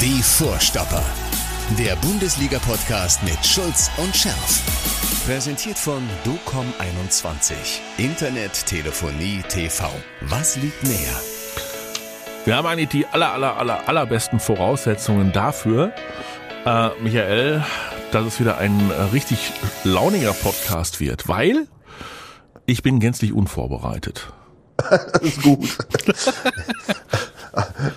Die 0.00 0.22
Vorstopper. 0.22 1.04
Der 1.78 1.94
Bundesliga-Podcast 1.96 3.22
mit 3.22 3.44
Schulz 3.44 3.90
und 3.98 4.16
Scherf. 4.16 4.62
Präsentiert 5.26 5.76
von 5.76 6.02
DOCOM21. 6.24 7.52
Internet, 7.98 8.64
Telefonie, 8.64 9.42
TV. 9.46 9.90
Was 10.22 10.56
liegt 10.56 10.82
näher? 10.84 11.20
Wir 12.46 12.56
haben 12.56 12.66
eigentlich 12.66 12.88
die 12.88 13.04
aller, 13.08 13.30
aller, 13.34 13.58
aller, 13.58 13.86
allerbesten 13.90 14.40
Voraussetzungen 14.40 15.32
dafür, 15.32 15.92
äh, 16.64 16.88
Michael, 17.02 17.62
dass 18.10 18.24
es 18.24 18.40
wieder 18.40 18.56
ein 18.56 18.90
äh, 18.90 19.02
richtig 19.12 19.52
launiger 19.84 20.32
Podcast 20.32 21.00
wird, 21.00 21.28
weil 21.28 21.68
ich 22.64 22.82
bin 22.82 23.00
gänzlich 23.00 23.34
unvorbereitet. 23.34 24.32
das 24.78 25.20
ist 25.20 25.42
gut. 25.42 25.76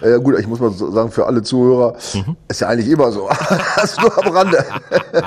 ja 0.01 0.17
gut, 0.17 0.39
ich 0.39 0.47
muss 0.47 0.59
mal 0.59 0.71
sagen, 0.71 1.11
für 1.11 1.25
alle 1.25 1.43
Zuhörer 1.43 1.95
mhm. 2.13 2.35
ist 2.47 2.61
ja 2.61 2.67
eigentlich 2.67 2.89
immer 2.89 3.11
so. 3.11 3.29
das 3.75 3.97
nur 3.97 4.25
am 4.25 4.35
Rande. 4.35 4.65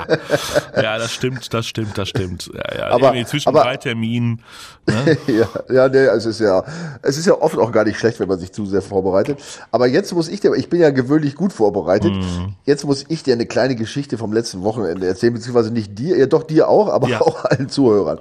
ja, 0.77 0.99
das 0.99 1.13
stimmt, 1.13 1.53
das 1.53 1.67
stimmt, 1.67 1.97
das 1.97 2.09
stimmt. 2.09 2.51
Ja, 2.53 2.79
ja, 2.79 2.89
aber, 2.89 3.15
zwischen 3.27 3.49
aber, 3.49 3.63
drei 3.63 3.77
Terminen. 3.77 4.43
Ne? 4.89 5.19
ja, 5.27 5.49
ja, 5.69 5.89
nee, 5.89 5.99
es 5.99 6.27
ist 6.27 6.39
ja, 6.39 6.63
es 7.03 7.19
ist 7.19 7.27
ja 7.27 7.33
oft 7.33 7.59
auch 7.59 7.73
gar 7.73 7.83
nicht 7.83 7.99
schlecht, 7.99 8.21
wenn 8.21 8.29
man 8.29 8.39
sich 8.39 8.53
zu 8.53 8.67
sehr 8.67 8.83
vorbereitet. 8.83 9.41
Aber 9.73 9.89
jetzt 9.89 10.15
muss 10.15 10.29
ich 10.29 10.39
dir, 10.39 10.55
ich 10.55 10.69
bin 10.69 10.79
ja 10.79 10.91
gewöhnlich 10.91 11.35
gut 11.35 11.53
vorbereitet. 11.53 12.13
Mhm. 12.13 12.55
Jetzt 12.67 12.85
muss 12.85 13.05
ich 13.09 13.25
dir 13.25 13.35
eine 13.35 13.47
kleine 13.47 13.75
Geschichte 13.75 14.17
vom 14.17 14.33
letzten 14.33 14.63
Wochenende 14.63 15.09
erzählen, 15.09 15.35
beziehungsweise 15.35 15.73
nicht 15.73 15.99
dir, 15.99 16.17
ja 16.17 16.27
doch 16.27 16.45
dir 16.45 16.69
auch, 16.69 16.89
aber 16.89 17.09
ja. 17.09 17.21
auch 17.21 17.45
allen 17.45 17.69
Zuhörern. 17.69 18.21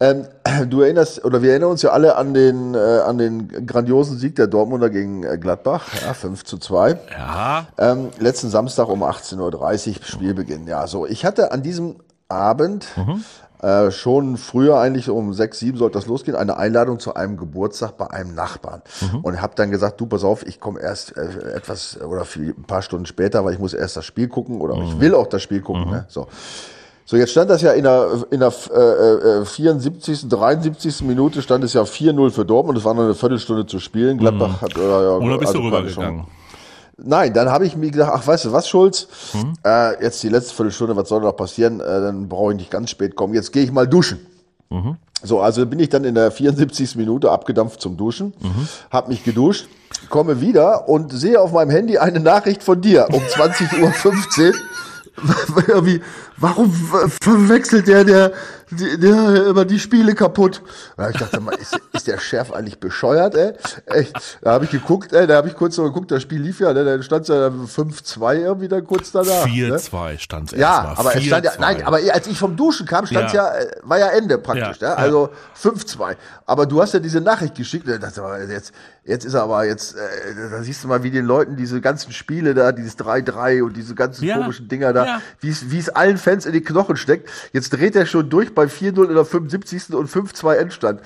Ähm, 0.00 0.26
du 0.68 0.80
erinnerst, 0.80 1.24
oder 1.24 1.42
wir 1.42 1.50
erinnern 1.50 1.70
uns 1.70 1.82
ja 1.82 1.90
alle 1.90 2.16
an 2.16 2.34
den, 2.34 2.74
äh, 2.74 2.78
an 2.78 3.18
den 3.18 3.66
grandiosen 3.66 4.18
Sieg 4.18 4.34
der 4.36 4.46
Dortmunder 4.46 4.90
gegen 4.90 5.22
äh, 5.22 5.38
Gladbach, 5.38 5.88
ja, 6.02 6.14
5 6.14 6.44
zu 6.44 6.58
2. 6.58 6.98
Ja. 7.10 7.66
Ähm, 7.78 8.08
letzten 8.18 8.48
Samstag 8.48 8.88
um 8.88 9.02
18.30 9.02 9.88
Uhr 9.88 10.04
Spielbeginn. 10.04 10.66
Ja, 10.66 10.86
so. 10.86 11.06
Ich 11.06 11.24
hatte 11.24 11.52
an 11.52 11.62
diesem 11.62 11.96
Abend 12.28 12.86
mhm. 12.96 13.24
Äh, 13.62 13.90
schon 13.90 14.38
früher 14.38 14.78
eigentlich 14.78 15.10
um 15.10 15.34
sechs, 15.34 15.58
sieben 15.58 15.76
sollte 15.76 15.98
das 15.98 16.06
losgehen, 16.06 16.34
eine 16.34 16.56
Einladung 16.56 16.98
zu 16.98 17.12
einem 17.12 17.36
Geburtstag 17.36 17.98
bei 17.98 18.10
einem 18.10 18.34
Nachbarn. 18.34 18.80
Mhm. 19.02 19.20
Und 19.20 19.42
habe 19.42 19.52
dann 19.54 19.70
gesagt, 19.70 20.00
du 20.00 20.06
pass 20.06 20.24
auf, 20.24 20.46
ich 20.46 20.60
komme 20.60 20.80
erst 20.80 21.14
äh, 21.14 21.52
etwas 21.54 22.00
oder 22.00 22.24
viel, 22.24 22.54
ein 22.56 22.64
paar 22.64 22.80
Stunden 22.80 23.04
später, 23.04 23.44
weil 23.44 23.52
ich 23.52 23.58
muss 23.58 23.74
erst 23.74 23.98
das 23.98 24.06
Spiel 24.06 24.28
gucken 24.28 24.62
oder 24.62 24.76
mhm. 24.76 24.84
ich 24.84 25.00
will 25.00 25.14
auch 25.14 25.26
das 25.26 25.42
Spiel 25.42 25.60
gucken. 25.60 25.84
Mhm. 25.84 25.90
Ne? 25.90 26.04
So. 26.08 26.26
So, 27.10 27.16
jetzt 27.16 27.32
stand 27.32 27.50
das 27.50 27.60
ja 27.60 27.72
in 27.72 27.82
der, 27.82 28.24
in 28.30 28.38
der 28.38 28.52
äh, 29.40 29.44
74., 29.44 30.22
äh, 30.22 30.28
73. 30.28 31.02
Minute 31.02 31.42
stand 31.42 31.64
es 31.64 31.72
ja 31.72 31.82
4-0 31.82 32.30
für 32.30 32.44
Dortmund. 32.44 32.78
Es 32.78 32.84
war 32.84 32.94
noch 32.94 33.02
eine 33.02 33.16
Viertelstunde 33.16 33.66
zu 33.66 33.80
spielen. 33.80 34.16
Gladbach 34.16 34.46
mhm. 34.46 34.60
hat. 34.60 34.76
Äh, 34.76 34.80
ja, 34.80 35.16
Oder 35.16 35.38
bist 35.38 35.48
also 35.48 35.58
du 35.58 35.76
rübergegangen? 35.76 36.26
Nein, 36.98 37.34
dann 37.34 37.48
habe 37.48 37.66
ich 37.66 37.76
mir 37.76 37.90
gedacht, 37.90 38.12
ach, 38.14 38.24
weißt 38.24 38.44
du 38.44 38.52
was, 38.52 38.68
Schulz? 38.68 39.08
Mhm. 39.34 39.54
Äh, 39.66 40.04
jetzt 40.04 40.22
die 40.22 40.28
letzte 40.28 40.54
Viertelstunde, 40.54 40.94
was 40.94 41.08
soll 41.08 41.22
noch 41.22 41.32
passieren? 41.32 41.80
Äh, 41.80 42.00
dann 42.00 42.28
brauche 42.28 42.52
ich 42.52 42.58
nicht 42.58 42.70
ganz 42.70 42.90
spät 42.90 43.16
kommen. 43.16 43.34
Jetzt 43.34 43.52
gehe 43.52 43.64
ich 43.64 43.72
mal 43.72 43.88
duschen. 43.88 44.24
Mhm. 44.68 44.94
So, 45.20 45.40
also 45.40 45.66
bin 45.66 45.80
ich 45.80 45.88
dann 45.88 46.04
in 46.04 46.14
der 46.14 46.30
74. 46.30 46.94
Minute 46.94 47.32
abgedampft 47.32 47.80
zum 47.80 47.96
Duschen, 47.96 48.34
mhm. 48.40 48.68
habe 48.92 49.08
mich 49.08 49.24
geduscht, 49.24 49.66
komme 50.10 50.40
wieder 50.40 50.88
und 50.88 51.12
sehe 51.12 51.40
auf 51.40 51.50
meinem 51.50 51.70
Handy 51.70 51.98
eine 51.98 52.20
Nachricht 52.20 52.62
von 52.62 52.80
dir 52.80 53.08
um 53.10 53.20
20.15 53.20 53.82
Uhr. 53.82 54.54
Wie, 55.84 56.00
warum 56.36 56.72
verwechselt 57.22 57.88
der, 57.88 58.04
der, 58.04 58.32
der 58.70 59.46
immer 59.48 59.64
die 59.64 59.78
Spiele 59.78 60.14
kaputt? 60.14 60.62
Ja, 60.96 61.10
ich 61.10 61.16
dachte 61.16 61.40
mal, 61.40 61.54
ist, 61.54 61.78
ist 61.92 62.06
der 62.06 62.18
Chef 62.18 62.52
eigentlich 62.52 62.78
bescheuert, 62.78 63.34
ey? 63.34 63.52
Echt, 63.86 64.38
da 64.42 64.52
habe 64.52 64.64
ich 64.64 64.70
geguckt, 64.70 65.12
ey, 65.12 65.26
da 65.26 65.36
habe 65.36 65.48
ich 65.48 65.56
kurz 65.56 65.76
so 65.76 65.82
geguckt, 65.84 66.10
das 66.10 66.22
Spiel 66.22 66.40
lief 66.40 66.60
ja, 66.60 66.72
ne, 66.72 66.84
da 66.84 67.02
stand 67.02 67.28
ja 67.28 67.48
5-2 67.48 68.36
irgendwie 68.36 68.68
dann 68.68 68.86
kurz 68.86 69.12
danach. 69.12 69.46
4-2 69.46 70.12
ne? 70.12 70.18
stand 70.18 70.52
es 70.52 70.58
Ja, 70.58 70.94
aber 70.96 71.14
es 71.14 71.24
stand 71.24 71.44
ja, 71.44 71.52
nein, 71.58 71.82
aber 71.84 71.98
als 72.12 72.26
ich 72.26 72.38
vom 72.38 72.56
Duschen 72.56 72.86
kam, 72.86 73.06
stand 73.06 73.32
ja, 73.32 73.58
ja 73.58 73.66
war 73.82 73.98
ja 73.98 74.08
Ende 74.08 74.38
praktisch, 74.38 74.80
ja, 74.80 74.90
ne? 74.90 74.96
also 74.96 75.30
5-2. 75.60 76.16
Aber 76.46 76.66
du 76.66 76.80
hast 76.80 76.94
ja 76.94 77.00
diese 77.00 77.20
Nachricht 77.20 77.54
geschickt, 77.54 77.88
da 77.88 77.98
dachte 77.98 78.22
ich, 78.44 78.50
jetzt, 78.50 78.72
jetzt 79.04 79.24
ist 79.24 79.34
er 79.34 79.42
aber 79.42 79.64
jetzt, 79.64 79.94
äh, 79.94 79.98
da 80.50 80.62
siehst 80.62 80.84
du 80.84 80.88
mal, 80.88 81.02
wie 81.02 81.10
den 81.10 81.24
Leuten 81.24 81.56
diese 81.56 81.80
ganzen 81.80 82.12
Spiele 82.12 82.54
da, 82.54 82.72
dieses 82.72 82.98
3-3 82.98 83.62
und 83.62 83.76
diese 83.76 83.94
ganzen 83.94 84.24
ja, 84.24 84.38
komischen 84.38 84.68
Dinger 84.68 84.92
da, 84.92 85.04
ja. 85.04 85.22
wie 85.40 85.78
es 85.78 85.88
allen 85.88 86.18
Fans 86.18 86.46
in 86.46 86.52
die 86.52 86.60
Knochen 86.60 86.96
steckt. 86.96 87.28
Jetzt 87.52 87.70
dreht 87.70 87.96
er 87.96 88.06
schon 88.06 88.28
durch 88.30 88.54
bei 88.54 88.59
4-0 88.66 89.08
in 89.08 89.14
der 89.14 89.24
75. 89.24 89.94
und 89.94 90.10
5-2 90.10 90.54
Endstand. 90.54 91.00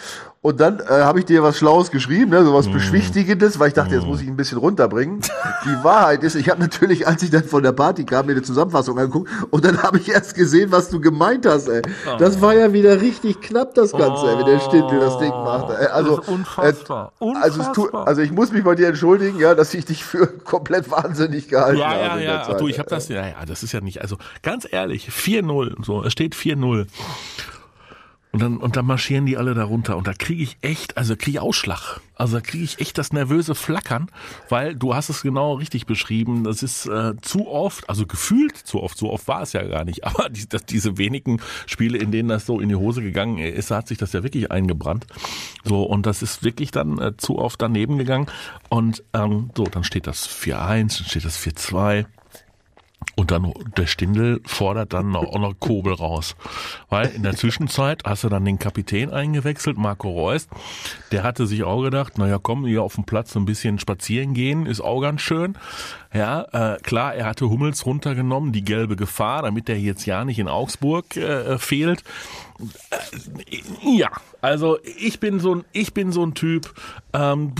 Und 0.45 0.61
dann 0.61 0.79
äh, 0.79 0.91
habe 0.91 1.21
ich 1.21 1.25
dir 1.25 1.43
was 1.43 1.57
Schlaues 1.57 1.91
geschrieben, 1.91 2.31
ne, 2.31 2.45
sowas 2.45 2.69
mm. 2.69 2.73
Beschwichtigendes, 2.73 3.59
weil 3.59 3.69
ich 3.69 3.75
dachte, 3.75 3.95
jetzt 3.95 4.05
muss 4.05 4.21
ich 4.21 4.29
ein 4.29 4.37
bisschen 4.37 4.59
runterbringen. 4.59 5.21
Die 5.65 5.83
Wahrheit 5.85 6.23
ist, 6.23 6.35
ich 6.35 6.51
habe 6.51 6.61
natürlich, 6.61 7.07
als 7.09 7.23
ich 7.23 7.31
dann 7.31 7.45
von 7.45 7.63
der 7.63 7.73
Party 7.73 8.05
kam, 8.05 8.27
mir 8.27 8.33
eine 8.33 8.43
Zusammenfassung 8.43 8.99
angeguckt 8.99 9.31
und 9.49 9.65
dann 9.65 9.83
habe 9.83 9.97
ich 9.97 10.11
erst 10.11 10.35
gesehen, 10.35 10.71
was 10.71 10.91
du 10.91 11.01
gemeint 11.01 11.47
hast. 11.47 11.69
Ey. 11.69 11.81
Oh. 12.07 12.19
Das 12.19 12.43
war 12.43 12.55
ja 12.55 12.75
wieder 12.75 13.01
richtig 13.01 13.41
knapp, 13.41 13.73
das 13.73 13.93
Ganze, 13.93 14.23
oh. 14.23 14.29
ey, 14.29 14.39
wenn 14.39 14.45
der 14.45 14.61
Stindl 14.61 15.01
das 15.01 15.19
Ding 15.19 15.31
macht. 15.31 15.71
Ey. 15.81 15.87
Also, 15.87 16.21
unfassbar. 16.27 17.13
Äh, 17.23 17.33
also, 17.41 17.63
es 17.63 17.73
tu, 17.73 17.89
also 17.89 18.21
ich 18.21 18.31
muss 18.31 18.53
mich 18.53 18.65
bei 18.65 18.75
dir 18.75 18.89
entschuldigen, 18.89 19.41
ja, 19.41 19.55
dass 19.55 19.73
ich 19.73 19.87
dich 19.87 20.05
für 20.05 20.27
komplett 20.27 20.91
wahnsinnig 20.91 21.49
gehalten 21.49 21.79
ja, 21.79 21.87
habe. 21.87 21.97
Ja, 21.97 22.19
ja, 22.19 22.49
ja. 22.51 22.55
Du, 22.59 22.69
ich 22.69 22.79
habe 22.79 22.91
das, 22.91 23.09
ja, 23.09 23.27
ja, 23.27 23.47
das 23.49 23.63
ist 23.63 23.73
ja 23.73 23.81
nicht, 23.81 24.03
also 24.03 24.19
ganz 24.43 24.69
ehrlich, 24.71 25.09
4-0, 25.09 25.83
so, 25.83 26.05
es 26.05 26.13
steht 26.13 26.35
4-0. 26.35 26.87
Und 28.35 28.43
dann, 28.43 28.57
und 28.57 28.75
dann 28.75 28.85
marschieren 28.85 29.27
die 29.27 29.37
alle 29.37 29.55
darunter. 29.55 29.97
Und 29.97 30.09
da 30.09 30.13
kriege 30.13 30.43
ich 30.43 30.57
echt, 30.61 30.97
also 30.97 31.15
kriege 31.15 31.37
ich 31.37 31.41
Ausschlag. 31.41 32.01
Also 32.17 32.39
da 32.39 32.41
kriege 32.41 32.65
ich 32.65 32.81
echt 32.81 32.99
das 32.99 33.13
nervöse 33.13 33.55
Flackern, 33.55 34.11
weil 34.49 34.75
du 34.75 34.97
hast 34.97 35.09
es 35.09 35.23
genau 35.23 35.55
richtig 35.55 35.87
beschrieben. 35.87 36.43
Das 36.43 36.65
ist 36.65 36.87
äh, 36.87 37.13
zu 37.23 37.47
oft, 37.47 37.89
also 37.89 38.07
gefühlt 38.07 38.57
zu 38.57 38.83
oft, 38.83 38.99
so 38.99 39.13
oft 39.13 39.29
war 39.29 39.43
es 39.43 39.53
ja 39.53 39.63
gar 39.63 39.85
nicht. 39.85 40.03
Aber 40.05 40.31
die, 40.31 40.49
das, 40.49 40.67
diese 40.67 40.99
wenigen 40.99 41.41
Spiele, 41.67 41.97
in 41.97 42.11
denen 42.11 42.29
das 42.29 42.45
so 42.45 42.59
in 42.59 42.69
die 42.69 42.75
Hose 42.75 43.03
gegangen 43.03 43.39
ist, 43.39 43.71
hat 43.71 43.87
sich 43.87 43.99
das 43.99 44.13
ja 44.13 44.25
wirklich 44.25 44.51
eingebrannt. 44.51 45.07
So, 45.63 45.85
und 45.85 46.05
das 46.05 46.21
ist 46.21 46.43
wirklich 46.43 46.73
dann 46.73 46.99
äh, 46.99 47.17
zu 47.17 47.39
oft 47.39 47.63
daneben 47.63 47.99
gegangen. 47.99 48.27
Und 48.69 49.05
ähm, 49.13 49.51
so, 49.57 49.63
dann 49.63 49.85
steht 49.85 50.09
das 50.09 50.29
4-1, 50.29 50.99
dann 50.99 51.07
steht 51.07 51.25
das 51.25 51.39
4-2. 51.39 52.07
Und 53.17 53.31
dann 53.31 53.53
der 53.77 53.87
Stindel 53.87 54.41
fordert 54.45 54.93
dann 54.93 55.15
auch 55.15 55.39
noch 55.39 55.55
Kobel 55.61 55.95
raus. 55.95 56.35
Weil 56.89 57.09
in 57.09 57.23
der 57.23 57.37
Zwischenzeit 57.37 58.03
hast 58.05 58.25
du 58.25 58.29
dann 58.29 58.45
den 58.45 58.59
Kapitän 58.59 59.11
eingewechselt, 59.11 59.79
Marco 59.79 60.11
Reus. 60.11 60.49
Der 61.13 61.23
hatte 61.23 61.47
sich 61.47 61.63
auch 61.63 61.83
gedacht, 61.83 62.19
naja 62.19 62.39
komm, 62.43 62.67
hier 62.67 62.83
auf 62.83 62.97
dem 62.97 63.05
Platz 63.05 63.37
ein 63.37 63.45
bisschen 63.45 63.79
spazieren 63.79 64.35
gehen, 64.35 64.67
ist 64.67 64.81
auch 64.81 65.01
ganz 65.01 65.21
schön. 65.21 65.57
Ja, 66.13 66.43
äh, 66.53 66.79
klar, 66.81 67.15
er 67.15 67.27
hatte 67.27 67.49
Hummels 67.49 67.87
runtergenommen, 67.87 68.53
die 68.53 68.65
gelbe 68.65 68.97
Gefahr, 68.97 69.43
damit 69.43 69.69
er 69.69 69.79
jetzt 69.79 70.07
ja 70.07 70.25
nicht 70.25 70.39
in 70.41 70.49
Augsburg 70.49 71.17
äh, 71.17 71.59
fehlt. 71.59 72.03
Äh, 72.91 73.97
ja, 73.97 74.11
also 74.41 74.79
ich 74.99 75.21
bin 75.21 75.41
so 75.41 75.57
ein, 75.57 75.65
ich 75.73 75.95
bin 75.95 76.13
so 76.13 76.25
ein 76.25 76.35
Typ 76.35 76.75
ähm, 77.13 77.55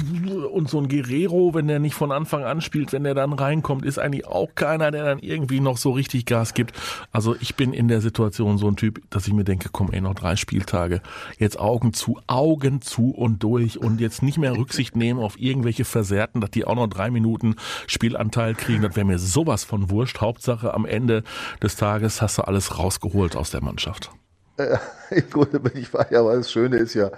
und 0.53 0.69
so 0.69 0.79
ein 0.79 0.89
Guerrero, 0.89 1.55
wenn 1.55 1.67
der 1.67 1.79
nicht 1.79 1.95
von 1.95 2.13
Anfang 2.13 2.45
an 2.45 2.61
spielt, 2.61 2.93
wenn 2.93 3.05
der 3.05 3.15
dann 3.15 3.33
reinkommt, 3.33 3.85
ist 3.85 3.99
eigentlich 3.99 4.27
auch 4.27 4.55
keiner, 4.55 4.91
der 4.91 5.05
dann 5.05 5.19
irgendwie 5.21 5.61
noch 5.61 5.77
so 5.77 5.93
richtig 5.93 6.27
Gas 6.27 6.55
gibt. 6.55 6.73
Also 7.13 7.35
ich 7.41 7.55
bin 7.55 7.73
in 7.73 7.89
der 7.89 8.01
Situation 8.01 8.59
so 8.59 8.69
ein 8.69 8.77
Typ, 8.77 9.03
dass 9.11 9.27
ich 9.27 9.33
mir 9.33 9.45
denke, 9.45 9.69
komm, 9.73 9.91
ey, 9.93 10.01
noch 10.01 10.15
drei 10.15 10.37
Spieltage, 10.37 11.01
jetzt 11.39 11.59
Augen 11.59 11.93
zu, 11.93 12.21
Augen 12.27 12.83
zu 12.83 13.11
und 13.11 13.43
durch 13.43 13.79
und 13.79 14.01
jetzt 14.01 14.23
nicht 14.23 14.39
mehr 14.39 14.57
Rücksicht 14.57 14.97
nehmen 14.97 15.21
auf 15.21 15.41
irgendwelche 15.41 15.85
Versehrten, 15.85 16.41
dass 16.41 16.51
die 16.51 16.65
auch 16.65 16.77
noch 16.77 16.89
drei 16.89 17.11
Minuten 17.11 17.57
Spielanteil 17.87 18.25
Anteil 18.25 18.55
kriegen. 18.55 18.83
Das 18.83 18.97
wäre 18.97 19.07
mir 19.07 19.19
sowas 19.19 19.65
von 19.65 19.91
wurscht. 19.91 20.21
Hauptsache 20.21 20.75
am 20.75 20.87
Ende 20.87 21.23
des 21.63 21.77
Tages 21.77 22.21
hast 22.23 22.39
du 22.39 22.43
alles 22.43 22.79
rausgeholt 22.79 23.37
aus 23.37 23.51
der 23.51 23.63
Mannschaft. 23.63 24.11
Äh, 24.57 24.77
Im 25.11 25.31
Grunde 25.31 25.61
bin 25.61 25.73
ich 25.81 25.91
bei, 25.91 26.07
aber 26.17 26.37
das 26.37 26.51
Schöne 26.51 26.77
ist 26.77 26.95
ja, 26.95 27.11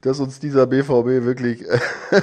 dass 0.00 0.20
uns 0.20 0.38
dieser 0.38 0.66
BVB 0.66 1.24
wirklich 1.24 1.68
äh, 1.68 1.78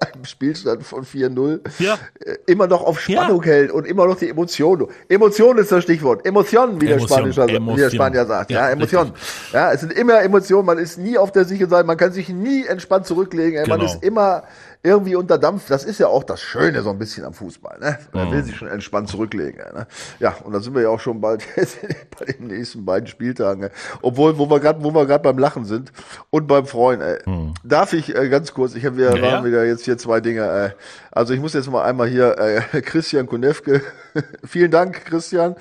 einem 0.00 0.24
Spielstand 0.24 0.84
von 0.84 1.04
4-0 1.04 1.60
ja. 1.78 1.98
Äh, 2.20 2.36
immer 2.46 2.66
noch 2.66 2.82
auf 2.82 3.00
Spannung 3.00 3.42
ja. 3.42 3.48
hält 3.48 3.70
und 3.70 3.86
immer 3.86 4.06
noch 4.06 4.18
die 4.18 4.28
Emotion. 4.28 4.88
Emotion 5.08 5.58
ist 5.58 5.70
das 5.70 5.84
Stichwort. 5.84 6.26
Emotionen, 6.26 6.80
wie, 6.80 6.90
Emotion. 6.90 7.30
der, 7.30 7.48
Emotion. 7.48 7.76
wie 7.76 7.80
der 7.80 7.90
Spanier 7.90 8.26
sagt. 8.26 8.50
Ja, 8.50 8.66
ja 8.66 8.70
Emotionen. 8.70 9.12
Ja, 9.52 9.72
es 9.72 9.80
sind 9.80 9.92
immer 9.92 10.22
Emotionen. 10.22 10.66
Man 10.66 10.78
ist 10.78 10.98
nie 10.98 11.16
auf 11.18 11.32
der 11.32 11.44
sicheren 11.44 11.70
Seite. 11.70 11.86
Man 11.86 11.96
kann 11.96 12.12
sich 12.12 12.28
nie 12.28 12.66
entspannt 12.66 13.06
zurücklegen. 13.06 13.64
Genau. 13.64 13.76
Man 13.76 13.86
ist 13.86 14.02
immer 14.02 14.44
irgendwie 14.84 15.16
unter 15.16 15.38
Dampf. 15.38 15.66
Das 15.68 15.84
ist 15.84 15.98
ja 15.98 16.08
auch 16.08 16.22
das 16.22 16.42
Schöne 16.42 16.82
so 16.82 16.90
ein 16.90 16.98
bisschen 16.98 17.24
am 17.24 17.32
Fußball. 17.32 17.78
Ne? 17.80 17.98
Man 18.12 18.30
will 18.30 18.42
mhm. 18.42 18.44
sich 18.44 18.56
schon 18.56 18.68
entspannt 18.68 19.08
zurücklegen. 19.08 19.60
Ne? 19.74 19.86
Ja, 20.20 20.36
und 20.44 20.52
da 20.52 20.60
sind 20.60 20.74
wir 20.74 20.82
ja 20.82 20.90
auch 20.90 21.00
schon 21.00 21.22
bald 21.22 21.42
bei 22.18 22.26
den 22.26 22.48
nächsten 22.48 22.84
beiden 22.84 23.06
Spieltagen. 23.06 23.62
Ne? 23.62 23.70
Obwohl, 24.02 24.36
wo 24.38 24.48
wir 24.48 24.60
gerade, 24.60 24.84
wo 24.84 24.94
wir 24.94 25.06
gerade 25.06 25.22
beim 25.22 25.38
Lachen 25.38 25.64
sind 25.64 25.90
und 26.28 26.46
beim 26.46 26.66
Freuen. 26.66 27.00
Ey. 27.00 27.18
Mhm. 27.24 27.54
Darf 27.64 27.94
ich 27.94 28.14
äh, 28.14 28.28
ganz 28.28 28.52
kurz? 28.52 28.74
Ich 28.74 28.84
habe 28.84 28.98
wir 28.98 29.16
ja, 29.16 29.38
ja. 29.38 29.44
wieder 29.44 29.64
jetzt 29.64 29.86
hier 29.86 29.96
zwei 29.96 30.20
Dinge. 30.20 30.42
Äh, 30.42 30.70
also 31.10 31.32
ich 31.32 31.40
muss 31.40 31.54
jetzt 31.54 31.70
mal 31.70 31.82
einmal 31.82 32.06
hier 32.06 32.38
äh, 32.38 32.60
Christian 32.82 33.26
Kunewke. 33.26 33.80
Vielen 34.44 34.70
Dank, 34.70 35.06
Christian. 35.06 35.56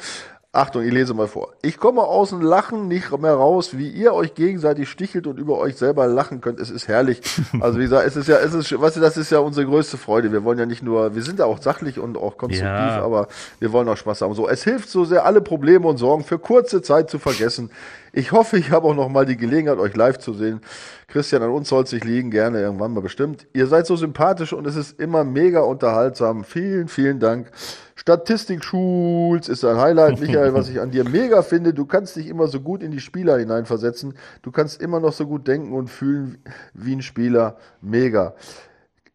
Achtung, 0.55 0.83
ich 0.83 0.94
lese 0.94 1.15
mal 1.15 1.27
vor. 1.27 1.53
Ich 1.63 1.77
komme 1.77 2.03
aus 2.03 2.29
dem 2.29 2.41
Lachen 2.41 2.88
nicht 2.88 3.09
mehr 3.17 3.33
raus, 3.33 3.75
wie 3.75 3.89
ihr 3.89 4.13
euch 4.13 4.35
gegenseitig 4.35 4.88
stichelt 4.88 5.25
und 5.25 5.39
über 5.39 5.57
euch 5.57 5.77
selber 5.77 6.05
lachen 6.05 6.41
könnt. 6.41 6.59
Es 6.59 6.69
ist 6.69 6.88
herrlich. 6.88 7.21
Also 7.59 7.79
wie 7.79 7.83
gesagt, 7.83 8.05
es 8.05 8.15
ist 8.15 8.27
ja, 8.27 8.38
es 8.38 8.53
ist, 8.53 8.79
weißt 8.79 8.97
du, 8.97 9.00
das 9.00 9.15
ist 9.15 9.31
ja 9.31 9.39
unsere 9.39 9.65
größte 9.65 9.97
Freude. 9.97 10.31
Wir 10.31 10.44
wollen 10.44 10.59
ja 10.59 10.65
nicht 10.65 10.83
nur, 10.83 11.15
wir 11.15 11.23
sind 11.23 11.39
ja 11.39 11.45
auch 11.45 11.61
sachlich 11.61 11.97
und 11.97 12.17
auch 12.17 12.38
konstruktiv, 12.38 12.69
ja. 12.69 13.01
aber 13.01 13.29
wir 13.59 13.71
wollen 13.71 13.88
auch 13.88 13.97
Spaß 13.97 14.21
haben. 14.21 14.35
So, 14.35 14.47
es 14.47 14.63
hilft 14.63 14.89
so 14.89 15.05
sehr, 15.05 15.25
alle 15.25 15.41
Probleme 15.41 15.88
und 15.88 15.97
Sorgen 15.97 16.23
für 16.23 16.38
kurze 16.38 16.81
Zeit 16.81 17.09
zu 17.09 17.19
vergessen. 17.19 17.71
Ich 18.15 18.31
hoffe, 18.31 18.60
ich 18.60 18.69
habe 18.69 18.88
auch 18.88 18.94
noch 18.94 19.10
mal 19.10 19.25
die 19.25 19.38
Gelegenheit, 19.38 19.80
euch 19.80 19.95
live 19.95 20.19
zu 20.19 20.33
sehen. 20.33 20.62
Christian, 21.07 21.42
an 21.42 21.50
uns 21.50 21.68
soll 21.68 21.83
es 21.83 21.89
sich 21.89 22.04
liegen, 22.04 22.30
gerne 22.30 22.62
irgendwann 22.62 22.94
mal 22.94 23.01
bestimmt. 23.01 23.48
Ihr 23.54 23.65
seid 23.65 23.88
so 23.88 23.95
sympathisch 23.95 24.54
und 24.54 24.68
es 24.68 24.75
ist 24.75 25.00
immer 25.00 25.24
mega 25.24 25.62
unterhaltsam. 25.62 26.44
Vielen, 26.44 26.89
vielen 26.89 27.19
Dank. 27.19 27.50
Statistik 27.95 28.63
Schulz 28.63 29.48
ist 29.48 29.65
ein 29.65 29.77
Highlight, 29.77 30.19
Michael, 30.19 30.54
was 30.54 30.69
ich 30.69 30.80
an 30.80 30.92
dir 30.92 31.10
mega 31.10 31.42
finde. 31.42 31.74
Du 31.74 31.88
kannst 31.88 32.15
dich 32.15 32.27
immer 32.27 32.48
so 32.48 32.60
gut 32.60 32.83
in 32.83 32.92
die 32.92 33.00
Spieler 33.00 33.39
hineinversetzen. 33.39 34.13
Du 34.44 34.51
kannst 34.51 34.80
immer 34.80 35.00
noch 35.00 35.13
so 35.13 35.25
gut 35.25 35.48
denken 35.48 35.74
und 35.74 35.89
fühlen 35.89 36.38
wie 36.75 36.95
ein 36.95 37.01
Spieler. 37.01 37.57
Mega. 37.81 38.36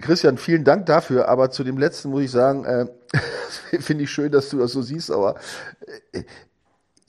Christian, 0.00 0.38
vielen 0.38 0.64
Dank 0.64 0.86
dafür. 0.86 1.28
Aber 1.28 1.52
zu 1.52 1.62
dem 1.62 1.78
letzten 1.78 2.10
muss 2.10 2.22
ich 2.22 2.32
sagen, 2.32 2.64
äh, 2.64 2.86
finde 3.80 4.04
ich 4.04 4.10
schön, 4.10 4.32
dass 4.32 4.48
du 4.48 4.58
das 4.58 4.72
so 4.72 4.82
siehst. 4.82 5.12
Aber 5.12 5.36
äh, 6.12 6.22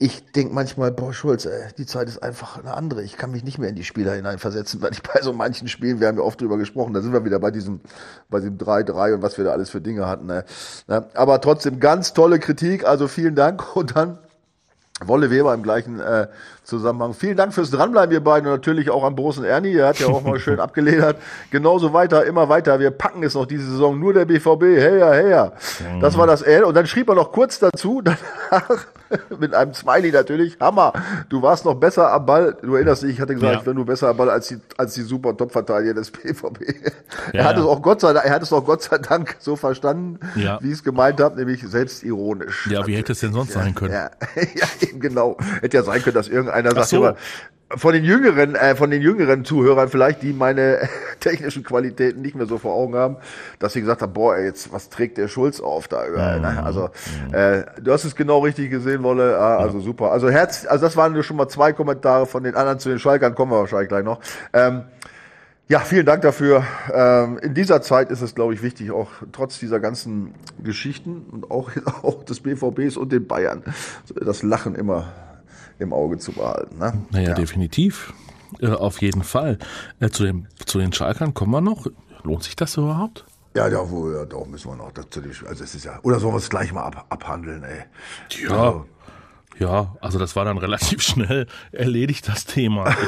ich 0.02 0.32
denke 0.32 0.54
manchmal, 0.54 0.92
boah, 0.92 1.12
Schulz, 1.12 1.44
ey, 1.44 1.68
die 1.76 1.84
Zeit 1.84 2.08
ist 2.08 2.22
einfach 2.22 2.56
eine 2.56 2.72
andere. 2.72 3.02
Ich 3.02 3.18
kann 3.18 3.30
mich 3.30 3.44
nicht 3.44 3.58
mehr 3.58 3.68
in 3.68 3.74
die 3.74 3.84
Spieler 3.84 4.14
hineinversetzen, 4.14 4.80
weil 4.80 4.92
ich 4.92 5.02
bei 5.02 5.20
so 5.20 5.34
manchen 5.34 5.68
Spielen, 5.68 6.00
wir 6.00 6.08
haben 6.08 6.16
ja 6.16 6.24
oft 6.24 6.40
drüber 6.40 6.56
gesprochen, 6.56 6.94
da 6.94 7.02
sind 7.02 7.12
wir 7.12 7.26
wieder 7.26 7.38
bei 7.38 7.50
diesem, 7.50 7.80
bei 8.30 8.40
diesem 8.40 8.56
3-3 8.56 9.14
und 9.14 9.22
was 9.22 9.36
wir 9.36 9.44
da 9.44 9.52
alles 9.52 9.68
für 9.68 9.82
Dinge 9.82 10.06
hatten. 10.06 10.24
Ne? 10.24 10.44
Aber 11.12 11.42
trotzdem 11.42 11.80
ganz 11.80 12.14
tolle 12.14 12.38
Kritik, 12.38 12.86
also 12.86 13.08
vielen 13.08 13.34
Dank 13.34 13.76
und 13.76 13.94
dann 13.94 14.18
Wolle 15.06 15.30
Weber 15.30 15.54
im 15.54 15.62
gleichen 15.62 15.98
äh, 15.98 16.28
Zusammenhang. 16.62 17.14
Vielen 17.14 17.36
Dank 17.36 17.54
fürs 17.54 17.70
Dranbleiben, 17.70 18.12
ihr 18.12 18.22
beiden, 18.22 18.46
und 18.46 18.52
natürlich 18.52 18.90
auch 18.90 19.02
an 19.02 19.16
Bosen 19.16 19.44
Ernie. 19.44 19.72
Der 19.72 19.88
hat 19.88 19.98
ja 19.98 20.08
auch 20.08 20.22
mal 20.22 20.38
schön 20.40 20.60
abgeledert. 20.60 21.16
Genauso 21.50 21.94
weiter, 21.94 22.26
immer 22.26 22.50
weiter. 22.50 22.78
Wir 22.80 22.90
packen 22.90 23.22
es 23.22 23.34
noch 23.34 23.46
diese 23.46 23.64
Saison. 23.70 23.98
Nur 23.98 24.12
der 24.12 24.26
BVB. 24.26 24.62
Hey, 24.62 24.98
ja, 24.98 25.12
hey, 25.12 25.30
ja. 25.30 25.52
Das 26.00 26.18
war 26.18 26.26
das 26.26 26.42
L. 26.42 26.64
Und 26.64 26.74
dann 26.74 26.86
schrieb 26.86 27.08
er 27.08 27.14
noch 27.14 27.32
kurz 27.32 27.58
dazu, 27.58 28.02
danach, 28.04 28.86
mit 29.38 29.54
einem 29.54 29.74
Smiley 29.74 30.12
natürlich. 30.12 30.56
Hammer. 30.60 30.92
Du 31.28 31.42
warst 31.42 31.64
noch 31.64 31.74
besser 31.74 32.12
am 32.12 32.26
Ball. 32.26 32.56
Du 32.62 32.74
erinnerst 32.74 33.02
dich, 33.02 33.12
ich 33.12 33.20
hatte 33.20 33.34
gesagt, 33.34 33.52
ja. 33.52 33.60
ich 33.60 33.66
wäre 33.66 33.74
nur 33.74 33.86
besser 33.86 34.08
am 34.08 34.16
Ball 34.16 34.30
als 34.30 34.48
die, 34.48 34.58
als 34.76 34.94
die 34.94 35.02
super 35.02 35.36
Top-Verteidiger 35.36 35.94
des 35.94 36.10
BVB. 36.10 36.60
Ja, 37.32 37.40
er 37.40 37.44
hat 37.44 37.56
ja. 37.56 37.62
es 37.62 37.68
auch 37.68 37.82
Gott 37.82 38.00
sei 38.00 38.12
Dank, 38.12 38.26
er 38.26 38.32
hat 38.32 38.42
es 38.42 38.52
auch 38.52 38.64
Gott 38.64 38.82
sei 38.82 38.98
Dank 38.98 39.36
so 39.38 39.56
verstanden, 39.56 40.18
wie 40.34 40.68
ich 40.68 40.74
es 40.74 40.84
gemeint 40.84 41.20
habe, 41.20 41.36
nämlich 41.36 41.62
selbstironisch. 41.66 42.68
Ja, 42.70 42.86
wie 42.86 42.96
hätte 42.96 43.12
es 43.12 43.20
denn 43.20 43.32
sonst 43.32 43.52
sein 43.52 43.74
können? 43.74 43.94
Ja, 44.54 44.66
eben 44.80 45.00
genau. 45.00 45.36
Hätte 45.60 45.76
ja 45.78 45.82
sein 45.82 46.02
können, 46.02 46.14
dass 46.14 46.28
irgendeiner 46.28 46.72
sagt, 46.72 46.88
so 46.88 47.12
von 47.76 47.92
den 47.92 48.04
jüngeren, 48.04 48.54
äh, 48.54 48.74
von 48.74 48.90
den 48.90 49.00
jüngeren 49.00 49.44
Zuhörern 49.44 49.88
vielleicht, 49.88 50.22
die 50.22 50.32
meine 50.32 50.88
technischen 51.20 51.62
Qualitäten 51.62 52.20
nicht 52.20 52.34
mehr 52.34 52.46
so 52.46 52.58
vor 52.58 52.74
Augen 52.74 52.94
haben, 52.96 53.16
dass 53.58 53.72
sie 53.74 53.80
gesagt 53.80 54.02
haben, 54.02 54.12
boah, 54.12 54.36
ey, 54.36 54.46
jetzt 54.46 54.72
was 54.72 54.88
trägt 54.88 55.18
der 55.18 55.28
Schulz 55.28 55.60
auf 55.60 55.86
da. 55.86 56.04
Mhm. 56.04 56.44
Also 56.44 56.90
äh, 57.32 57.62
du 57.80 57.92
hast 57.92 58.04
es 58.04 58.16
genau 58.16 58.40
richtig 58.40 58.70
gesehen, 58.70 59.02
Wolle. 59.02 59.38
Ah, 59.38 59.58
also 59.58 59.78
ja. 59.78 59.84
super. 59.84 60.10
Also 60.10 60.30
Herz, 60.30 60.66
also 60.66 60.84
das 60.84 60.96
waren 60.96 61.20
schon 61.22 61.36
mal 61.36 61.48
zwei 61.48 61.72
Kommentare 61.72 62.26
von 62.26 62.42
den 62.42 62.54
anderen 62.54 62.78
zu 62.78 62.88
den 62.88 62.98
Schalkern, 62.98 63.34
kommen 63.34 63.52
wir 63.52 63.58
wahrscheinlich 63.58 63.88
gleich 63.88 64.04
noch. 64.04 64.20
Ähm, 64.52 64.82
ja, 65.68 65.78
vielen 65.78 66.04
Dank 66.04 66.22
dafür. 66.22 66.64
Ähm, 66.92 67.38
in 67.38 67.54
dieser 67.54 67.80
Zeit 67.80 68.10
ist 68.10 68.22
es, 68.22 68.34
glaube 68.34 68.54
ich, 68.54 68.62
wichtig, 68.62 68.90
auch 68.90 69.08
trotz 69.30 69.60
dieser 69.60 69.78
ganzen 69.78 70.34
Geschichten 70.60 71.24
und 71.30 71.52
auch, 71.52 71.70
auch 72.02 72.24
des 72.24 72.40
BVBs 72.40 72.96
und 72.96 73.12
den 73.12 73.28
Bayern, 73.28 73.62
das 74.20 74.42
Lachen 74.42 74.74
immer 74.74 75.12
im 75.80 75.92
Auge 75.92 76.18
zu 76.18 76.32
behalten. 76.32 76.78
Ne? 76.78 76.92
Naja, 77.10 77.30
ja. 77.30 77.34
definitiv. 77.34 78.12
Äh, 78.60 78.68
auf 78.68 79.00
jeden 79.00 79.22
Fall. 79.22 79.58
Äh, 80.00 80.10
zu, 80.10 80.24
dem, 80.24 80.46
zu 80.66 80.78
den 80.78 80.92
Schalkern 80.92 81.34
kommen 81.34 81.52
wir 81.52 81.60
noch. 81.60 81.86
Lohnt 82.22 82.42
sich 82.42 82.56
das 82.56 82.76
überhaupt? 82.76 83.24
Ja, 83.56 83.66
ja, 83.66 83.90
wo, 83.90 84.12
ja, 84.12 84.24
doch 84.26 84.46
müssen 84.46 84.70
wir 84.70 84.76
noch 84.76 84.92
dazu. 84.92 85.20
Also 85.46 85.64
es 85.64 85.74
ist 85.74 85.84
ja. 85.84 85.98
Oder 86.02 86.20
sollen 86.20 86.34
wir 86.34 86.38
es 86.38 86.50
gleich 86.50 86.72
mal 86.72 86.84
ab, 86.84 87.06
abhandeln, 87.08 87.64
ey? 87.64 87.84
Ja. 88.42 88.50
Also, 88.50 88.86
ja, 89.58 89.96
also 90.00 90.18
das 90.18 90.36
war 90.36 90.44
dann 90.44 90.58
relativ 90.66 91.02
schnell 91.02 91.46
erledigt, 91.72 92.28
das 92.28 92.44
Thema. 92.44 92.94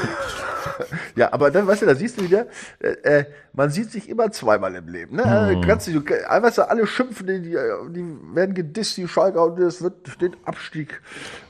ja, 1.17 1.32
aber 1.32 1.50
dann, 1.50 1.67
weißt 1.67 1.82
du, 1.82 1.87
da 1.87 1.94
siehst 1.94 2.19
du 2.19 2.25
wieder, 2.25 2.47
äh, 2.81 3.20
äh 3.20 3.25
man 3.55 3.70
sieht 3.70 3.91
sich 3.91 4.09
immer 4.09 4.31
zweimal 4.31 4.75
im 4.75 4.88
Leben. 4.88 5.17
Ne? 5.17 5.56
Mhm. 5.56 5.61
Kannst 5.62 5.87
du, 5.87 6.03
weißt 6.03 6.59
du, 6.59 6.70
alle 6.70 6.87
schimpfen, 6.87 7.26
die, 7.26 7.41
die 7.41 8.35
werden 8.35 8.55
gedisst, 8.55 8.97
die 8.97 9.06
Schalker, 9.06 9.44
und 9.44 9.59
es 9.59 9.82
wird 9.82 10.20
den 10.23 10.35
Abstieg, 10.44 11.03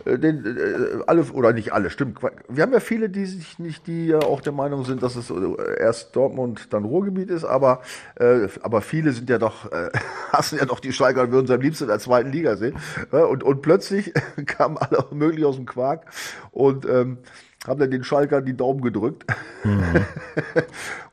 äh, 0.04 0.18
den, 0.18 0.44
äh, 0.44 1.02
alle, 1.06 1.22
oder 1.32 1.52
nicht 1.52 1.72
alle, 1.72 1.90
stimmt. 1.90 2.18
Wir 2.48 2.62
haben 2.62 2.72
ja 2.72 2.80
viele, 2.80 3.08
die 3.08 3.26
sich 3.26 3.58
nicht, 3.58 3.86
die 3.86 4.08
ja 4.08 4.18
auch 4.18 4.40
der 4.40 4.52
Meinung 4.52 4.84
sind, 4.84 5.02
dass 5.02 5.14
es 5.14 5.30
äh, 5.30 5.34
erst 5.78 6.16
Dortmund, 6.16 6.72
dann 6.72 6.84
Ruhrgebiet 6.84 7.30
ist, 7.30 7.44
aber, 7.44 7.82
äh, 8.16 8.48
aber 8.62 8.80
viele 8.80 9.12
sind 9.12 9.30
ja 9.30 9.38
doch, 9.38 9.70
äh, 9.70 9.90
hassen 10.32 10.58
ja 10.58 10.64
doch 10.64 10.80
die 10.80 10.92
Schalker 10.92 11.22
und 11.22 11.32
würden 11.32 11.46
sie 11.46 11.54
am 11.54 11.60
liebsten 11.60 11.84
in 11.84 11.88
der 11.88 12.00
zweiten 12.00 12.32
Liga 12.32 12.56
sehen. 12.56 12.76
Und, 13.10 13.44
und 13.44 13.62
plötzlich 13.62 14.12
kamen 14.46 14.76
alle 14.76 15.06
möglich 15.12 15.44
aus 15.44 15.56
dem 15.56 15.66
Quark 15.66 16.06
und, 16.50 16.84
ähm, 16.86 17.18
haben 17.66 17.78
dann 17.78 17.90
den 17.90 18.02
Schalker 18.02 18.42
die 18.42 18.56
Daumen 18.56 18.80
gedrückt. 18.80 19.24
Mhm. 19.64 19.82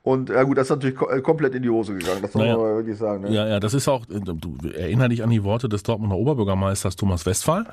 Und 0.01 0.29
ja 0.29 0.43
gut, 0.43 0.57
das 0.57 0.67
ist 0.67 0.69
natürlich 0.71 0.99
äh, 1.01 1.21
komplett 1.21 1.53
in 1.53 1.61
die 1.61 1.69
Hose 1.69 1.93
gegangen, 1.93 2.21
das 2.21 2.33
muss 2.33 2.41
naja. 2.41 2.57
man 2.57 2.77
wirklich 2.77 2.97
sagen. 2.97 3.23
Ne? 3.23 3.31
Ja, 3.31 3.47
ja, 3.47 3.59
das 3.59 3.73
ist 3.73 3.87
auch, 3.87 4.09
äh, 4.09 4.19
du 4.19 4.57
erinner 4.69 5.09
dich 5.09 5.23
an 5.23 5.29
die 5.29 5.43
Worte 5.43 5.67
des 5.69 5.83
Dortmunder 5.83 6.15
Oberbürgermeisters 6.15 6.95
Thomas 6.95 7.25
Westphal. 7.25 7.67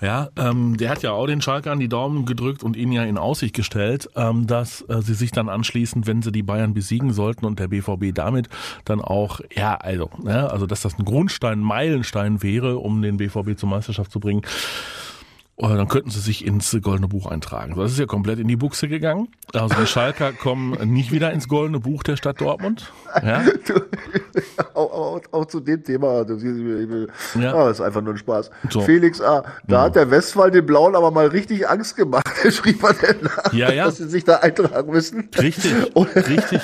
Ja, 0.00 0.28
ähm, 0.36 0.76
der 0.76 0.90
hat 0.90 1.02
ja 1.02 1.12
auch 1.12 1.26
den 1.26 1.42
Schalkern 1.42 1.78
die 1.78 1.88
Daumen 1.88 2.24
gedrückt 2.24 2.64
und 2.64 2.76
ihnen 2.76 2.92
ja 2.92 3.04
in 3.04 3.18
Aussicht 3.18 3.54
gestellt, 3.54 4.08
ähm, 4.16 4.46
dass 4.46 4.80
äh, 4.88 5.02
sie 5.02 5.14
sich 5.14 5.30
dann 5.30 5.48
anschließend, 5.48 6.06
wenn 6.06 6.22
sie 6.22 6.32
die 6.32 6.42
Bayern 6.42 6.72
besiegen 6.74 7.12
sollten 7.12 7.44
und 7.44 7.60
der 7.60 7.68
BVB 7.68 8.14
damit 8.14 8.48
dann 8.84 9.00
auch, 9.00 9.40
ja, 9.54 9.76
also, 9.76 10.10
ne, 10.22 10.50
also 10.50 10.66
dass 10.66 10.80
das 10.80 10.98
ein 10.98 11.04
Grundstein, 11.04 11.60
Meilenstein 11.60 12.42
wäre, 12.42 12.78
um 12.78 13.02
den 13.02 13.18
BVB 13.18 13.56
zur 13.56 13.68
Meisterschaft 13.68 14.10
zu 14.10 14.20
bringen. 14.20 14.42
Oder 15.60 15.76
dann 15.76 15.88
könnten 15.88 16.10
sie 16.10 16.20
sich 16.20 16.46
ins 16.46 16.76
Goldene 16.82 17.08
Buch 17.08 17.26
eintragen. 17.26 17.74
Das 17.74 17.90
ist 17.90 17.98
ja 17.98 18.06
komplett 18.06 18.38
in 18.38 18.46
die 18.46 18.54
Buchse 18.54 18.86
gegangen. 18.86 19.26
Also 19.52 19.74
die 19.74 19.88
Schalker 19.88 20.32
kommen 20.40 20.78
nicht 20.92 21.10
wieder 21.10 21.32
ins 21.32 21.48
Goldene 21.48 21.80
Buch 21.80 22.04
der 22.04 22.16
Stadt 22.16 22.40
Dortmund. 22.40 22.92
Ja? 23.24 23.42
auch, 24.74 24.92
auch, 24.92 25.20
auch, 25.32 25.44
zu 25.46 25.58
dem 25.58 25.82
Thema, 25.82 26.24
das 26.24 26.42
ja. 27.34 27.54
ah, 27.54 27.70
ist 27.70 27.80
einfach 27.80 28.02
nur 28.02 28.14
ein 28.14 28.18
Spaß. 28.18 28.50
So. 28.70 28.82
Felix 28.82 29.20
A., 29.20 29.42
da 29.66 29.76
ja. 29.76 29.82
hat 29.82 29.96
der 29.96 30.08
Westphal 30.10 30.52
den 30.52 30.64
Blauen 30.64 30.94
aber 30.94 31.10
mal 31.10 31.26
richtig 31.26 31.68
Angst 31.68 31.96
gemacht. 31.96 32.24
Der 32.44 32.52
schrieb 32.52 32.80
man 32.80 32.94
denn 33.02 33.16
nach, 33.22 33.52
ja, 33.52 33.72
ja. 33.72 33.86
dass 33.86 33.96
sie 33.96 34.08
sich 34.08 34.24
da 34.24 34.36
eintragen 34.36 34.92
müssen. 34.92 35.28
Richtig, 35.36 35.72
und, 35.96 36.14
richtig. 36.14 36.60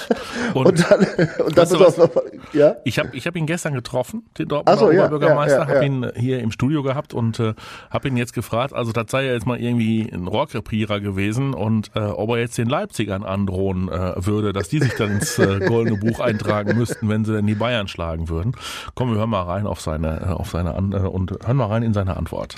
Und, 0.55 0.67
und 0.67 0.91
dann, 0.91 1.00
und 1.44 1.58
dann 1.58 1.81
was, 1.81 1.96
noch, 1.96 2.11
ja? 2.52 2.76
Ich 2.85 3.00
habe 3.00 3.08
ich 3.12 3.26
hab 3.26 3.35
ihn 3.35 3.46
gestern 3.46 3.75
getroffen, 3.75 4.25
den 4.38 4.46
Dortmunder 4.46 4.79
so, 4.79 4.88
Oberbürgermeister, 4.88 5.62
ja, 5.62 5.69
ja, 5.69 5.75
habe 5.75 5.85
ihn 5.85 6.12
hier 6.14 6.38
im 6.38 6.52
Studio 6.52 6.85
gehabt 6.85 7.13
und 7.13 7.41
äh, 7.41 7.55
habe 7.91 8.08
ihn 8.08 8.17
jetzt 8.17 8.34
gefragt, 8.34 8.72
also 8.72 8.83
das 8.93 9.10
sei 9.10 9.26
ja 9.26 9.32
jetzt 9.32 9.46
mal 9.46 9.60
irgendwie 9.60 10.08
ein 10.12 10.26
Rohrkrepierer 10.26 11.00
gewesen 11.00 11.55
und 11.55 11.91
äh, 11.94 12.00
ob 12.00 12.31
er 12.31 12.38
jetzt 12.38 12.58
den 12.58 12.69
Leipzigern 12.69 13.22
androhen 13.22 13.88
äh, 13.88 14.14
würde, 14.17 14.53
dass 14.53 14.69
die 14.69 14.81
sich 14.81 14.94
dann 14.94 15.12
ins 15.12 15.38
äh, 15.38 15.60
Goldene 15.67 15.98
Buch 15.98 16.20
eintragen 16.20 16.76
müssten, 16.76 17.08
wenn 17.08 17.24
sie 17.24 17.32
denn 17.32 17.46
die 17.46 17.55
Bayern 17.55 17.88
schlagen 17.88 18.29
würden. 18.29 18.53
Komm, 18.94 19.10
wir 19.10 19.19
hören 19.19 19.31
mal 19.31 19.43
rein 19.43 19.67
auf 19.67 19.81
seine, 19.81 20.20
äh, 20.20 20.24
auf 20.26 20.50
seine 20.50 20.74
An 20.74 20.93
äh, 20.93 20.96
und 20.96 21.32
hören 21.44 21.56
mal 21.56 21.67
rein 21.67 21.82
in 21.82 21.94
seine 21.94 22.17
Antwort. 22.17 22.56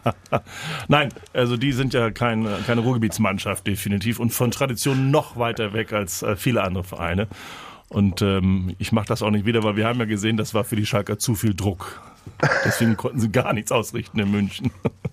Nein, 0.88 1.10
also 1.32 1.56
die 1.56 1.72
sind 1.72 1.94
ja 1.94 2.10
kein, 2.10 2.46
keine 2.66 2.80
Ruhrgebietsmannschaft 2.80 3.66
definitiv 3.66 4.20
und 4.20 4.32
von 4.32 4.50
Tradition 4.50 5.10
noch 5.10 5.36
weiter 5.36 5.72
weg 5.72 5.92
als 5.92 6.22
äh, 6.22 6.36
viele 6.36 6.62
andere 6.62 6.84
Vereine. 6.84 7.28
Und 7.88 8.22
ähm, 8.22 8.74
ich 8.78 8.92
mache 8.92 9.06
das 9.06 9.20
auch 9.20 9.30
nicht 9.30 9.46
wieder, 9.46 9.64
weil 9.64 9.74
wir 9.74 9.86
haben 9.86 9.98
ja 9.98 10.04
gesehen, 10.04 10.36
das 10.36 10.54
war 10.54 10.62
für 10.62 10.76
die 10.76 10.86
Schalker 10.86 11.18
zu 11.18 11.34
viel 11.34 11.54
Druck. 11.54 12.00
Deswegen 12.64 12.96
konnten 12.96 13.18
sie 13.18 13.30
gar 13.30 13.52
nichts 13.52 13.72
ausrichten 13.72 14.18
in 14.20 14.30
München. 14.30 14.70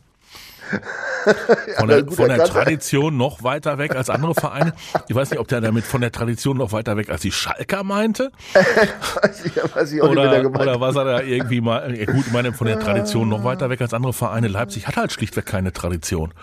Von 1.77 1.89
der, 1.89 2.05
von 2.07 2.29
der 2.29 2.45
Tradition 2.45 3.17
noch 3.17 3.43
weiter 3.43 3.77
weg 3.77 3.95
als 3.95 4.09
andere 4.09 4.33
Vereine. 4.33 4.73
Ich 5.07 5.15
weiß 5.15 5.31
nicht, 5.31 5.39
ob 5.39 5.47
der 5.47 5.61
damit 5.61 5.83
von 5.83 6.01
der 6.01 6.11
Tradition 6.11 6.57
noch 6.57 6.71
weiter 6.71 6.95
weg 6.95 7.09
als 7.09 7.21
die 7.21 7.31
Schalker 7.31 7.83
meinte. 7.83 8.31
weiß 8.53 9.45
ich, 9.45 9.75
weiß 9.75 9.91
ich 9.91 10.01
auch 10.01 10.09
oder, 10.09 10.43
nicht, 10.43 10.59
oder 10.59 10.79
was 10.79 10.95
er 10.95 11.05
da 11.05 11.21
irgendwie 11.21 11.61
mal, 11.61 11.91
gut, 12.05 12.27
ich 12.27 12.31
meine, 12.31 12.53
von 12.53 12.67
der 12.67 12.79
Tradition 12.79 13.29
noch 13.29 13.43
weiter 13.43 13.69
weg 13.69 13.81
als 13.81 13.93
andere 13.93 14.13
Vereine. 14.13 14.47
Leipzig 14.47 14.87
hat 14.87 14.95
halt 14.95 15.11
schlichtweg 15.11 15.45
keine 15.45 15.73
Tradition. 15.73 16.33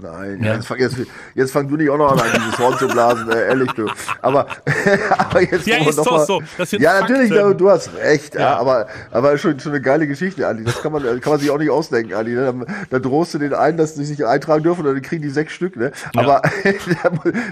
Nein, 0.00 0.42
ja. 0.42 0.54
jetzt, 0.54 0.66
fang, 0.66 0.78
jetzt, 0.78 0.96
jetzt 1.34 1.52
fang 1.52 1.68
du 1.68 1.76
nicht 1.76 1.90
auch 1.90 1.98
noch 1.98 2.12
an, 2.12 2.20
dieses 2.34 2.58
Horn 2.58 2.78
zu 2.78 2.86
blasen, 2.88 3.30
äh, 3.30 3.46
ehrlich 3.48 3.72
du. 3.72 3.88
Aber, 4.20 4.46
aber 5.18 5.40
jetzt 5.40 5.66
ja, 5.66 5.76
ist 5.78 5.98
doch 5.98 6.10
mal, 6.10 6.26
so. 6.26 6.42
Ja, 6.78 7.00
natürlich, 7.00 7.32
Fakten. 7.32 7.58
du 7.58 7.70
hast 7.70 7.94
recht, 7.96 8.34
ja. 8.34 8.40
ja, 8.40 8.56
aber, 8.56 8.86
aber 9.10 9.38
schon, 9.38 9.58
schon 9.58 9.72
eine 9.72 9.80
geile 9.80 10.06
Geschichte, 10.06 10.46
Andi. 10.46 10.64
Das 10.64 10.82
kann 10.82 10.92
man, 10.92 11.02
kann 11.20 11.32
man 11.32 11.40
sich 11.40 11.50
auch 11.50 11.58
nicht 11.58 11.70
ausdenken, 11.70 12.14
Andi. 12.14 12.34
Da, 12.34 12.52
da 12.90 12.98
drohst 12.98 13.34
du 13.34 13.38
den 13.38 13.54
einen, 13.54 13.73
dass 13.76 13.94
sie 13.94 14.04
sich 14.04 14.24
eintragen 14.24 14.62
dürfen, 14.62 14.84
dann 14.84 15.00
kriegen 15.02 15.22
die 15.22 15.30
sechs 15.30 15.52
Stück. 15.52 15.76
Ne? 15.76 15.92
Aber 16.14 16.42
ja. 16.64 16.72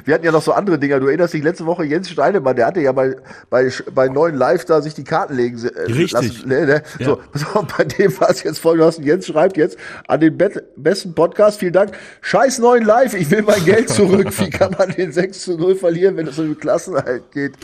wir 0.04 0.14
hatten 0.14 0.24
ja 0.24 0.32
noch 0.32 0.42
so 0.42 0.52
andere 0.52 0.78
Dinger. 0.78 1.00
Du 1.00 1.06
erinnerst 1.06 1.34
dich 1.34 1.42
letzte 1.42 1.66
Woche 1.66 1.84
Jens 1.84 2.10
Steinemann, 2.10 2.56
der 2.56 2.66
hatte 2.66 2.80
ja 2.80 2.92
bei 2.92 3.16
bei 3.50 3.70
bei 3.94 4.08
neuen 4.08 4.34
Live 4.34 4.64
da 4.64 4.80
sich 4.80 4.94
die 4.94 5.04
Karten 5.04 5.34
legen 5.34 5.58
äh, 5.58 5.80
Richtig. 5.82 6.12
lassen. 6.12 6.48
Ne, 6.48 6.66
ne? 6.66 6.82
Ja. 6.98 7.06
So, 7.06 7.20
so, 7.34 7.66
bei 7.76 7.84
dem 7.84 8.18
war 8.20 8.30
es 8.30 8.42
jetzt 8.42 8.58
folgendermaßen. 8.58 9.04
Jens 9.04 9.26
schreibt 9.26 9.56
jetzt 9.56 9.78
an 10.08 10.20
den 10.20 10.38
besten 10.76 11.14
Podcast. 11.14 11.60
Vielen 11.60 11.72
Dank. 11.72 11.92
Scheiß 12.20 12.58
neuen 12.58 12.84
Live. 12.84 13.14
Ich 13.14 13.30
will 13.30 13.42
mein 13.42 13.64
Geld 13.64 13.88
zurück. 13.88 14.28
Wie 14.38 14.50
kann 14.50 14.74
man 14.78 14.90
den 14.90 15.12
6 15.12 15.42
zu 15.42 15.56
0 15.56 15.76
verlieren, 15.76 16.16
wenn 16.16 16.26
es 16.26 16.38
um 16.38 16.58
Klassenhalt 16.58 17.30
geht? 17.32 17.54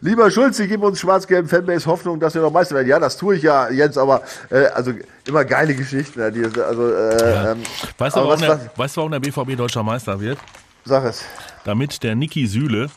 Lieber 0.00 0.30
Schulz, 0.30 0.56
Sie 0.56 0.68
geben 0.68 0.82
uns 0.82 1.00
schwarz-gelben 1.00 1.48
Fanbase 1.48 1.86
Hoffnung, 1.86 2.20
dass 2.20 2.34
wir 2.34 2.42
noch 2.42 2.52
Meister 2.52 2.74
werden. 2.74 2.88
Ja, 2.88 2.98
das 2.98 3.16
tue 3.16 3.36
ich 3.36 3.42
ja, 3.42 3.70
Jens. 3.70 3.98
Aber 3.98 4.22
äh, 4.50 4.66
also 4.66 4.92
immer 5.26 5.44
geile 5.44 5.74
Geschichten. 5.74 6.20
Also, 6.20 6.92
äh, 6.92 7.32
ja. 7.32 7.52
ähm, 7.52 7.58
weißt, 7.98 8.16
du, 8.16 8.20
warum 8.20 8.32
was, 8.32 8.40
der, 8.40 8.48
was, 8.50 8.78
weißt 8.78 8.96
du, 8.96 8.98
warum 8.98 9.12
der 9.12 9.20
BVB 9.20 9.56
deutscher 9.56 9.82
Meister 9.82 10.20
wird? 10.20 10.38
Sag 10.84 11.04
es. 11.04 11.24
Damit 11.64 12.02
der 12.02 12.14
Niki 12.14 12.46
Süle 12.46 12.90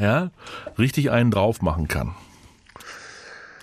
ja, 0.00 0.30
richtig 0.78 1.10
einen 1.10 1.30
drauf 1.30 1.62
machen 1.62 1.88
kann. 1.88 2.14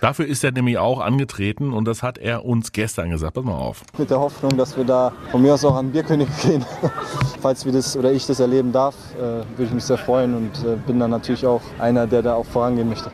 Dafür 0.00 0.26
ist 0.26 0.42
er 0.42 0.50
nämlich 0.50 0.78
auch 0.78 0.98
angetreten 0.98 1.72
und 1.72 1.84
das 1.84 2.02
hat 2.02 2.18
er 2.18 2.44
uns 2.44 2.72
gestern 2.72 3.10
gesagt. 3.10 3.34
Pass 3.34 3.44
mal 3.44 3.54
auf. 3.54 3.84
Mit 3.96 4.10
der 4.10 4.18
Hoffnung, 4.18 4.56
dass 4.56 4.76
wir 4.76 4.82
da 4.82 5.12
von 5.30 5.40
mir 5.40 5.54
aus 5.54 5.64
auch 5.64 5.76
an 5.76 5.92
Bierkönig 5.92 6.26
gehen. 6.42 6.64
Falls 7.40 7.64
wir 7.64 7.70
das 7.70 7.96
oder 7.96 8.10
ich 8.10 8.26
das 8.26 8.40
erleben 8.40 8.72
darf, 8.72 8.96
äh, 9.16 9.20
würde 9.20 9.44
ich 9.58 9.70
mich 9.70 9.84
sehr 9.84 9.98
freuen 9.98 10.34
und 10.34 10.64
äh, 10.64 10.74
bin 10.74 10.98
dann 10.98 11.10
natürlich 11.10 11.46
auch 11.46 11.62
einer, 11.78 12.08
der 12.08 12.22
da 12.22 12.34
auch 12.34 12.46
vorangehen 12.46 12.88
möchte. 12.88 13.12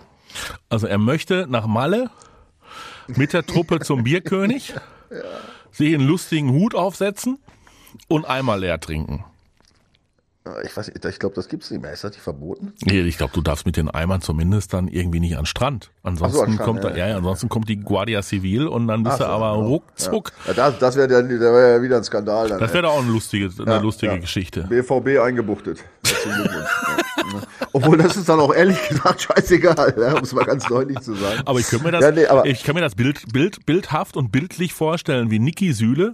Also 0.71 0.87
er 0.87 0.97
möchte 0.97 1.47
nach 1.47 1.67
Malle 1.67 2.09
mit 3.07 3.35
der 3.35 3.45
Truppe 3.45 3.81
zum 3.81 4.05
Bierkönig, 4.05 4.71
ja. 5.11 5.17
sich 5.71 5.95
einen 5.95 6.07
lustigen 6.07 6.53
Hut 6.53 6.75
aufsetzen 6.75 7.38
und 8.09 8.25
einmal 8.25 8.61
leer 8.61 8.80
trinken. 8.80 9.25
Ich 10.64 10.76
weiß 10.76 10.88
ich 10.88 11.19
glaube, 11.19 11.35
das 11.35 11.49
gibt 11.49 11.64
es 11.64 11.71
nicht 11.71 11.83
mehr. 11.83 11.93
Ist 11.93 12.05
das 12.05 12.12
nicht 12.12 12.23
verboten? 12.23 12.73
Nee, 12.85 13.00
ich 13.02 13.19
glaube, 13.19 13.33
du 13.35 13.40
darfst 13.40 13.67
mit 13.67 13.76
den 13.76 13.90
Eimern 13.90 14.21
zumindest 14.21 14.73
dann 14.73 14.88
irgendwie 14.88 15.21
nicht 15.21 15.37
an 15.37 15.43
den 15.43 15.47
Strand. 15.47 15.90
Ansonsten 16.02 16.37
so, 16.37 16.43
an 16.43 16.52
Strand, 16.52 16.67
kommt 16.67 16.85
ja, 16.85 16.90
da, 16.90 16.97
ja, 16.97 17.09
ja, 17.09 17.17
ansonsten 17.17 17.49
kommt 17.49 17.69
die 17.69 17.76
Guardia 17.76 18.23
Civil 18.23 18.67
und 18.67 18.88
dann 18.88 19.02
bist 19.02 19.21
du 19.21 19.25
aber 19.25 19.57
genau. 19.57 19.69
ruckzuck. 19.69 20.33
Ja. 20.47 20.55
das, 20.55 20.78
das 20.78 20.97
wäre 20.97 21.09
wär 21.11 21.76
ja 21.76 21.83
wieder 21.83 21.97
ein 21.97 22.05
Skandal. 22.05 22.49
Dann, 22.49 22.61
das 22.61 22.73
wäre 22.73 22.88
auch 22.88 23.02
eine 23.02 23.11
lustige, 23.11 23.50
eine 23.59 23.81
lustige 23.81 24.19
Geschichte. 24.21 24.62
BVB 24.62 25.21
eingebuchtet. 25.21 25.85
Obwohl, 27.73 27.99
das 27.99 28.17
ist 28.17 28.28
dann 28.28 28.40
auch 28.40 28.55
ehrlich 28.55 28.78
gesagt 28.88 29.23
scheißegal, 29.23 29.95
ja, 29.99 30.14
um 30.14 30.23
es 30.23 30.33
mal 30.33 30.45
ganz 30.45 30.64
deutlich 30.64 30.99
zu 31.00 31.14
sagen. 31.14 31.43
Aber 31.45 31.59
ich 31.59 31.67
könnte 31.67 31.85
mir 31.85 31.93
das, 31.93 32.14
nee, 32.14 32.50
ich 32.50 32.64
kann 32.64 32.75
mir 32.75 32.81
das 32.81 32.95
Bild, 32.95 33.33
Bild, 33.33 33.67
bildhaft 33.67 34.17
und 34.17 34.33
bildlich 34.33 34.73
vorstellen, 34.73 35.31
wie 35.31 35.38
Niki 35.38 35.73
Süle 35.73 36.12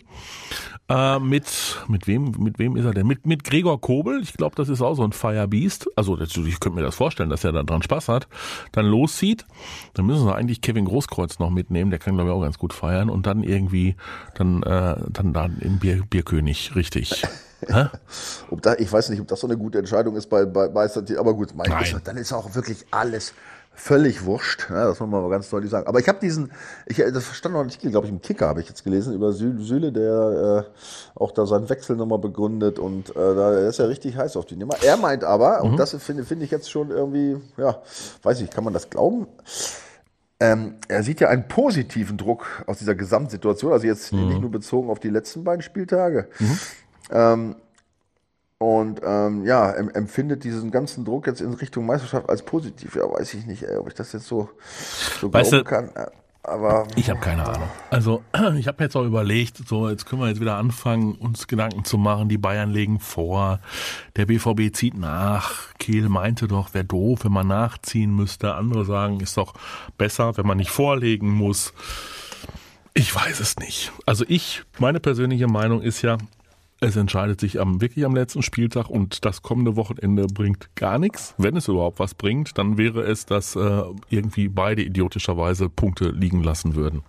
äh, 0.89 1.19
mit, 1.19 1.79
mit 1.89 2.07
wem, 2.07 2.33
mit 2.39 2.59
wem 2.59 2.77
ist 2.77 2.85
er 2.85 2.93
denn? 2.93 3.07
Mit, 3.07 3.27
mit 3.27 3.45
Gregor 3.45 3.81
Kobel. 3.81 4.24
Ich 4.25 4.33
glaube, 4.33 4.57
das 4.57 4.71
ist 4.71 4.81
auch 4.81 4.95
so 4.95 5.05
ein 5.05 5.13
Firebeast. 5.13 5.91
Also, 5.97 6.19
ich 6.19 6.61
könnte 6.61 6.71
mir 6.71 6.83
das 6.83 6.95
vorstellen, 6.95 7.29
dass 7.29 7.45
er 7.45 7.53
da 7.53 7.63
dran 7.63 7.83
Spaß 7.83 8.09
hat. 8.09 8.27
Dann 8.73 8.87
loszieht. 8.87 9.45
Dann 9.93 10.07
müssen 10.07 10.27
wir 10.27 10.35
eigentlich 10.35 10.63
Kevin 10.63 10.87
Großkreuz 10.87 11.39
noch 11.39 11.51
mitnehmen. 11.51 11.91
Der 11.91 11.99
kann, 11.99 12.15
glaube 12.15 12.31
ich, 12.31 12.35
auch 12.35 12.41
ganz 12.41 12.59
gut 12.59 12.73
feiern. 12.73 13.11
Und 13.11 13.27
dann 13.27 13.43
irgendwie, 13.43 13.97
dann, 14.35 14.63
äh, 14.63 14.97
dann 15.11 15.35
da 15.35 15.51
im 15.61 15.79
Bier, 15.79 16.03
Bierkönig, 16.09 16.75
richtig. 16.75 17.23
ob 18.51 18.63
da, 18.63 18.75
ich 18.77 18.91
weiß 18.91 19.11
nicht, 19.11 19.21
ob 19.21 19.29
das 19.29 19.41
so 19.41 19.47
eine 19.47 19.59
gute 19.59 19.79
Entscheidung 19.79 20.17
ist 20.17 20.29
bei, 20.29 20.45
bei 20.45 20.69
Meistertier, 20.69 21.19
aber 21.19 21.35
gut, 21.35 21.55
mein 21.55 21.69
Nein. 21.69 22.01
dann 22.05 22.17
ist 22.17 22.33
auch 22.33 22.55
wirklich 22.55 22.85
alles 22.91 23.35
völlig 23.75 24.25
wurscht, 24.25 24.69
ja, 24.71 24.87
das 24.87 25.01
muss 25.01 25.11
man 25.11 25.23
mal 25.23 25.31
ganz 25.31 25.51
deutlich 25.51 25.71
sagen. 25.71 25.87
Aber 25.87 25.99
ich 25.99 26.09
habe 26.09 26.19
diesen, 26.21 26.53
ich, 26.87 26.97
das 26.97 27.27
stand 27.35 27.55
noch 27.55 27.63
Artikel, 27.63 27.91
glaube 27.91 28.07
ich, 28.07 28.13
im 28.13 28.23
Kicker 28.23 28.49
habe 28.49 28.61
ich 28.61 28.69
jetzt 28.69 28.85
gelesen, 28.85 29.15
über 29.15 29.33
Süle, 29.33 29.93
der 29.93 30.67
äh, 30.67 31.19
auch 31.19 31.33
da 31.33 31.47
seinen 31.47 31.69
Wechsel 31.69 31.97
nochmal 31.97 32.19
begründet 32.19 32.79
und 32.79 33.11
äh, 33.11 33.15
da 33.15 33.59
ist 33.69 33.79
er 33.79 33.89
richtig 33.89 34.17
heiß 34.17 34.37
auf 34.37 34.47
die 34.47 34.57
Nummer. 34.57 34.75
Er 34.83 34.97
meint 34.97 35.25
aber, 35.25 35.63
mhm. 35.63 35.71
und 35.71 35.77
das 35.77 35.95
finde 35.95 36.25
find 36.25 36.43
ich 36.43 36.51
jetzt 36.51 36.71
schon 36.71 36.91
irgendwie, 36.91 37.37
ja, 37.57 37.83
weiß 38.23 38.41
ich, 38.41 38.51
kann 38.51 38.65
man 38.65 38.73
das 38.73 38.91
glauben? 38.91 39.27
Ähm, 40.41 40.75
er 40.89 41.03
sieht 41.03 41.21
ja 41.21 41.29
einen 41.29 41.49
positiven 41.49 42.17
Druck 42.17 42.65
aus 42.67 42.79
dieser 42.79 42.95
Gesamtsituation, 42.95 43.73
also 43.73 43.87
jetzt 43.87 44.13
mhm. 44.13 44.29
nicht 44.29 44.41
nur 44.41 44.51
bezogen 44.51 44.91
auf 44.91 45.01
die 45.01 45.11
letzten 45.11 45.45
beiden 45.45 45.63
Spieltage. 45.63 46.29
Mhm. 46.39 46.59
Ähm, 47.11 47.57
und 48.59 49.01
ähm, 49.05 49.45
ja, 49.45 49.71
empfindet 49.73 50.45
diesen 50.45 50.71
ganzen 50.71 51.05
Druck 51.05 51.27
jetzt 51.27 51.41
in 51.41 51.53
Richtung 51.55 51.87
Meisterschaft 51.87 52.29
als 52.29 52.43
positiv. 52.43 52.97
Ja, 52.97 53.03
weiß 53.03 53.35
ich 53.35 53.47
nicht, 53.47 53.63
ey, 53.65 53.77
ob 53.77 53.89
ich 53.89 53.95
das 53.95 54.13
jetzt 54.13 54.27
so, 54.27 54.49
so 55.21 55.33
weißt 55.33 55.51
glauben 55.51 55.65
kann. 55.65 55.91
Aber 56.47 56.87
ich 56.95 57.09
habe 57.09 57.21
keine 57.21 57.49
Ahnung. 57.49 57.69
Also 57.89 58.23
ich 58.59 58.69
habe 58.69 58.85
jetzt 58.85 58.95
auch 58.97 59.05
überlegt, 59.05 59.67
so 59.67 59.89
jetzt 59.89 60.05
können 60.05 60.21
wir 60.21 60.29
jetzt 60.29 60.43
wieder 60.43 60.57
anfangen, 60.57 61.15
uns 61.15 61.47
Gedanken 61.47 61.85
zu 61.85 61.97
machen. 61.97 62.29
Die 62.29 62.37
Bayern 62.37 62.71
legen 62.71 63.01
vor, 63.01 63.61
der 64.17 64.27
BVB 64.27 64.75
zieht 64.75 64.97
nach. 64.97 65.75
Kehl 65.79 66.09
meinte 66.11 66.47
doch, 66.47 66.75
wäre 66.75 66.85
doof, 66.85 67.21
wenn 67.25 67.33
man 67.33 67.49
nachziehen 67.49 68.15
müsste. 68.15 68.55
Andere 68.55 68.85
sagen, 68.85 69.21
ist 69.21 69.39
doch 69.39 69.55
besser, 69.97 70.37
wenn 70.37 70.47
man 70.47 70.59
nicht 70.59 70.71
vorlegen 70.71 71.31
muss. 71.31 71.73
Ich 72.93 73.15
weiß 73.15 73.41
es 73.41 73.57
nicht. 73.57 73.93
Also 74.05 74.25
ich, 74.29 74.63
meine 74.79 75.01
persönliche 75.01 75.49
Meinung 75.49 75.81
ist 75.81 76.03
ja, 76.03 76.19
es 76.85 76.97
entscheidet 76.97 77.41
sich 77.41 77.61
am, 77.61 77.81
wirklich 77.81 78.05
am 78.05 78.15
letzten 78.15 78.43
Spieltag 78.43 78.89
und 78.89 79.25
das 79.25 79.43
kommende 79.43 79.77
Wochenende 79.77 80.27
bringt 80.27 80.75
gar 80.77 80.99
nichts. 80.99 81.35
Wenn 81.39 81.57
es 81.57 81.69
überhaupt 81.69 81.99
was 81.99 82.15
bringt, 82.15 82.57
dann 82.59 82.79
wäre 82.79 83.03
es, 83.03 83.27
dass 83.27 83.57
äh, 83.57 83.83
irgendwie 84.11 84.49
beide 84.49 84.83
idiotischerweise 84.83 85.69
Punkte 85.69 86.11
liegen 86.11 86.43
lassen 86.43 86.75
würden. 86.75 87.03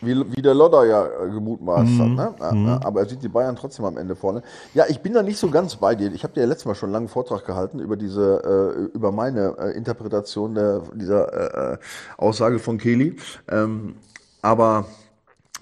Wie, 0.00 0.36
wie 0.36 0.42
der 0.42 0.54
Lodder 0.54 0.84
ja 0.84 1.06
äh, 1.06 1.30
gemutmaßt 1.30 1.90
mhm. 1.90 2.20
hat, 2.20 2.40
ne? 2.40 2.52
Mhm. 2.52 2.68
Aber 2.68 3.00
er 3.00 3.06
sieht 3.06 3.22
die 3.22 3.28
Bayern 3.28 3.56
trotzdem 3.56 3.84
am 3.84 3.96
Ende 3.96 4.14
vorne. 4.14 4.42
Ja, 4.74 4.84
ich 4.88 5.00
bin 5.00 5.14
da 5.14 5.22
nicht 5.22 5.38
so 5.38 5.48
ganz 5.48 5.76
bei 5.76 5.94
dir. 5.94 6.12
Ich 6.12 6.24
habe 6.24 6.34
dir 6.34 6.40
ja 6.40 6.46
letztes 6.46 6.66
Mal 6.66 6.74
schon 6.74 6.88
einen 6.88 6.94
langen 6.94 7.08
Vortrag 7.08 7.46
gehalten 7.46 7.78
über 7.78 7.96
diese, 7.96 8.90
äh, 8.92 8.96
über 8.96 9.12
meine 9.12 9.56
äh, 9.58 9.76
Interpretation 9.76 10.54
der, 10.54 10.82
dieser 10.94 11.72
äh, 11.72 11.74
äh 11.74 11.78
Aussage 12.18 12.58
von 12.58 12.78
Kelly. 12.78 13.16
Ähm, 13.48 13.94
aber 14.42 14.86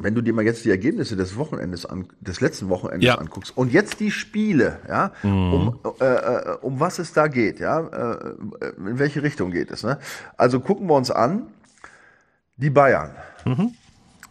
wenn 0.03 0.15
du 0.15 0.23
dir 0.23 0.33
mal 0.33 0.45
jetzt 0.45 0.65
die 0.65 0.71
Ergebnisse 0.71 1.17
des 1.17 1.37
Wochenendes 1.37 1.87
an, 1.87 2.07
des 2.21 2.41
letzten 2.41 2.69
Wochenendes 2.69 3.07
ja. 3.07 3.15
anguckst 3.17 3.57
und 3.57 3.73
jetzt 3.73 4.01
die 4.01 4.11
Spiele, 4.11 4.79
ja, 4.89 5.13
mhm. 5.23 5.53
um, 5.53 5.79
äh, 6.01 6.05
äh, 6.05 6.57
um 6.61 6.81
was 6.81 6.99
es 6.99 7.13
da 7.13 7.29
geht, 7.29 7.61
ja, 7.61 7.81
äh, 7.81 8.35
in 8.77 8.99
welche 8.99 9.23
Richtung 9.23 9.51
geht 9.51 9.71
es, 9.71 9.83
ne? 9.83 9.99
Also 10.37 10.61
gucken 10.61 10.89
wir 10.89 10.95
uns 10.95 11.11
an, 11.11 11.47
die 12.57 12.71
Bayern. 12.71 13.11
Mhm. 13.45 13.75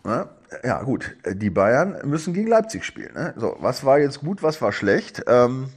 Ja, 0.05 0.29
ja, 0.63 0.83
gut, 0.83 1.15
die 1.25 1.49
Bayern 1.49 1.97
müssen 2.03 2.33
gegen 2.33 2.47
Leipzig 2.47 2.83
spielen. 2.83 3.13
Ne? 3.13 3.33
So, 3.37 3.55
was 3.59 3.85
war 3.85 3.99
jetzt 3.99 4.19
gut, 4.19 4.43
was 4.43 4.61
war 4.61 4.71
schlecht? 4.71 5.23
Ähm, 5.27 5.69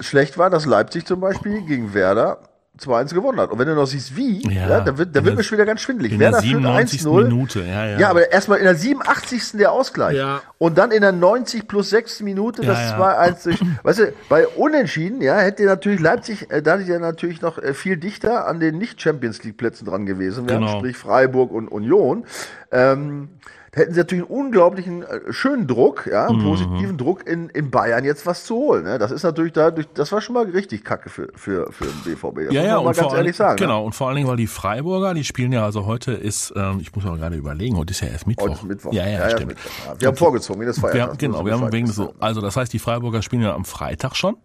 schlecht 0.00 0.38
war, 0.38 0.50
dass 0.50 0.66
Leipzig 0.66 1.06
zum 1.06 1.20
Beispiel 1.20 1.62
gegen 1.62 1.94
Werder 1.94 2.40
2-1 2.80 3.14
gewonnen 3.14 3.40
hat. 3.40 3.50
Und 3.50 3.58
wenn 3.58 3.68
du 3.68 3.74
noch 3.74 3.86
siehst, 3.86 4.16
wie, 4.16 4.42
ja, 4.52 4.68
ja 4.68 4.80
dann 4.80 4.98
wird, 4.98 5.14
dann 5.16 5.24
wird 5.24 5.36
mir 5.36 5.42
schon 5.42 5.56
wieder 5.56 5.66
ganz 5.66 5.80
schwindelig. 5.80 6.12
In 6.12 6.20
Werder 6.20 6.40
der 6.40 6.48
97. 6.48 7.04
Minute, 7.04 7.60
ja, 7.60 7.86
ja. 7.86 7.98
Ja, 7.98 8.10
aber 8.10 8.30
erstmal 8.30 8.58
in 8.58 8.64
der 8.64 8.74
87. 8.74 9.52
der 9.58 9.72
Ausgleich. 9.72 10.16
Ja. 10.16 10.42
Und 10.58 10.76
dann 10.76 10.90
in 10.90 11.00
der 11.00 11.12
90 11.12 11.68
plus 11.68 11.90
6. 11.90 12.20
Minute 12.20 12.62
das 12.62 12.78
ja, 12.78 12.98
2-1 12.98 13.44
durch. 13.44 13.60
Weißt 13.82 13.98
du, 14.00 14.12
bei 14.28 14.46
Unentschieden, 14.46 15.22
ja, 15.22 15.38
hätte 15.38 15.64
natürlich 15.64 16.00
Leipzig, 16.00 16.50
äh, 16.50 16.62
da 16.62 16.76
ja 16.76 16.98
natürlich 16.98 17.40
noch 17.40 17.58
äh, 17.58 17.74
viel 17.74 17.96
dichter 17.96 18.46
an 18.46 18.60
den 18.60 18.78
Nicht-Champions 18.78 19.42
League-Plätzen 19.44 19.86
dran 19.86 20.06
gewesen 20.06 20.48
wären, 20.48 20.60
genau. 20.60 20.78
sprich 20.78 20.96
Freiburg 20.96 21.52
und 21.52 21.68
Union. 21.68 22.24
Ähm, 22.70 23.28
hätten 23.76 23.92
sie 23.92 24.00
natürlich 24.00 24.24
einen 24.24 24.38
unglaublichen 24.38 25.02
äh, 25.02 25.32
schönen 25.32 25.66
Druck, 25.66 26.06
ja, 26.10 26.26
einen 26.26 26.38
mhm. 26.38 26.44
positiven 26.44 26.96
Druck 26.96 27.26
in, 27.26 27.50
in 27.50 27.70
Bayern 27.70 28.04
jetzt 28.04 28.24
was 28.24 28.44
zu 28.44 28.56
holen. 28.56 28.84
Ne? 28.84 28.98
Das 28.98 29.10
ist 29.10 29.22
natürlich 29.22 29.52
dadurch, 29.52 29.86
das 29.92 30.10
war 30.12 30.22
schon 30.22 30.34
mal 30.34 30.46
richtig 30.46 30.82
Kacke 30.82 31.10
für, 31.10 31.28
für, 31.34 31.70
für 31.70 31.84
den 31.84 32.00
BVB. 32.04 32.46
Das 32.46 32.54
ja, 32.54 32.64
ja, 32.64 32.78
und 32.78 32.96
ganz 32.96 33.12
ehrlich 33.12 33.36
sagen. 33.36 33.56
Genau, 33.56 33.80
ne? 33.80 33.86
und 33.86 33.94
vor 33.94 34.08
allen 34.08 34.16
Dingen, 34.16 34.28
weil 34.28 34.38
die 34.38 34.46
Freiburger, 34.46 35.12
die 35.12 35.24
spielen 35.24 35.52
ja, 35.52 35.64
also 35.64 35.84
heute 35.84 36.12
ist, 36.12 36.54
ähm, 36.56 36.78
ich 36.80 36.94
muss 36.94 37.04
mal 37.04 37.18
gerade 37.18 37.36
überlegen, 37.36 37.76
heute 37.76 37.90
ist 37.90 38.00
ja 38.00 38.08
erst 38.08 38.26
Mittwoch. 38.26 38.48
Heute 38.48 38.66
Mittwoch. 38.66 38.92
Ja, 38.94 39.06
ja, 39.06 39.28
ja 39.28 39.30
stimmt. 39.30 39.52
Ja. 39.52 39.94
Wir 39.98 40.08
haben 40.08 40.16
vorgezogen, 40.16 40.60
wie 40.62 40.66
das 40.66 40.78
Feiertag. 40.78 41.18
Genau, 41.18 41.44
wir 41.44 41.52
haben 41.52 41.70
wegen 41.70 41.86
so, 41.86 42.14
also 42.18 42.40
das 42.40 42.56
heißt, 42.56 42.72
die 42.72 42.78
Freiburger 42.78 43.20
spielen 43.20 43.42
ja 43.42 43.54
am 43.54 43.66
Freitag 43.66 44.16
schon. 44.16 44.38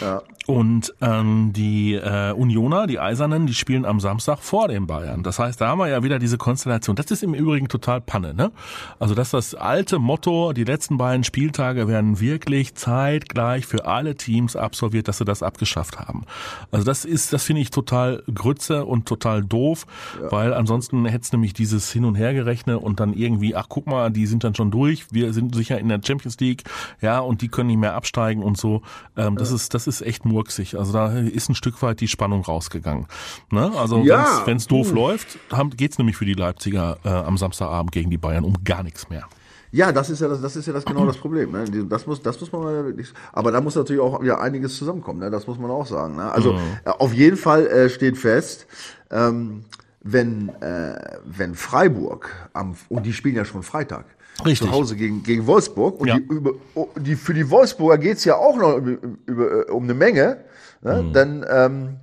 Ja. 0.00 0.22
Und 0.46 0.94
ähm, 1.00 1.52
die 1.54 1.94
äh, 1.94 2.32
Unioner, 2.32 2.86
die 2.86 3.00
Eisernen, 3.00 3.46
die 3.46 3.54
spielen 3.54 3.86
am 3.86 3.98
Samstag 3.98 4.40
vor 4.40 4.68
den 4.68 4.86
Bayern. 4.86 5.22
Das 5.22 5.38
heißt, 5.38 5.58
da 5.58 5.68
haben 5.68 5.78
wir 5.78 5.88
ja 5.88 6.02
wieder 6.02 6.18
diese 6.18 6.36
Konstellation. 6.36 6.96
Das 6.96 7.10
ist 7.10 7.22
im 7.22 7.32
Übrigen 7.32 7.68
total 7.68 8.02
Panne. 8.02 8.34
Ne? 8.34 8.52
Also 8.98 9.14
das 9.14 9.28
ist 9.28 9.32
das 9.32 9.54
alte 9.54 9.98
Motto, 9.98 10.52
die 10.52 10.64
letzten 10.64 10.98
beiden 10.98 11.24
Spieltage 11.24 11.88
werden 11.88 12.20
wirklich 12.20 12.74
zeitgleich 12.74 13.64
für 13.64 13.86
alle 13.86 14.16
Teams 14.16 14.54
absolviert, 14.54 15.08
dass 15.08 15.18
sie 15.18 15.24
das 15.24 15.42
abgeschafft 15.42 15.98
haben. 15.98 16.24
Also 16.70 16.84
das 16.84 17.06
ist, 17.06 17.32
das 17.32 17.42
finde 17.42 17.62
ich 17.62 17.70
total 17.70 18.22
Grütze 18.32 18.84
und 18.84 19.06
total 19.06 19.42
doof, 19.42 19.86
ja. 20.20 20.30
weil 20.30 20.52
ansonsten 20.52 21.06
hätte 21.06 21.22
es 21.22 21.32
nämlich 21.32 21.54
dieses 21.54 21.90
Hin- 21.90 22.04
und 22.04 22.16
Hergerechne 22.16 22.78
und 22.78 23.00
dann 23.00 23.14
irgendwie, 23.14 23.56
ach 23.56 23.66
guck 23.70 23.86
mal, 23.86 24.10
die 24.10 24.26
sind 24.26 24.44
dann 24.44 24.54
schon 24.54 24.70
durch, 24.70 25.06
wir 25.10 25.32
sind 25.32 25.54
sicher 25.54 25.78
in 25.78 25.88
der 25.88 26.00
Champions 26.04 26.38
League, 26.38 26.64
ja, 27.00 27.20
und 27.20 27.40
die 27.40 27.48
können 27.48 27.68
nicht 27.68 27.78
mehr 27.78 27.94
absteigen 27.94 28.42
und 28.42 28.58
so. 28.58 28.82
Ähm, 29.16 29.36
das 29.36 29.50
ist, 29.50 29.63
das 29.68 29.86
ist 29.86 30.02
echt 30.02 30.24
murksig. 30.24 30.78
Also 30.78 30.92
da 30.92 31.18
ist 31.18 31.48
ein 31.48 31.54
Stück 31.54 31.80
weit 31.82 32.00
die 32.00 32.08
Spannung 32.08 32.42
rausgegangen. 32.42 33.06
Ne? 33.50 33.72
Also 33.76 34.02
ja. 34.02 34.42
wenn 34.44 34.58
es 34.58 34.66
doof 34.66 34.88
hm. 34.88 34.96
läuft, 34.96 35.38
geht 35.76 35.92
es 35.92 35.98
nämlich 35.98 36.16
für 36.16 36.26
die 36.26 36.34
Leipziger 36.34 36.98
äh, 37.04 37.08
am 37.08 37.38
Samstagabend 37.38 37.92
gegen 37.92 38.10
die 38.10 38.18
Bayern 38.18 38.44
um 38.44 38.64
gar 38.64 38.82
nichts 38.82 39.08
mehr. 39.08 39.28
Ja, 39.74 39.90
das 39.90 40.08
ist 40.08 40.20
ja 40.20 40.28
das, 40.28 40.40
das 40.40 40.54
ist 40.54 40.66
ja 40.66 40.72
das 40.72 40.84
genau 40.84 41.04
das 41.04 41.16
Problem. 41.16 41.50
Ne? 41.50 41.64
Das 41.88 42.06
muss, 42.06 42.22
das 42.22 42.40
muss 42.40 42.52
man 42.52 42.62
wirklich. 42.62 43.12
Aber 43.32 43.50
da 43.50 43.60
muss 43.60 43.74
natürlich 43.74 44.00
auch 44.00 44.22
wieder 44.22 44.40
einiges 44.40 44.76
zusammenkommen. 44.76 45.18
Ne? 45.18 45.30
Das 45.32 45.48
muss 45.48 45.58
man 45.58 45.68
auch 45.68 45.84
sagen. 45.84 46.14
Ne? 46.14 46.30
Also 46.30 46.52
mhm. 46.52 46.60
auf 46.84 47.12
jeden 47.12 47.36
Fall 47.36 47.66
äh, 47.66 47.90
steht 47.90 48.16
fest, 48.16 48.68
ähm, 49.10 49.64
wenn 50.00 50.50
äh, 50.60 51.18
wenn 51.24 51.56
Freiburg 51.56 52.30
am 52.52 52.76
und 52.88 53.04
die 53.04 53.12
spielen 53.12 53.34
ja 53.34 53.44
schon 53.44 53.64
Freitag. 53.64 54.04
Richtig. 54.44 54.68
Zu 54.68 54.74
Hause 54.74 54.96
gegen, 54.96 55.22
gegen 55.22 55.46
Wolfsburg. 55.46 56.00
Und 56.00 56.08
ja. 56.08 56.18
die, 56.18 56.22
über, 56.22 56.52
die, 56.96 57.16
für 57.16 57.34
die 57.34 57.50
Wolfsburger 57.50 57.98
geht's 57.98 58.24
ja 58.24 58.36
auch 58.36 58.56
noch 58.56 58.76
über, 58.76 58.96
über, 59.26 59.72
um 59.72 59.84
eine 59.84 59.94
Menge. 59.94 60.44
Ne? 60.82 61.02
Mhm. 61.02 61.12
Denn 61.12 61.46
ähm, 61.48 61.96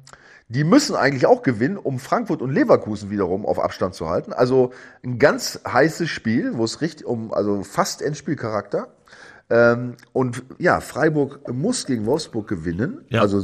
die 0.50 0.65
müssen 0.65 0.95
eigentlich 0.95 1.25
auch 1.25 1.43
gewinnen, 1.43 1.77
um 1.77 1.98
Frankfurt 1.98 2.41
und 2.41 2.51
Leverkusen 2.51 3.10
wiederum 3.10 3.45
auf 3.45 3.57
Abstand 3.57 3.95
zu 3.95 4.10
halten. 4.10 4.33
Also 4.33 4.71
ein 5.03 5.17
ganz 5.17 5.62
heißes 5.65 6.10
Spiel, 6.10 6.57
wo 6.57 6.65
es 6.65 6.81
richtig 6.81 7.05
um, 7.05 7.33
also 7.33 7.63
fast 7.63 8.01
Endspielcharakter. 8.01 8.89
Ähm, 9.51 9.96
und 10.13 10.43
ja, 10.60 10.79
Freiburg 10.79 11.51
muss 11.53 11.86
gegen 11.86 12.05
Wolfsburg 12.05 12.48
gewinnen. 12.48 13.03
Ja. 13.10 13.20
Also 13.20 13.41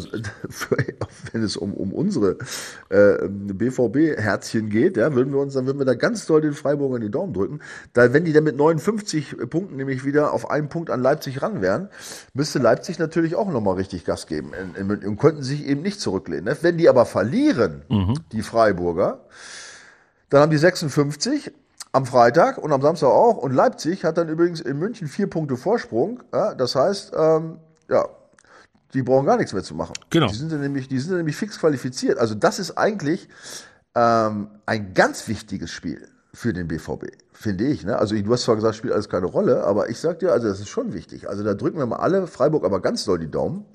für, 0.50 0.78
wenn 1.34 1.44
es 1.44 1.58
um, 1.58 1.74
um 1.74 1.92
unsere 1.92 2.38
äh, 2.88 3.28
BVB-Herzchen 3.28 4.70
geht, 4.70 4.96
ja, 4.96 5.14
würden 5.14 5.34
wir 5.34 5.42
uns, 5.42 5.56
dann 5.56 5.66
würden 5.66 5.80
wir 5.80 5.86
da 5.86 5.96
ganz 5.96 6.26
doll 6.26 6.40
den 6.40 6.54
Freiburgern 6.54 7.02
die 7.02 7.12
Daumen 7.12 7.34
drücken. 7.34 7.60
Da, 7.92 8.14
wenn 8.14 8.24
die 8.24 8.32
dann 8.32 8.46
mit 8.46 8.56
59 8.56 9.36
Punkten 9.50 9.76
nämlich 9.76 10.06
wieder 10.06 10.32
auf 10.32 10.50
einen 10.50 10.70
Punkt 10.70 10.90
an 10.90 11.02
Leipzig 11.02 11.42
ran 11.42 11.62
wären, 11.62 11.90
müsste 12.34 12.60
Leipzig 12.60 13.00
natürlich 13.00 13.36
auch 13.36 13.52
nochmal 13.52 13.76
richtig 13.76 14.06
Gas 14.06 14.28
geben 14.28 14.52
in, 14.54 14.90
in, 14.90 15.06
und 15.06 15.20
könnten 15.20 15.44
sich 15.44 15.68
eben 15.68 15.82
nicht 15.82 16.00
zurücklehnen. 16.00 16.46
Ne? 16.46 16.58
Wenn 16.62 16.78
die 16.78 16.88
aber 16.88 17.06
verlieren, 17.06 17.82
mhm. 17.90 18.14
die 18.32 18.44
Freiburger, 18.44 19.26
dann 20.30 20.40
haben 20.40 20.52
die 20.52 20.58
56 20.58 21.52
am 21.98 22.06
Freitag 22.06 22.60
und 22.60 22.72
am 22.72 22.82
Samstag 22.82 23.08
auch. 23.08 23.38
Und 23.38 23.54
Leipzig 23.54 24.04
hat 24.06 24.20
dann 24.20 24.30
übrigens 24.30 24.62
in 24.62 24.78
München 24.78 25.08
vier 25.08 25.28
Punkte 25.28 25.58
Vorsprung. 25.58 26.22
Ja, 26.32 26.54
das 26.54 26.76
heißt, 26.76 27.12
ähm, 27.18 27.60
ja, 27.90 28.06
die 28.94 29.02
brauchen 29.02 29.26
gar 29.26 29.38
nichts 29.38 29.52
mehr 29.52 29.64
zu 29.64 29.74
machen. 29.74 29.94
Genau. 30.12 30.28
Die 30.28 30.36
sind 30.36 30.52
dann 30.52 30.62
nämlich, 30.62 30.88
die 30.88 31.00
sind 31.00 31.10
dann 31.10 31.18
nämlich 31.18 31.36
fix 31.36 31.60
qualifiziert. 31.60 32.20
Also 32.20 32.36
das 32.36 32.60
ist 32.60 32.78
eigentlich 32.78 33.28
ähm, 33.96 34.50
ein 34.68 34.94
ganz 34.94 35.28
wichtiges 35.28 35.72
Spiel 35.72 36.08
für 36.38 36.54
den 36.54 36.68
BVB, 36.68 37.06
finde 37.34 37.64
ich. 37.64 37.84
Ne? 37.84 37.98
Also 37.98 38.16
du 38.16 38.32
hast 38.32 38.44
zwar 38.44 38.54
gesagt, 38.54 38.76
spielt 38.76 38.94
alles 38.94 39.10
keine 39.10 39.26
Rolle, 39.26 39.64
aber 39.64 39.90
ich 39.90 39.98
sag 39.98 40.20
dir, 40.20 40.32
also 40.32 40.48
das 40.48 40.60
ist 40.60 40.70
schon 40.70 40.94
wichtig. 40.94 41.28
Also 41.28 41.44
da 41.44 41.56
drücken 41.56 41.80
wir 41.80 41.88
mal 41.88 41.96
alle 41.96 42.28
Freiburg 42.28 42.64
aber 42.64 42.80
ganz 42.80 43.06
doll 43.06 43.18
die 43.18 43.32
Daumen, 43.32 43.66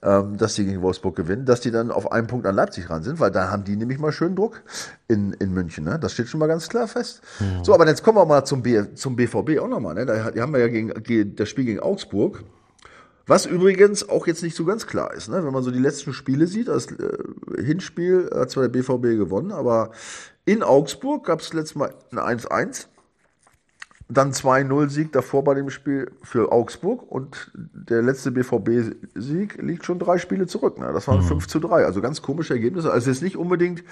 ähm, 0.00 0.36
dass 0.36 0.54
die 0.54 0.64
gegen 0.64 0.80
Wolfsburg 0.80 1.16
gewinnen, 1.16 1.44
dass 1.44 1.60
die 1.60 1.72
dann 1.72 1.90
auf 1.90 2.12
einen 2.12 2.28
Punkt 2.28 2.46
an 2.46 2.54
Leipzig 2.54 2.88
ran 2.88 3.02
sind, 3.02 3.18
weil 3.18 3.32
da 3.32 3.50
haben 3.50 3.64
die 3.64 3.74
nämlich 3.74 3.98
mal 3.98 4.12
schön 4.12 4.36
Druck 4.36 4.62
in, 5.08 5.32
in 5.32 5.52
München. 5.52 5.82
Ne? 5.82 5.98
Das 5.98 6.12
steht 6.12 6.28
schon 6.28 6.38
mal 6.38 6.46
ganz 6.46 6.68
klar 6.68 6.86
fest. 6.86 7.20
Mhm. 7.40 7.64
So, 7.64 7.74
aber 7.74 7.84
jetzt 7.88 8.04
kommen 8.04 8.16
wir 8.16 8.26
mal 8.26 8.44
zum, 8.44 8.62
B, 8.62 8.94
zum 8.94 9.16
BVB 9.16 9.58
auch 9.58 9.68
nochmal. 9.68 9.94
Ne? 9.96 10.06
Da 10.06 10.40
haben 10.40 10.52
wir 10.52 10.60
ja 10.60 10.68
gegen, 10.68 11.34
das 11.34 11.48
Spiel 11.48 11.64
gegen 11.64 11.80
Augsburg. 11.80 12.44
Was 13.26 13.46
übrigens 13.46 14.08
auch 14.08 14.26
jetzt 14.26 14.42
nicht 14.42 14.54
so 14.54 14.64
ganz 14.64 14.86
klar 14.86 15.12
ist, 15.14 15.28
ne? 15.28 15.44
wenn 15.44 15.52
man 15.52 15.64
so 15.64 15.72
die 15.72 15.80
letzten 15.80 16.12
Spiele 16.12 16.46
sieht. 16.46 16.68
Das 16.68 16.86
äh, 16.92 17.62
Hinspiel 17.62 18.30
hat 18.32 18.50
zwar 18.50 18.68
der 18.68 18.70
BVB 18.70 19.18
gewonnen, 19.18 19.50
aber 19.50 19.90
in 20.44 20.62
Augsburg 20.62 21.26
gab 21.26 21.40
es 21.40 21.52
letztes 21.52 21.74
Mal 21.74 21.94
ein 22.10 22.18
1-1. 22.18 22.86
Dann 24.06 24.32
2-0-Sieg 24.32 25.12
davor 25.12 25.44
bei 25.44 25.54
dem 25.54 25.70
Spiel 25.70 26.12
für 26.22 26.52
Augsburg 26.52 27.10
und 27.10 27.50
der 27.54 28.02
letzte 28.02 28.30
BVB-Sieg 28.32 29.56
liegt 29.62 29.86
schon 29.86 29.98
drei 29.98 30.18
Spiele 30.18 30.46
zurück. 30.46 30.78
Ne? 30.78 30.92
Das 30.92 31.08
waren 31.08 31.20
mhm. 31.20 31.28
5 31.28 31.48
zu 31.48 31.58
3. 31.58 31.86
Also 31.86 32.02
ganz 32.02 32.20
komische 32.20 32.52
Ergebnisse. 32.52 32.92
Also 32.92 33.10
ist 33.10 33.22
nicht 33.22 33.38
unbedingt 33.38 33.82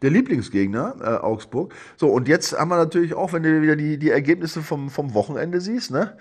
der 0.00 0.10
Lieblingsgegner, 0.10 0.96
äh, 1.00 1.04
Augsburg. 1.22 1.74
So, 1.96 2.08
und 2.08 2.28
jetzt 2.28 2.58
haben 2.58 2.70
wir 2.70 2.78
natürlich 2.78 3.12
auch, 3.12 3.34
wenn 3.34 3.42
du 3.42 3.60
wieder 3.60 3.76
die, 3.76 3.98
die 3.98 4.08
Ergebnisse 4.08 4.62
vom, 4.62 4.88
vom 4.88 5.12
Wochenende 5.12 5.60
siehst, 5.60 5.90
ne? 5.90 6.16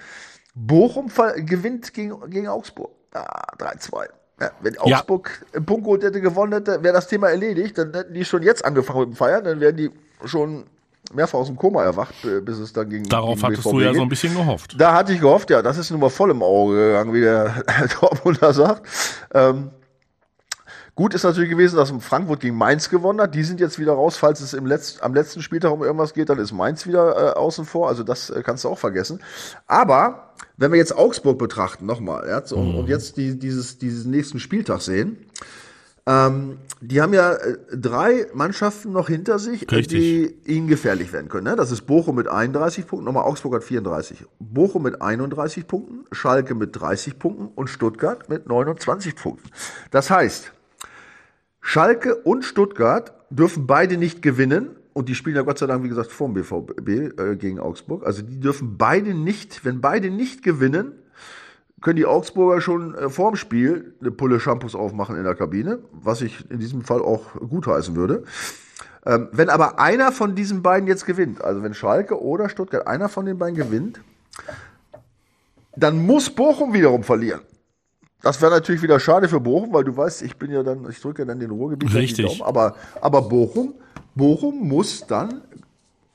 Bochum 0.53 1.09
gewinnt 1.37 1.93
gegen, 1.93 2.19
gegen 2.29 2.47
Augsburg. 2.49 2.91
Ah, 3.13 3.55
3-2. 3.59 4.07
Ja, 4.39 4.51
wenn 4.61 4.77
Augsburg 4.77 5.41
ja. 5.41 5.57
einen 5.57 5.65
Punkt 5.65 5.83
geholt 5.83 6.03
hätte 6.03 6.21
gewonnen 6.21 6.53
hätte, 6.53 6.83
wäre 6.83 6.93
das 6.93 7.07
Thema 7.07 7.29
erledigt. 7.29 7.77
Dann 7.77 7.93
hätten 7.93 8.13
die 8.13 8.23
schon 8.23 8.43
jetzt 8.43 8.63
angefangen 8.63 8.99
mit 8.99 9.09
dem 9.09 9.15
Feiern, 9.15 9.43
dann 9.43 9.59
wären 9.59 9.75
die 9.75 9.89
schon 10.25 10.65
mehrfach 11.13 11.39
aus 11.39 11.47
dem 11.47 11.55
Koma 11.55 11.83
erwacht, 11.83 12.15
bis 12.43 12.59
es 12.59 12.73
dann 12.73 12.89
ging. 12.89 13.03
Darauf 13.03 13.35
gegen 13.35 13.43
hattest 13.43 13.63
BVB 13.63 13.73
du 13.73 13.79
ja 13.81 13.93
so 13.93 14.01
ein 14.01 14.09
bisschen 14.09 14.35
gehofft. 14.35 14.75
Da 14.79 14.93
hatte 14.93 15.13
ich 15.13 15.21
gehofft, 15.21 15.49
ja, 15.49 15.61
das 15.61 15.77
ist 15.77 15.89
nun 15.89 15.99
mal 15.99 16.09
voll 16.09 16.31
im 16.31 16.43
Auge 16.43 16.75
gegangen, 16.75 17.13
wie 17.13 17.21
der 17.21 17.63
Dortmunder 17.99 18.53
sagt. 18.53 18.85
Ähm, 19.33 19.71
Gut 20.97 21.13
ist 21.13 21.21
natürlich 21.21 21.51
gewesen, 21.51 21.75
dass 21.75 21.93
Frankfurt 21.99 22.39
gegen 22.39 22.57
Mainz 22.57 22.89
gewonnen 22.89 23.21
hat. 23.21 23.35
Die 23.35 23.43
sind 23.43 23.59
jetzt 23.59 23.77
wieder 23.77 23.93
raus. 23.93 24.17
Falls 24.17 24.41
es 24.41 24.55
im 24.55 24.65
Letz-, 24.65 24.99
am 24.99 25.13
letzten 25.13 25.43
Spieltag 25.43 25.71
um 25.71 25.83
irgendwas 25.83 26.15
geht, 26.15 26.29
dann 26.29 26.39
ist 26.39 26.51
Mainz 26.51 26.87
wieder 26.87 27.33
äh, 27.35 27.37
außen 27.37 27.65
vor. 27.65 27.87
Also 27.87 28.01
das 28.01 28.31
äh, 28.31 28.41
kannst 28.43 28.63
du 28.63 28.69
auch 28.69 28.79
vergessen. 28.79 29.21
Aber 29.67 30.33
wenn 30.57 30.71
wir 30.71 30.79
jetzt 30.79 30.97
Augsburg 30.97 31.37
betrachten, 31.37 31.85
nochmal, 31.85 32.27
ja, 32.27 32.43
so, 32.43 32.57
mhm. 32.57 32.79
und 32.79 32.89
jetzt 32.89 33.15
die, 33.15 33.37
dieses, 33.37 33.77
diesen 33.77 34.09
nächsten 34.09 34.39
Spieltag 34.39 34.81
sehen, 34.81 35.17
ähm, 36.07 36.57
die 36.81 36.99
haben 36.99 37.13
ja 37.13 37.33
äh, 37.33 37.57
drei 37.71 38.25
Mannschaften 38.33 38.91
noch 38.91 39.07
hinter 39.07 39.37
sich, 39.37 39.71
Richtig. 39.71 39.99
die 39.99 40.51
ihnen 40.51 40.67
gefährlich 40.67 41.13
werden 41.13 41.29
können. 41.29 41.43
Ne? 41.43 41.55
Das 41.55 41.69
ist 41.69 41.81
Bochum 41.81 42.15
mit 42.15 42.27
31 42.27 42.87
Punkten, 42.87 43.05
nochmal 43.05 43.25
Augsburg 43.25 43.53
hat 43.53 43.63
34. 43.63 44.25
Bochum 44.39 44.81
mit 44.81 44.99
31 44.99 45.67
Punkten, 45.67 46.05
Schalke 46.11 46.55
mit 46.55 46.75
30 46.75 47.19
Punkten 47.19 47.49
und 47.53 47.67
Stuttgart 47.69 48.29
mit 48.29 48.47
29 48.47 49.15
Punkten. 49.15 49.47
Das 49.91 50.09
heißt, 50.09 50.53
Schalke 51.67 52.15
und 52.15 52.45
Stuttgart 52.45 53.11
dürfen 53.29 53.67
beide 53.67 53.97
nicht 53.97 54.21
gewinnen. 54.21 54.77
Und 54.93 55.09
die 55.09 55.15
spielen 55.15 55.35
ja 55.35 55.41
Gott 55.41 55.59
sei 55.59 55.65
Dank, 55.65 55.83
wie 55.83 55.89
gesagt, 55.89 56.13
vor 56.13 56.29
dem 56.29 56.35
BVB 56.35 57.19
äh, 57.19 57.35
gegen 57.35 57.59
Augsburg. 57.59 58.05
Also 58.05 58.21
die 58.21 58.39
dürfen 58.39 58.77
beide 58.77 59.13
nicht, 59.13 59.65
wenn 59.65 59.81
beide 59.81 60.09
nicht 60.09 60.43
gewinnen, 60.43 60.93
können 61.81 61.97
die 61.97 62.05
Augsburger 62.05 62.61
schon 62.61 62.95
äh, 62.95 63.09
vorm 63.09 63.35
Spiel 63.35 63.95
eine 63.99 64.11
Pulle 64.11 64.39
Shampoos 64.39 64.75
aufmachen 64.75 65.17
in 65.17 65.25
der 65.25 65.35
Kabine, 65.35 65.79
was 65.91 66.21
ich 66.21 66.49
in 66.49 66.59
diesem 66.59 66.83
Fall 66.83 67.01
auch 67.01 67.33
gutheißen 67.33 67.97
würde. 67.97 68.23
Ähm, 69.05 69.27
wenn 69.33 69.49
aber 69.49 69.77
einer 69.77 70.13
von 70.13 70.35
diesen 70.35 70.63
beiden 70.63 70.87
jetzt 70.87 71.05
gewinnt, 71.05 71.43
also 71.43 71.63
wenn 71.63 71.73
Schalke 71.73 72.21
oder 72.21 72.47
Stuttgart 72.47 72.87
einer 72.87 73.09
von 73.09 73.25
den 73.25 73.37
beiden 73.37 73.57
gewinnt, 73.57 73.99
dann 75.75 76.05
muss 76.05 76.29
Bochum 76.29 76.73
wiederum 76.73 77.03
verlieren. 77.03 77.41
Das 78.21 78.41
wäre 78.41 78.51
natürlich 78.51 78.81
wieder 78.81 78.99
schade 78.99 79.29
für 79.29 79.39
Bochum, 79.39 79.73
weil 79.73 79.83
du 79.83 79.95
weißt, 79.95 80.23
ich 80.23 80.37
bin 80.37 80.51
ja 80.51 80.63
dann, 80.63 80.89
ich 80.89 80.99
drücke 80.99 81.25
dann 81.25 81.39
den 81.39 81.51
Ruhrgebiet 81.51 81.93
Richtig. 81.93 82.25
Daumen, 82.25 82.41
aber, 82.41 82.75
aber 82.99 83.21
Bochum, 83.21 83.75
Bochum 84.15 84.67
muss 84.67 85.05
dann 85.05 85.41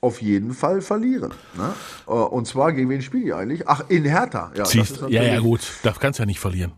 auf 0.01 0.21
jeden 0.21 0.53
Fall 0.53 0.81
verlieren. 0.81 1.33
Ne? 1.57 1.73
Äh, 2.07 2.11
und 2.11 2.45
zwar 2.45 2.73
gegen 2.73 2.89
wen 2.89 3.01
spielen 3.01 3.23
die 3.25 3.33
eigentlich? 3.33 3.67
Ach, 3.67 3.85
in 3.87 4.03
Hertha. 4.03 4.51
Ja, 4.55 4.65
Siehst, 4.65 5.01
ja, 5.07 5.23
ja, 5.23 5.39
gut. 5.39 5.61
Da 5.83 5.93
kannst 5.97 6.19
du 6.19 6.23
ja 6.23 6.27
nicht 6.27 6.41
verlieren. 6.41 6.73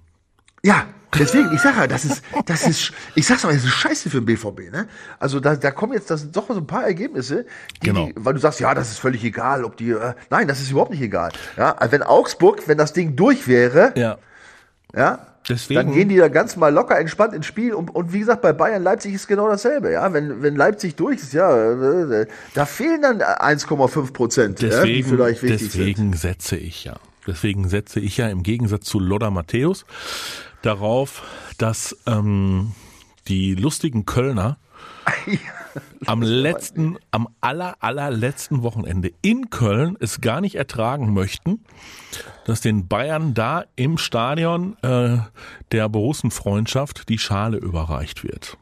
Ja, 0.64 0.86
deswegen, 1.18 1.52
ich 1.54 1.62
sage 1.62 1.78
ja, 1.78 1.88
das 1.88 2.06
ist, 2.06 2.22
das 2.46 2.68
ist, 2.68 2.92
ich 3.16 3.26
sag's 3.26 3.44
mal, 3.44 3.54
das 3.54 3.64
ist 3.64 3.72
scheiße 3.72 4.10
für 4.12 4.22
den 4.22 4.26
BVB, 4.26 4.72
ne? 4.72 4.88
Also 5.20 5.40
da, 5.40 5.56
da 5.56 5.72
kommen 5.72 5.94
jetzt, 5.94 6.10
das 6.12 6.22
sind 6.22 6.36
doch 6.36 6.48
so 6.48 6.56
ein 6.56 6.68
paar 6.68 6.84
Ergebnisse, 6.84 7.46
die, 7.82 7.88
genau. 7.88 8.10
Weil 8.16 8.36
du 8.36 8.40
sagst, 8.40 8.60
ja, 8.60 8.74
das 8.74 8.92
ist 8.92 9.00
völlig 9.00 9.24
egal, 9.24 9.64
ob 9.64 9.78
die, 9.78 9.92
äh, 9.92 10.14
nein, 10.30 10.48
das 10.48 10.62
ist 10.62 10.72
überhaupt 10.72 10.92
nicht 10.92 11.02
egal. 11.02 11.32
Ja, 11.58 11.76
wenn 11.90 12.04
Augsburg, 12.04 12.68
wenn 12.68 12.78
das 12.78 12.94
Ding 12.94 13.16
durch 13.16 13.48
wäre, 13.48 13.94
ja. 13.96 14.18
Ja, 14.93 15.36
Deswegen. 15.48 15.80
Dann 15.80 15.93
gehen 15.93 16.10
die 16.10 16.17
da 16.17 16.28
ganz 16.28 16.56
mal 16.56 16.74
locker 16.74 16.98
entspannt 17.00 17.34
ins 17.34 17.45
Spiel. 17.45 17.74
Und, 17.74 17.93
und 17.93 18.13
wie 18.13 18.19
gesagt, 18.19 18.41
bei 18.41 18.52
Bayern 18.54 18.82
Leipzig 18.82 19.13
ist 19.13 19.28
genau 19.28 19.48
dasselbe. 19.48 19.91
Ja, 19.91 20.12
wenn, 20.12 20.41
wenn 20.41 20.56
Leipzig 20.56 20.95
durch 20.95 21.17
ist, 21.17 21.34
ja, 21.34 21.74
äh, 21.74 22.26
da 22.54 22.65
fehlen 22.65 23.02
dann 23.02 23.21
1,5 23.21 24.12
Prozent, 24.12 24.62
deswegen, 24.62 24.88
ja, 24.88 24.93
die 24.95 25.04
vielleicht 25.04 25.43
wichtig 25.43 25.71
deswegen 25.71 26.13
sind. 26.13 26.19
setze 26.19 26.58
ich 26.58 26.86
ja. 26.86 26.95
Deswegen 27.28 27.67
setze 27.69 28.00
ich 28.00 28.17
ja 28.17 28.28
im 28.28 28.43
Gegensatz 28.43 28.86
zu 28.86 29.00
Loda 29.00 29.32
Matthäus 29.32 29.86
darauf, 30.62 31.24
dass 31.58 31.95
ähm, 32.06 32.71
die 33.28 33.56
lustigen 33.56 34.06
Kölner 34.06 34.58
am 36.06 36.22
letzten, 36.22 36.98
am 37.12 37.28
aller, 37.42 37.76
allerletzten 37.80 38.64
Wochenende 38.64 39.12
in 39.22 39.50
Köln 39.50 39.98
es 40.00 40.22
gar 40.22 40.42
nicht 40.42 40.56
ertragen 40.56 41.14
möchten, 41.14 41.64
dass 42.46 42.62
den 42.62 42.88
Bayern 42.88 43.34
da 43.34 43.66
im 43.76 43.98
Stadion 43.98 44.78
äh, 44.82 45.18
der 45.72 45.90
Borussenfreundschaft 45.90 47.10
die 47.10 47.18
Schale 47.18 47.58
überreicht 47.58 48.24
wird. 48.24 48.58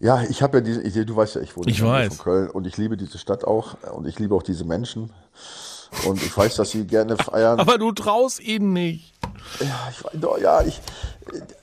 Ja, 0.00 0.22
ich 0.22 0.42
habe 0.42 0.58
ja 0.58 0.64
diese 0.64 0.82
Idee, 0.82 1.04
du 1.04 1.16
weißt 1.16 1.36
ja, 1.36 1.40
ich 1.40 1.56
wohne 1.56 1.70
ich 1.70 1.78
von 1.80 2.18
Köln 2.18 2.50
und 2.50 2.66
ich 2.66 2.76
liebe 2.76 2.96
diese 2.96 3.18
Stadt 3.18 3.44
auch 3.44 3.76
und 3.94 4.06
ich 4.06 4.18
liebe 4.18 4.34
auch 4.34 4.42
diese 4.42 4.64
Menschen. 4.64 5.10
Und 6.06 6.22
ich 6.22 6.36
weiß, 6.36 6.56
dass 6.56 6.72
sie 6.72 6.86
gerne 6.86 7.16
feiern. 7.16 7.60
Aber 7.60 7.78
du 7.78 7.92
traust 7.92 8.40
ihnen 8.40 8.72
nicht. 8.72 9.14
Ja, 9.60 9.88
ich, 9.90 10.42
ja, 10.42 10.62
ich, 10.62 10.80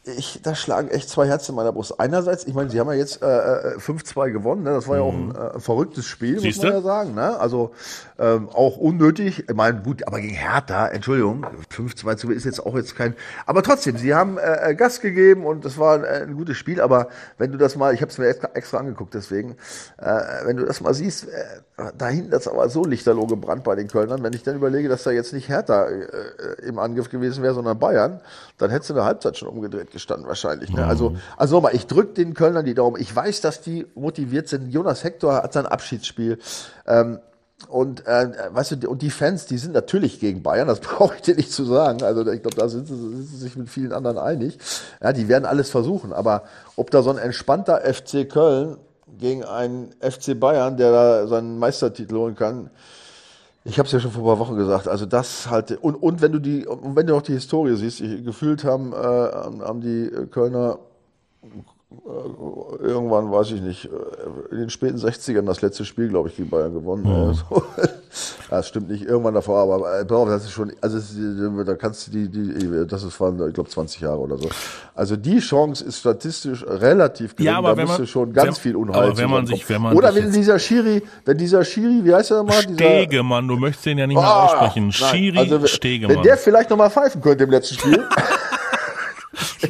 ich, 0.04 0.42
da 0.42 0.56
schlagen 0.56 0.90
echt 0.90 1.10
zwei 1.10 1.28
Herzen 1.28 1.52
in 1.52 1.56
meiner 1.56 1.72
Brust. 1.72 2.00
Einerseits, 2.00 2.46
ich 2.46 2.54
meine, 2.54 2.70
sie 2.70 2.80
haben 2.80 2.88
ja 2.88 2.96
jetzt 2.96 3.22
äh, 3.22 3.76
5-2 3.78 4.28
äh, 4.28 4.32
gewonnen. 4.32 4.64
Ne? 4.64 4.72
Das 4.72 4.88
war 4.88 4.98
ja 4.98 5.04
auch 5.04 5.14
ein 5.14 5.28
mhm. 5.28 5.36
äh, 5.36 5.60
verrücktes 5.60 6.06
Spiel, 6.06 6.40
Siehste? 6.40 6.68
muss 6.68 6.74
man 6.74 6.84
ja 6.84 6.88
sagen. 6.88 7.16
Ne? 7.16 7.40
Also 7.40 7.72
ähm, 8.18 8.50
auch 8.50 8.78
unnötig. 8.78 9.50
Ich 9.50 9.56
meine, 9.56 9.82
gut, 9.82 10.08
aber 10.08 10.20
gegen 10.20 10.34
Hertha, 10.34 10.88
Entschuldigung, 10.88 11.46
5-2 11.72 12.18
zu 12.18 12.32
ist 12.32 12.46
jetzt 12.46 12.66
auch 12.66 12.76
jetzt 12.76 12.96
kein. 12.96 13.16
Aber 13.46 13.62
trotzdem, 13.62 13.98
sie 13.98 14.14
haben 14.14 14.38
äh, 14.38 14.72
äh 14.72 14.76
Gas 14.76 15.02
gegeben 15.02 15.46
und 15.46 15.66
das 15.66 15.78
war 15.78 15.96
ein, 15.96 16.04
äh, 16.04 16.24
ein 16.24 16.36
gutes 16.36 16.58
Spiel. 16.58 16.82
Aber 16.82 17.10
wenn 17.38 17.52
du 17.52 17.58
das 17.58 17.76
mal, 17.76 17.94
ich 17.94 18.02
habe 18.02 18.12
es 18.12 18.18
mir 18.18 18.28
extra, 18.28 18.50
extra 18.54 18.78
angeguckt, 18.80 19.14
deswegen, 19.14 19.56
äh, 19.98 20.46
wenn 20.46 20.58
du 20.58 20.66
das 20.66 20.82
mal 20.82 20.94
siehst, 20.94 21.28
äh, 21.30 21.92
da 21.98 22.08
hinten 22.08 22.32
ist 22.32 22.48
aber 22.48 22.70
so 22.70 22.84
lichterloh 22.84 23.28
gebrannt 23.28 23.64
bei 23.64 23.76
den 23.76 23.88
Kölnern. 23.88 24.24
Wenn 24.24 24.34
ich 24.34 24.44
dann 24.44 24.56
überlege, 24.56 24.88
dass 24.88 25.04
da 25.04 25.12
jetzt 25.12 25.34
nicht 25.34 25.50
Hertha 25.50 25.88
im 26.64 26.78
Angriff 26.78 27.10
gewesen 27.10 27.42
wäre, 27.42 27.56
sondern 27.56 27.80
Bayern, 27.80 28.22
dann 28.60 28.70
hättest 28.70 28.92
du 28.92 28.94
eine 28.94 29.04
Halbzeit 29.04 29.38
schon 29.38 29.51
umgedreht 29.52 29.92
gestanden 29.92 30.28
wahrscheinlich. 30.28 30.72
Ne? 30.72 30.86
Also, 30.86 31.16
also 31.38 31.56
nochmal, 31.56 31.76
ich 31.76 31.88
drücke 31.88 32.14
den 32.14 32.34
Kölnern 32.34 32.66
die 32.66 32.74
Daumen. 32.74 33.00
Ich 33.00 33.16
weiß, 33.16 33.42
dass 33.42 33.62
die 33.62 33.86
motiviert 33.96 34.48
sind. 34.48 34.72
Jonas 34.72 35.04
Hector 35.04 35.36
hat 35.36 35.54
sein 35.54 35.66
Abschiedsspiel. 35.66 36.40
Ähm, 36.88 37.20
und 37.68 38.08
äh, 38.08 38.30
weißt 38.52 38.84
du, 38.84 38.90
und 38.90 39.02
die 39.02 39.12
Fans, 39.12 39.46
die 39.46 39.58
sind 39.58 39.74
natürlich 39.74 40.20
gegen 40.20 40.42
Bayern, 40.42 40.68
das 40.68 40.80
brauche 40.82 41.16
ich 41.16 41.22
dir 41.22 41.36
nicht 41.36 41.52
zu 41.52 41.66
sagen. 41.66 42.02
Also 42.04 42.22
ich 42.32 42.42
glaube, 42.42 42.56
da 42.56 42.70
sind 42.70 42.88
sie, 42.88 42.96
sind 42.96 43.28
sie 43.28 43.38
sich 43.38 43.56
mit 43.56 43.70
vielen 43.70 43.94
anderen 43.94 44.18
einig. 44.18 44.58
Ja, 45.02 45.14
die 45.14 45.28
werden 45.28 45.46
alles 45.46 45.70
versuchen. 45.70 46.14
Aber 46.14 46.44
ob 46.76 46.92
da 46.92 47.04
so 47.04 47.12
ein 47.12 47.18
entspannter 47.18 47.82
FC 47.82 48.30
Köln 48.30 48.78
gegen 49.20 49.44
einen 49.44 49.92
FC 50.00 50.40
Bayern, 50.40 50.78
der 50.78 50.92
da 50.92 51.28
seinen 51.28 51.60
Meistertitel 51.60 52.16
holen 52.16 52.36
kann, 52.36 52.70
ich 53.64 53.78
habe 53.78 53.86
es 53.86 53.92
ja 53.92 54.00
schon 54.00 54.12
vor 54.12 54.24
ein 54.24 54.26
paar 54.26 54.40
Wochen 54.40 54.56
gesagt. 54.56 54.88
Also 54.88 55.06
das 55.06 55.50
halt 55.50 55.72
und 55.82 55.96
und 55.96 56.22
wenn 56.22 56.32
du 56.32 56.40
die 56.40 56.66
und 56.66 56.96
wenn 56.96 57.08
du 57.08 57.16
auch 57.16 57.22
die 57.22 57.34
Historie 57.34 57.76
siehst, 57.76 58.00
gefühlt 58.00 58.64
haben 58.64 58.94
äh, 58.94 58.96
haben 58.96 59.82
die 59.82 60.10
Kölner 60.32 60.80
äh, 61.92 62.84
irgendwann, 62.84 63.32
weiß 63.32 63.52
ich 63.52 63.62
nicht, 63.62 63.86
äh, 63.86 64.52
in 64.52 64.60
den 64.60 64.70
späten 64.70 64.98
60ern 64.98 65.44
das 65.44 65.62
letzte 65.62 65.84
Spiel, 65.84 66.08
glaube 66.08 66.30
ich, 66.30 66.38
gegen 66.38 66.50
Bayern 66.50 66.74
gewonnen. 66.74 67.04
Mhm. 67.04 67.28
Also, 67.28 67.44
das 68.58 68.68
stimmt 68.68 68.90
nicht 68.90 69.06
irgendwann 69.06 69.34
davor, 69.34 69.60
aber 69.60 70.02
äh, 70.02 70.06
das 70.06 70.44
ist 70.44 70.52
schon, 70.52 70.74
also 70.82 71.00
da 71.64 71.76
kannst 71.76 72.08
du 72.08 72.12
die, 72.12 72.30
die 72.30 72.86
das 72.86 73.04
ist 73.04 73.18
waren, 73.22 73.48
ich 73.48 73.54
glaube, 73.54 73.70
20 73.70 74.02
Jahre 74.02 74.20
oder 74.20 74.38
so. 74.38 74.50
Also 74.94 75.16
die 75.16 75.40
Chance 75.40 75.86
ist 75.86 76.00
statistisch 76.00 76.66
relativ 76.68 77.38
gering, 77.38 77.54
ja, 77.54 77.58
aber 77.58 77.76
da 77.76 77.84
müsste 77.84 78.06
schon 78.06 78.34
ganz 78.34 78.48
wenn, 78.48 78.56
viel 78.56 78.76
Unheil 78.76 79.16
wenn 79.16 79.30
man 79.30 79.48
sich, 79.48 79.68
wenn 79.70 79.82
man 79.82 79.96
Oder 79.96 80.14
wenn 80.14 80.34
dieser 80.34 80.60
Schiri, 80.60 81.02
wenn 81.24 81.38
dieser 81.38 81.64
Schiri, 81.64 82.04
wie 82.04 82.14
heißt 82.14 82.32
er 82.32 82.44
mal? 82.44 82.62
Stegemann, 82.62 83.48
du 83.48 83.56
möchtest 83.56 83.86
den 83.86 83.98
ja 84.00 84.08
nicht 84.08 84.18
mehr 84.18 84.28
oh, 84.28 84.46
aussprechen. 84.46 84.92
Schiri 84.92 85.38
also, 85.38 85.66
Stegemann. 85.66 86.18
Wenn 86.18 86.24
der 86.24 86.38
vielleicht 86.38 86.70
noch 86.70 86.78
mal 86.78 86.90
pfeifen 86.90 87.22
könnte 87.22 87.46
im 87.46 87.52
letzten 87.52 87.76
Spiel. 87.76 88.04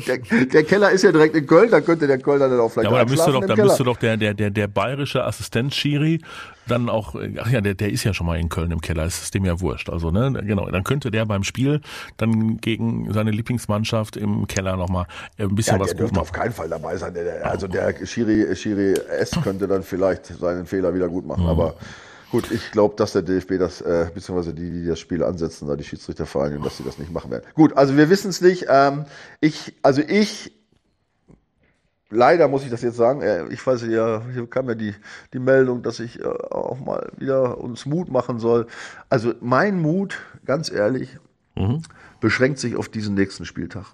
der, 0.08 0.46
der, 0.46 0.64
Keller 0.64 0.90
ist 0.92 1.04
ja 1.04 1.12
direkt 1.12 1.36
in 1.36 1.46
Köln, 1.46 1.70
da 1.70 1.82
könnte 1.82 2.08
der 2.08 2.18
Kölner 2.18 2.50
dann 2.50 2.60
auch 2.60 2.70
vielleicht 2.72 2.86
ja, 2.86 2.90
aber 2.90 3.06
da 3.06 3.12
müsste 3.12 3.32
doch, 3.32 3.46
da 3.46 3.56
müsste 3.56 3.84
doch 3.84 3.98
der, 3.98 4.18
der, 4.18 4.34
der, 4.34 4.50
der 4.50 4.68
bayerische 4.68 5.24
Assistent 5.24 5.74
Schiri 5.74 6.20
dann 6.68 6.90
auch, 6.90 7.16
ach 7.40 7.50
ja, 7.50 7.62
der, 7.62 7.76
der 7.76 7.92
ist 7.92 8.04
ja 8.04 8.14
schon 8.14 8.26
mal 8.26 8.40
in 8.40 8.50
Köln 8.50 8.72
im 8.72 8.82
Keller, 8.82 9.06
ist 9.06 9.34
dem 9.34 9.46
ja 9.46 9.60
wurscht. 9.60 9.90
Also, 9.90 10.10
ne, 10.10 10.32
genau, 10.44 10.70
dann 10.70 10.84
könnte 10.84 11.12
der 11.12 11.26
beim 11.26 11.44
Spiel 11.44 11.82
dann 12.18 12.58
gegen 12.58 13.12
seine 13.14 13.32
Lieblingsmannschaft 13.32 14.18
im 14.18 14.48
Keller 14.48 14.78
nochmal 14.78 15.06
ein 15.38 15.54
bisschen 15.54 15.78
ja, 15.78 15.82
was 15.82 15.92
der 15.92 16.06
gut 16.06 16.12
machen. 16.12 16.22
auf 16.22 16.32
keinen 16.32 16.54
Fall 16.54 16.70
dabei 16.70 16.98
sein. 16.98 17.16
Also 17.44 17.68
der 17.68 17.94
Schiri, 18.06 18.56
Schiri 18.56 18.94
S 19.20 19.32
könnte 19.44 19.68
dann 19.68 19.84
vielleicht 19.84 20.26
seinen 20.26 20.66
Fehler 20.66 20.94
wieder 20.94 21.08
gut 21.08 21.26
machen, 21.28 21.44
mhm. 21.44 21.50
aber 21.50 21.76
Gut, 22.32 22.50
ich 22.50 22.72
glaube, 22.72 22.96
dass 22.96 23.12
der 23.12 23.24
DFB 23.24 23.60
das, 23.60 23.82
äh, 23.82 24.10
beziehungsweise 24.14 24.54
die, 24.54 24.72
die 24.72 24.86
das 24.86 25.00
Spiel 25.00 25.22
ansetzen, 25.22 25.68
da 25.68 25.76
die 25.76 25.84
Schiedsrichtervereinigung, 25.84 26.64
dass 26.64 26.78
sie 26.78 26.84
das 26.84 26.98
nicht 26.98 27.12
machen 27.12 27.30
werden. 27.30 27.44
Gut, 27.56 27.76
also 27.76 27.98
wir 27.98 28.10
wissen 28.10 28.30
es 28.30 28.40
nicht. 28.40 28.68
Ähm, 28.70 29.04
ich, 29.42 29.74
also 29.82 30.02
ich, 30.02 30.54
leider 32.10 32.48
muss 32.48 32.64
ich 32.64 32.70
das 32.70 32.82
jetzt 32.84 32.96
sagen, 32.96 33.22
äh, 33.22 33.48
ich 33.50 33.66
weiß 33.66 33.82
ja, 33.88 34.24
hier 34.32 34.50
kam 34.50 34.70
ja 34.70 34.76
die, 34.76 34.96
die 35.34 35.40
Meldung, 35.40 35.84
dass 35.84 36.00
ich 36.00 36.22
äh, 36.22 36.26
auch 36.26 36.80
mal 36.80 37.12
wieder 37.18 37.58
uns 37.58 37.86
Mut 37.86 38.10
machen 38.10 38.40
soll. 38.40 38.68
Also 39.10 39.34
mein 39.42 39.82
Mut, 39.82 40.20
ganz 40.46 40.72
ehrlich, 40.72 41.18
mhm. 41.56 41.82
beschränkt 42.22 42.60
sich 42.60 42.78
auf 42.78 42.88
diesen 42.88 43.14
nächsten 43.14 43.44
Spieltag. 43.44 43.88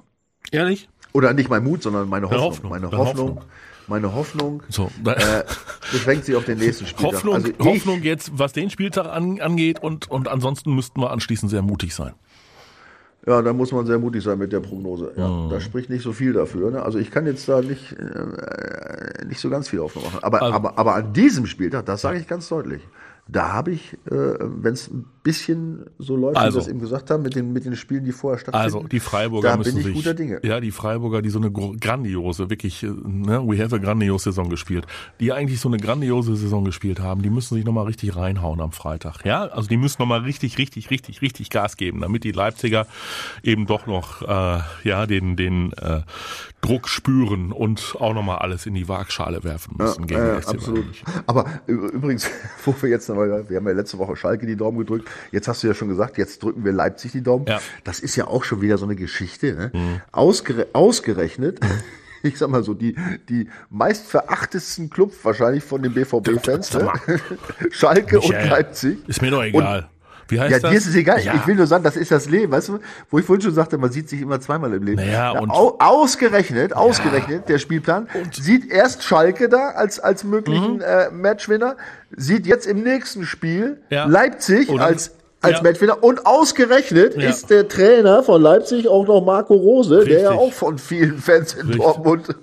Ehrlich? 0.52 0.90
Oder 1.18 1.34
nicht 1.34 1.50
mein 1.50 1.64
Mut, 1.64 1.82
sondern 1.82 2.08
meine 2.08 2.28
Hoffnung. 2.28 2.44
Hoffnung. 2.44 2.72
Meine 2.72 2.92
Hoffnung. 2.92 3.08
Hoffnung 3.08 3.42
meine 3.88 4.14
Hoffnung 4.14 4.64
so, 4.70 4.92
äh, 5.06 5.44
beschränkt 5.92 6.26
sich 6.26 6.36
auf 6.36 6.44
den 6.44 6.58
nächsten 6.58 6.86
Spieltag. 6.86 7.14
Hoffnung, 7.14 7.36
also 7.36 7.52
Hoffnung 7.60 8.04
jetzt, 8.04 8.32
was 8.38 8.52
den 8.52 8.70
Spieltag 8.70 9.08
an, 9.08 9.40
angeht 9.40 9.82
und, 9.82 10.12
und 10.12 10.28
ansonsten 10.28 10.76
müssten 10.76 11.00
wir 11.00 11.12
anschließend 11.12 11.50
sehr 11.50 11.62
mutig 11.62 11.96
sein. 11.96 12.14
Ja, 13.26 13.42
da 13.42 13.52
muss 13.52 13.72
man 13.72 13.86
sehr 13.86 14.00
mutig 14.00 14.24
sein 14.24 14.38
mit 14.38 14.54
der 14.54 14.62
Prognose. 14.62 15.14
Ja, 15.18 15.28
mhm. 15.28 15.50
Da 15.50 15.60
spricht 15.60 15.90
nicht 15.90 16.02
so 16.02 16.14
viel 16.14 16.34
dafür. 16.34 16.72
Ne? 16.72 16.82
Also 16.82 16.98
ich 16.98 17.12
kann 17.12 17.26
jetzt 17.26 17.48
da 17.50 17.62
nicht, 17.62 17.94
äh, 17.94 19.26
nicht 19.26 19.40
so 19.40 19.50
ganz 19.50 19.68
viel 19.68 19.80
Hoffnung 19.80 20.06
machen. 20.06 20.20
Aber, 20.22 20.42
also, 20.42 20.54
aber, 20.54 20.78
aber 20.78 20.96
an 20.96 21.14
diesem 21.14 21.46
Spieltag, 21.46 21.86
das 21.86 22.02
sage 22.02 22.20
ich 22.20 22.28
ganz 22.28 22.48
deutlich, 22.48 22.82
da 23.28 23.54
habe 23.54 23.72
ich, 23.72 23.94
äh, 24.06 24.16
wenn 24.40 24.74
es 24.74 24.90
ein 24.90 25.06
bisschen 25.24 25.86
so 26.00 26.16
läuft, 26.16 26.38
also, 26.38 26.52
wie 26.52 26.56
wir 26.56 26.62
es 26.62 26.68
eben 26.70 26.80
gesagt 26.80 27.12
haben, 27.12 27.22
mit 27.22 27.36
den, 27.36 27.52
mit 27.52 27.66
den 27.66 27.76
Spielen, 27.76 28.06
die 28.06 28.14
vorher 28.14 28.40
stattfinden. 28.40 28.64
Also 28.64 28.84
die 28.84 29.02
Freiburger 29.02 29.50
da 29.50 29.58
müssen 29.58 29.76
bin 29.76 29.80
ich 29.80 29.86
sich, 29.88 29.96
guter 29.96 30.14
Dinge. 30.14 30.40
Ja, 30.44 30.62
die 30.62 30.72
Freiburger, 30.72 31.22
die 31.22 31.30
so 31.30 31.40
eine 31.40 31.52
grandiose, 31.52 32.50
wirklich, 32.50 32.84
äh, 32.84 32.88
ne, 32.88 33.42
we 33.46 33.62
have 33.62 33.76
a 33.76 33.80
grandiose 33.80 34.32
Saison 34.32 34.50
gespielt, 34.50 34.88
die 35.20 35.34
eigentlich 35.34 35.60
so 35.60 35.68
eine 35.68 35.78
grandiose 35.78 36.36
Saison 36.38 36.64
gespielt 36.64 37.02
haben, 37.02 37.22
die 37.22 37.30
müssen 37.30 37.56
sich 37.56 37.66
nochmal 37.66 37.86
richtig 37.86 38.16
reinhauen 38.16 38.62
am 38.62 38.72
Freitag. 38.72 39.26
Ja, 39.26 39.48
also 39.48 39.68
die 39.68 39.78
müssen 39.78 40.02
nochmal 40.02 40.22
richtig, 40.22 40.58
richtig, 40.58 40.90
richtig, 40.90 41.22
richtig 41.22 41.50
Gas 41.50 41.76
geben, 41.76 42.00
damit 42.00 42.24
die 42.24 42.32
Leipziger 42.32 42.88
eben 43.44 43.66
doch 43.66 43.86
noch 43.86 44.22
äh, 44.22 44.62
ja 44.84 45.06
den, 45.06 45.36
den 45.36 45.74
äh, 45.74 46.04
Druck 46.62 46.90
spüren 46.90 47.52
und 47.52 47.96
auch 48.00 48.14
nochmal 48.14 48.40
alles 48.40 48.66
in 48.66 48.74
die 48.74 48.88
Waagschale 48.88 49.44
werfen 49.44 49.76
müssen 49.78 50.08
ja, 50.08 50.08
gegen 50.08 50.22
äh, 50.22 50.46
absolut. 50.46 50.86
Aber 51.26 51.46
übrigens, 51.68 52.30
wo 52.66 52.74
wir 52.82 52.90
jetzt 52.90 53.10
nochmal, 53.18 53.50
wir 53.50 53.58
haben 53.58 53.68
ja 53.68 53.74
letzte 53.74 53.98
Woche 53.98 54.16
Schalke 54.16 54.46
die 54.46 54.56
Daumen 54.56 54.78
gedrückt, 54.78 55.10
jetzt 55.32 55.48
hast 55.48 55.64
du 55.64 55.68
ja 55.68 55.74
schon 55.74 55.90
gesagt, 55.90 56.18
jetzt 56.18 56.44
drücken 56.44 56.64
wir 56.64 56.72
Leipzig 56.72 57.12
die 57.12 57.22
Daumen. 57.22 57.46
Ja. 57.48 57.60
Das 57.84 58.00
ist 58.00 58.16
ja 58.16 58.28
auch 58.28 58.44
schon 58.44 58.62
wieder 58.62 58.78
so 58.78 58.86
eine 58.86 58.96
Geschichte. 58.96 59.54
Ne? 59.54 59.72
Mhm. 59.74 60.02
Ausgere 60.12 60.68
ausgerechnet. 60.74 61.60
Ich 62.24 62.40
sag 62.40 62.50
mal 62.50 62.64
so, 62.64 62.74
die, 62.74 62.96
die 63.30 63.48
meist 63.70 64.08
verachtetsten 64.08 64.90
Club 64.90 65.14
wahrscheinlich 65.22 65.64
von 65.64 65.84
den 65.84 65.94
BVB-Fans. 65.94 66.74
Ne? 66.74 66.92
Schalke 67.70 68.18
Michael, 68.18 68.44
und 68.44 68.50
Leipzig. 68.50 69.08
Ist 69.08 69.22
mir 69.22 69.30
doch 69.30 69.44
egal. 69.44 69.82
Und 69.82 69.97
wie 70.28 70.40
heißt 70.40 70.52
ja, 70.52 70.60
das? 70.60 70.72
dir 70.72 70.78
ist 70.78 70.88
es 70.88 70.96
egal. 70.96 71.22
Ja. 71.22 71.36
Ich 71.36 71.48
will 71.48 71.56
nur 71.56 71.68
sagen, 71.68 71.84
das 71.84 71.96
ist 71.96 72.12
das 72.12 72.30
Leben, 72.30 72.52
weißt 72.52 72.70
du? 72.70 72.80
Wo 73.10 73.20
ich 73.20 73.26
vorhin 73.26 73.42
schon 73.42 73.54
sagte, 73.54 73.78
man 73.78 73.92
sieht 73.92 74.10
sich 74.10 74.22
immer 74.22 74.40
zweimal 74.40 74.74
im 74.74 74.84
Leben. 74.84 74.98
Naja, 74.98 75.32
und 75.32 75.50
Au 75.50 75.78
ausgerechnet, 75.80 76.72
ja. 76.72 76.78
ausgerechnet, 76.78 77.50
der 77.50 77.60
Spielplan 77.60 78.08
und 78.14 78.36
sieht 78.36 78.70
erst 78.70 79.04
Schalke 79.04 79.50
da 79.50 79.70
als, 79.70 80.00
als 80.00 80.24
möglichen 80.24 80.76
mhm. 80.76 80.82
äh, 80.82 81.10
Matchwinner, 81.12 81.78
sieht 82.16 82.46
jetzt 82.48 82.68
im 82.68 82.84
nächsten 82.84 83.26
Spiel 83.26 83.82
Leipzig 83.90 84.70
als 84.70 85.12
als 85.42 85.58
ja. 85.58 85.64
Matchwinner. 85.64 86.04
Und 86.04 86.26
ausgerechnet 86.26 87.16
ja. 87.16 87.30
ist 87.30 87.50
der 87.50 87.68
Trainer 87.68 88.24
von 88.24 88.42
Leipzig 88.42 88.88
auch 88.88 89.06
noch 89.08 89.24
Marco 89.24 89.54
Rose, 89.54 90.00
Richtig. 90.00 90.16
der 90.16 90.24
ja 90.24 90.32
auch 90.32 90.52
von 90.52 90.78
vielen 90.78 91.18
Fans 91.20 91.54
in 91.54 91.68
Richtig. 91.68 91.84
Dortmund 91.84 92.36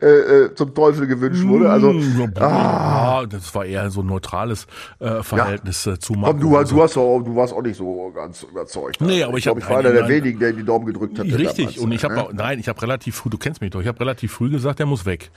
äh, 0.00 0.06
äh, 0.06 0.54
zum 0.54 0.74
Teufel 0.74 1.06
gewünscht 1.06 1.44
wurde. 1.46 1.70
Also 1.70 1.92
mm, 1.92 2.32
ah. 2.40 3.24
das 3.26 3.54
war 3.54 3.64
eher 3.64 3.90
so 3.90 4.00
ein 4.00 4.06
neutrales 4.06 4.66
äh, 4.98 5.22
Verhältnis 5.22 5.84
ja. 5.84 5.92
Äh, 5.92 5.98
zu 5.98 6.14
Marco 6.14 6.32
Komm, 6.32 6.40
du, 6.40 6.56
Rose. 6.56 6.74
Du, 6.74 6.82
hast 6.82 6.96
auch, 6.96 7.22
du 7.22 7.36
warst 7.36 7.52
auch 7.52 7.62
nicht 7.62 7.76
so 7.76 8.12
ganz 8.14 8.42
überzeugt. 8.42 9.00
Nee, 9.00 9.22
aber 9.22 9.34
ich, 9.34 9.38
ich 9.38 9.44
glaube, 9.44 9.60
ich 9.60 9.68
war 9.68 9.78
einer 9.78 9.92
der 9.92 10.08
wenigen, 10.08 10.38
der 10.38 10.52
die 10.52 10.64
Daumen 10.64 10.86
gedrückt 10.86 11.18
hat. 11.18 11.26
Richtig. 11.26 11.78
Und 11.78 11.92
ich 11.92 12.02
habe 12.04 12.14
ne? 12.14 12.28
nein, 12.32 12.58
ich 12.58 12.68
habe 12.68 12.80
relativ 12.82 13.16
früh, 13.16 13.30
du 13.30 13.38
kennst 13.38 13.60
mich 13.60 13.70
doch, 13.70 13.80
ich 13.80 13.86
habe 13.86 14.00
relativ 14.00 14.32
früh 14.32 14.50
gesagt, 14.50 14.78
der 14.78 14.86
muss 14.86 15.06
weg. 15.06 15.30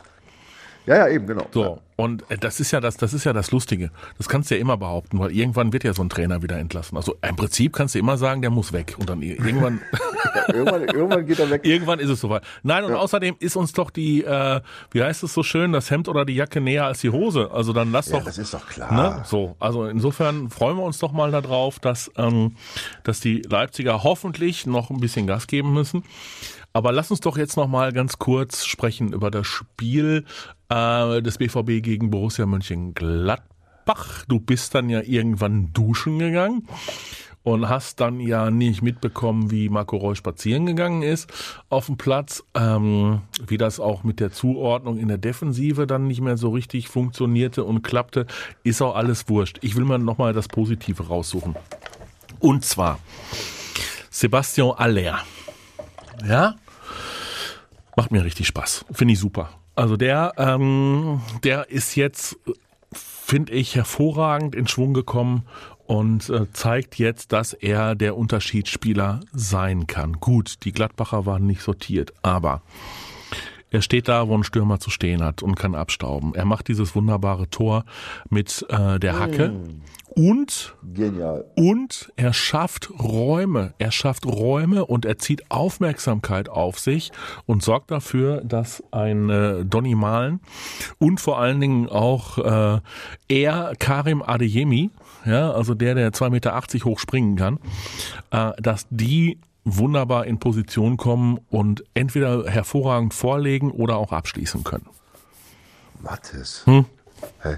Ja, 0.85 0.97
ja, 0.97 1.07
eben, 1.07 1.25
genau. 1.27 1.47
So. 1.51 1.79
Und 1.97 2.29
äh, 2.29 2.37
das 2.37 2.59
ist 2.59 2.71
ja 2.71 2.81
das, 2.81 2.97
das 2.97 3.13
ist 3.13 3.23
ja 3.23 3.33
das 3.33 3.51
Lustige. 3.51 3.89
Das 4.17 4.27
kannst 4.27 4.51
du 4.51 4.55
ja 4.55 4.61
immer 4.61 4.77
behaupten, 4.77 5.17
weil 5.19 5.31
irgendwann 5.31 5.71
wird 5.71 5.83
ja 5.83 5.93
so 5.93 6.03
ein 6.03 6.09
Trainer 6.09 6.43
wieder 6.43 6.57
entlassen. 6.57 6.97
Also 6.97 7.15
im 7.27 7.35
Prinzip 7.35 7.73
kannst 7.73 7.95
du 7.95 7.99
immer 7.99 8.17
sagen, 8.17 8.41
der 8.41 8.51
muss 8.51 8.73
weg. 8.73 8.95
Und 8.99 9.09
dann 9.09 9.21
irgendwann. 9.21 9.81
ja, 10.33 10.43
irgendwann, 10.53 10.83
irgendwann 10.83 11.25
geht 11.25 11.39
er 11.39 11.49
weg. 11.49 11.61
irgendwann 11.63 11.99
ist 11.99 12.09
es 12.09 12.19
soweit. 12.19 12.43
Nein, 12.63 12.83
und 12.83 12.91
ja. 12.91 12.97
außerdem 12.97 13.35
ist 13.39 13.55
uns 13.55 13.71
doch 13.73 13.89
die, 13.89 14.23
äh, 14.23 14.61
wie 14.91 15.01
heißt 15.01 15.23
es 15.23 15.33
so 15.33 15.41
schön, 15.41 15.71
das 15.71 15.89
Hemd 15.89 16.09
oder 16.09 16.25
die 16.25 16.35
Jacke 16.35 16.59
näher 16.59 16.85
als 16.85 16.99
die 16.99 17.09
Hose. 17.09 17.49
Also 17.51 17.71
dann 17.71 17.91
lass 17.91 18.09
ja, 18.09 18.17
doch. 18.17 18.25
Das 18.25 18.37
ist 18.37 18.53
doch 18.53 18.67
klar. 18.67 18.93
Ne? 18.93 19.23
So, 19.25 19.55
also 19.59 19.85
insofern 19.85 20.49
freuen 20.49 20.77
wir 20.77 20.83
uns 20.83 20.99
doch 20.99 21.13
mal 21.13 21.31
darauf, 21.31 21.79
dass, 21.79 22.11
ähm, 22.17 22.55
dass 23.03 23.21
die 23.21 23.41
Leipziger 23.41 24.03
hoffentlich 24.03 24.65
noch 24.65 24.89
ein 24.89 24.99
bisschen 24.99 25.27
Gas 25.27 25.47
geben 25.47 25.73
müssen. 25.73 26.03
Aber 26.75 26.91
lass 26.91 27.09
uns 27.09 27.21
doch 27.21 27.37
jetzt 27.37 27.55
noch 27.55 27.69
mal 27.69 27.93
ganz 27.93 28.19
kurz 28.19 28.65
sprechen 28.65 29.13
über 29.13 29.31
das 29.31 29.47
Spiel 29.47 30.25
äh, 30.69 31.21
des 31.21 31.37
BVB 31.37 31.83
gegen 31.83 32.09
Borussia 32.09 32.45
Mönchengladbach. 32.45 34.25
Du 34.27 34.39
bist 34.39 34.75
dann 34.75 34.89
ja 34.89 35.01
irgendwann 35.01 35.71
duschen 35.73 36.19
gegangen 36.19 36.67
und 37.43 37.69
hast 37.69 37.99
dann 37.99 38.19
ja 38.19 38.49
nicht 38.49 38.81
mitbekommen, 38.81 39.51
wie 39.51 39.69
Marco 39.69 39.97
Reus 39.97 40.17
spazieren 40.17 40.65
gegangen 40.65 41.03
ist 41.03 41.31
auf 41.69 41.85
dem 41.85 41.97
Platz, 41.97 42.43
ähm, 42.55 43.21
wie 43.45 43.57
das 43.57 43.79
auch 43.79 44.03
mit 44.03 44.19
der 44.19 44.31
Zuordnung 44.31 44.97
in 44.97 45.07
der 45.07 45.19
Defensive 45.19 45.85
dann 45.85 46.07
nicht 46.07 46.21
mehr 46.21 46.37
so 46.37 46.49
richtig 46.49 46.87
funktionierte 46.87 47.63
und 47.63 47.83
klappte, 47.83 48.25
ist 48.63 48.81
auch 48.81 48.95
alles 48.95 49.29
wurscht. 49.29 49.59
Ich 49.61 49.75
will 49.75 49.85
mal 49.85 49.99
nochmal 49.99 50.33
das 50.33 50.47
Positive 50.47 51.07
raussuchen. 51.07 51.55
Und 52.39 52.65
zwar 52.65 52.99
Sebastian 54.09 54.71
Aller. 54.71 55.19
Ja, 56.27 56.55
Macht 57.95 58.11
mir 58.11 58.25
richtig 58.25 58.47
Spaß. 58.47 58.85
Finde 58.91 59.13
ich 59.13 59.19
super. 59.19 59.49
Also 59.75 59.97
der, 59.97 60.33
ähm, 60.37 61.21
der 61.43 61.69
ist 61.69 61.95
jetzt, 61.95 62.37
finde 62.93 63.53
ich, 63.53 63.75
hervorragend 63.75 64.55
in 64.55 64.67
Schwung 64.67 64.93
gekommen 64.93 65.43
und 65.85 66.29
äh, 66.29 66.51
zeigt 66.53 66.97
jetzt, 66.97 67.33
dass 67.33 67.53
er 67.53 67.95
der 67.95 68.17
Unterschiedsspieler 68.17 69.19
sein 69.33 69.85
kann. 69.85 70.13
Gut, 70.13 70.63
die 70.63 70.71
Gladbacher 70.71 71.25
waren 71.25 71.45
nicht 71.45 71.61
sortiert, 71.61 72.13
aber 72.21 72.61
er 73.75 73.81
steht 73.81 74.07
da, 74.07 74.27
wo 74.29 74.37
ein 74.37 74.43
Stürmer 74.43 74.79
zu 74.79 74.89
stehen 74.89 75.21
hat 75.21 75.43
und 75.43 75.55
kann 75.55 75.75
abstauben. 75.75 76.33
Er 76.33 76.45
macht 76.45 76.69
dieses 76.69 76.95
wunderbare 76.95 77.49
Tor 77.49 77.83
mit 78.29 78.65
äh, 78.69 78.99
der 78.99 79.19
Hacke. 79.19 79.49
Mm. 79.49 79.81
Und, 80.17 80.77
Genial. 80.93 81.43
und 81.55 82.13
er 82.15 82.31
schafft 82.31 82.89
Räume. 83.01 83.73
Er 83.79 83.91
schafft 83.91 84.25
Räume 84.25 84.85
und 84.85 85.03
er 85.03 85.17
zieht 85.17 85.51
Aufmerksamkeit 85.51 86.47
auf 86.47 86.79
sich 86.79 87.11
und 87.45 87.63
sorgt 87.63 87.91
dafür, 87.91 88.39
dass 88.45 88.81
ein 88.91 89.29
äh, 89.29 89.65
Donny 89.65 89.93
Malen 89.93 90.39
und 90.99 91.19
vor 91.19 91.39
allen 91.39 91.59
Dingen 91.59 91.89
auch 91.89 92.37
äh, 92.37 92.79
er, 93.27 93.73
Karim 93.77 94.21
Adeyemi, 94.21 94.89
ja, 95.25 95.51
also 95.51 95.73
der, 95.73 95.95
der 95.95 96.13
2,80 96.13 96.29
Meter 96.29 96.61
hoch 96.85 96.99
springen 96.99 97.35
kann, 97.35 97.59
äh, 98.31 98.53
dass 98.61 98.87
die 98.89 99.37
wunderbar 99.65 100.25
in 100.25 100.39
Position 100.39 100.95
kommen 100.95 101.39
und 101.49 101.83
entweder 101.93 102.45
hervorragend 102.45 103.13
vorlegen 103.13 103.71
oder 103.71 103.97
auch 103.97 104.11
abschließen 104.11 104.63
können. 104.63 104.87
Mathis. 106.01 106.61
Hm? 106.65 106.85
Hey. 107.39 107.57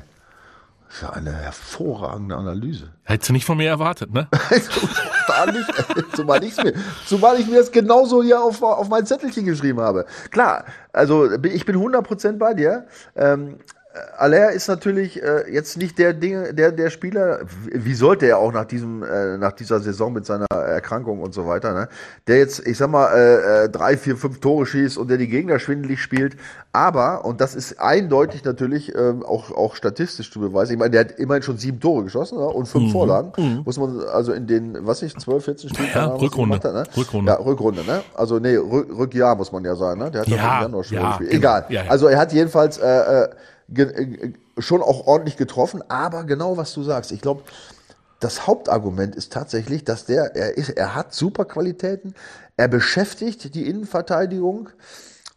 Das 0.88 0.96
ist 0.96 1.02
ja 1.02 1.10
eine 1.10 1.34
hervorragende 1.34 2.36
Analyse. 2.38 2.94
Hättest 3.04 3.30
du 3.30 3.34
nicht 3.34 3.46
von 3.46 3.58
mir 3.58 3.68
erwartet, 3.68 4.14
ne? 4.14 4.28
Gar 5.28 5.52
nicht, 5.52 5.68
zumal, 6.16 6.42
ich 6.44 6.56
mir, 6.64 6.74
zumal 7.06 7.38
ich 7.40 7.48
mir 7.48 7.60
das 7.60 7.72
genauso 7.74 8.24
hier 8.24 8.42
auf, 8.42 8.64
auf 8.64 8.88
mein 8.88 9.06
Zettelchen 9.06 9.46
geschrieben 9.46 9.82
habe. 9.82 10.06
Klar, 10.32 10.64
also 10.94 11.30
ich 11.44 11.66
bin 11.66 11.76
100% 11.76 12.38
bei 12.38 12.54
dir. 12.54 12.88
Ähm, 13.18 13.58
Aller 14.18 14.52
ist 14.52 14.68
natürlich 14.68 15.22
äh, 15.22 15.52
jetzt 15.52 15.78
nicht 15.78 15.98
der 15.98 16.14
Ding, 16.14 16.56
der 16.56 16.72
der 16.72 16.90
Spieler, 16.90 17.42
wie 17.72 17.94
sollte 17.94 18.26
er 18.26 18.38
auch 18.40 18.52
nach 18.52 18.66
diesem 18.66 19.04
äh, 19.04 19.38
nach 19.38 19.54
dieser 19.54 19.80
Saison 19.80 20.14
mit 20.14 20.26
seiner 20.26 20.48
Erkrankung 20.50 21.20
und 21.22 21.34
so 21.34 21.48
weiter, 21.48 21.74
ne? 21.74 21.90
Der 22.28 22.38
jetzt, 22.38 22.66
ich 22.66 22.78
sag 22.78 22.90
mal, 22.90 23.08
äh, 23.14 23.66
äh, 23.66 23.70
drei, 23.70 23.98
vier, 23.98 24.18
fünf 24.18 24.40
Tore 24.40 24.66
schießt 24.66 24.98
und 24.98 25.10
der 25.10 25.18
die 25.18 25.28
Gegner 25.28 25.60
schwindelig 25.60 26.02
spielt. 26.02 26.36
Aber 26.74 27.26
und 27.26 27.42
das 27.42 27.56
ist 27.56 27.80
eindeutig 27.80 28.44
natürlich 28.44 28.94
äh, 28.94 29.14
auch 29.26 29.52
auch 29.52 29.76
statistisch 29.76 30.32
zu 30.32 30.40
beweisen. 30.40 30.74
Ich 30.74 30.80
meine, 30.80 30.92
der 30.92 31.02
hat 31.02 31.12
immerhin 31.14 31.44
schon 31.44 31.58
sieben 31.58 31.80
Tore 31.80 32.04
geschossen 32.04 32.38
ne? 32.38 32.46
und 32.46 32.68
fünf 32.68 32.88
mhm. 32.88 32.92
Vorlagen. 32.92 33.32
Mhm. 33.38 33.62
Muss 33.66 33.78
man 33.78 34.02
also 34.02 34.34
in 34.34 34.48
den, 34.48 34.78
was 34.86 35.02
ich, 35.02 35.16
zwölf, 35.18 35.46
14 35.46 35.70
Spielen. 35.70 35.90
Ja, 35.94 36.06
Rückrunde. 36.08 36.56
Hat, 36.56 36.64
ne? 36.64 36.84
Rückrunde. 36.96 37.32
Ja, 37.32 37.40
Rückrunde. 37.40 37.84
Ne? 37.84 38.02
Also 38.14 38.40
nee, 38.40 38.56
Rück, 38.56 38.90
Rückjahr 38.96 39.36
muss 39.36 39.52
man 39.52 39.64
ja 39.64 39.76
sagen. 39.76 40.00
Ne? 40.00 40.12
Der 40.12 40.22
hat 40.22 40.28
ja, 40.28 40.38
ja 40.38 40.58
im 40.58 40.62
Januar 40.64 40.84
schon 40.84 40.98
ja, 40.98 41.10
gespielt. 41.10 41.34
Egal. 41.34 41.66
Ja, 41.70 41.84
ja. 41.84 41.92
Also 41.92 42.08
er 42.08 42.20
hat 42.20 42.34
jedenfalls 42.34 42.78
äh, 42.78 43.24
äh, 43.24 43.30
schon 44.58 44.82
auch 44.82 45.08
ordentlich 45.08 45.38
getroffen, 45.38 45.84
aber 45.90 46.24
genau 46.24 46.58
was 46.58 46.74
du 46.74 46.84
sagst. 46.84 47.12
Ich 47.12 47.22
glaube, 47.22 47.44
das 48.20 48.48
Hauptargument 48.48 49.16
ist 49.16 49.32
tatsächlich, 49.32 49.84
dass 49.84 50.06
der, 50.06 50.36
er 50.36 50.58
ist, 50.58 50.70
er 50.70 50.96
hat 50.96 51.14
super 51.14 51.46
Qualitäten, 51.46 52.16
er 52.56 52.68
beschäftigt 52.68 53.54
die 53.54 53.68
Innenverteidigung 53.68 54.70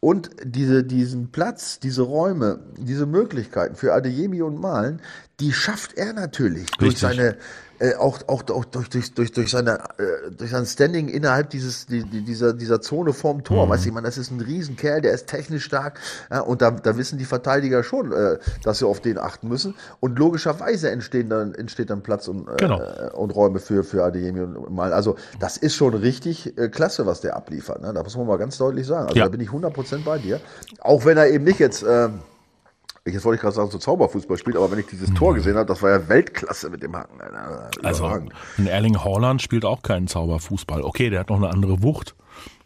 und 0.00 0.30
diese, 0.42 0.82
diesen 0.82 1.30
Platz, 1.30 1.78
diese 1.78 2.02
Räume, 2.02 2.60
diese 2.78 3.04
Möglichkeiten 3.04 3.74
für 3.74 3.92
Adeyemi 3.92 4.40
und 4.40 4.58
Malen, 4.58 5.02
die 5.40 5.52
schafft 5.52 5.98
er 5.98 6.14
natürlich 6.14 6.62
Richtig. 6.62 6.78
durch 6.78 6.98
seine 6.98 7.36
äh, 7.80 7.94
auch, 7.94 8.18
auch, 8.28 8.42
auch 8.50 8.64
durch, 8.66 8.90
durch, 8.90 9.14
durch, 9.14 9.32
durch, 9.32 9.50
seine, 9.50 9.78
äh, 9.98 10.30
durch 10.30 10.50
sein 10.50 10.66
Standing 10.66 11.08
innerhalb 11.08 11.48
dieses, 11.50 11.86
die, 11.86 12.04
dieser, 12.04 12.52
dieser 12.52 12.80
Zone 12.80 13.12
vorm 13.14 13.42
Tor. 13.42 13.66
Mhm. 13.66 13.70
Weißt 13.70 13.84
du, 13.84 13.88
ich 13.88 13.94
meine, 13.94 14.06
das 14.06 14.18
ist 14.18 14.30
ein 14.30 14.40
Riesenkerl, 14.40 15.00
der 15.00 15.12
ist 15.12 15.26
technisch 15.26 15.64
stark. 15.64 15.98
Ja, 16.30 16.40
und 16.40 16.60
da, 16.60 16.70
da 16.70 16.96
wissen 16.98 17.18
die 17.18 17.24
Verteidiger 17.24 17.82
schon, 17.82 18.12
äh, 18.12 18.38
dass 18.62 18.78
sie 18.78 18.86
auf 18.86 19.00
den 19.00 19.18
achten 19.18 19.48
müssen. 19.48 19.74
Und 19.98 20.18
logischerweise 20.18 20.90
entstehen 20.90 21.30
dann, 21.30 21.54
entsteht 21.54 21.88
dann 21.88 22.02
Platz 22.02 22.28
und, 22.28 22.48
äh, 22.48 22.56
genau. 22.58 22.82
und 23.14 23.30
Räume 23.30 23.58
für, 23.60 23.82
für 23.82 24.04
Adeyemi 24.04 24.40
und 24.40 24.70
Mal. 24.74 24.92
Also, 24.92 25.16
das 25.38 25.56
ist 25.56 25.74
schon 25.74 25.94
richtig 25.94 26.58
äh, 26.58 26.68
klasse, 26.68 27.06
was 27.06 27.22
der 27.22 27.34
abliefert. 27.34 27.80
Ne? 27.80 27.92
Da 27.94 28.02
muss 28.02 28.16
man 28.16 28.26
mal 28.26 28.36
ganz 28.36 28.58
deutlich 28.58 28.86
sagen. 28.86 29.06
Also, 29.06 29.16
ja. 29.18 29.24
da 29.24 29.30
bin 29.30 29.40
ich 29.40 29.48
100% 29.48 30.04
bei 30.04 30.18
dir. 30.18 30.40
Auch 30.80 31.06
wenn 31.06 31.16
er 31.16 31.28
eben 31.28 31.44
nicht 31.44 31.58
jetzt, 31.58 31.82
äh, 31.82 32.10
Jetzt 33.12 33.24
wollte 33.24 33.36
ich 33.36 33.42
gerade 33.42 33.54
sagen, 33.54 33.70
so 33.70 33.78
Zauberfußball 33.78 34.38
spielt, 34.38 34.56
aber 34.56 34.70
wenn 34.70 34.78
ich 34.78 34.86
dieses 34.86 35.12
Tor 35.14 35.34
gesehen 35.34 35.56
habe, 35.56 35.66
das 35.66 35.82
war 35.82 35.90
ja 35.90 36.08
Weltklasse 36.08 36.70
mit 36.70 36.82
dem 36.82 36.96
Haken. 36.96 37.20
Also 37.82 38.06
ein 38.06 38.66
Erling 38.66 39.02
Haaland 39.02 39.42
spielt 39.42 39.64
auch 39.64 39.82
keinen 39.82 40.08
Zauberfußball. 40.08 40.82
Okay, 40.82 41.10
der 41.10 41.20
hat 41.20 41.30
noch 41.30 41.36
eine 41.36 41.50
andere 41.50 41.82
Wucht. 41.82 42.14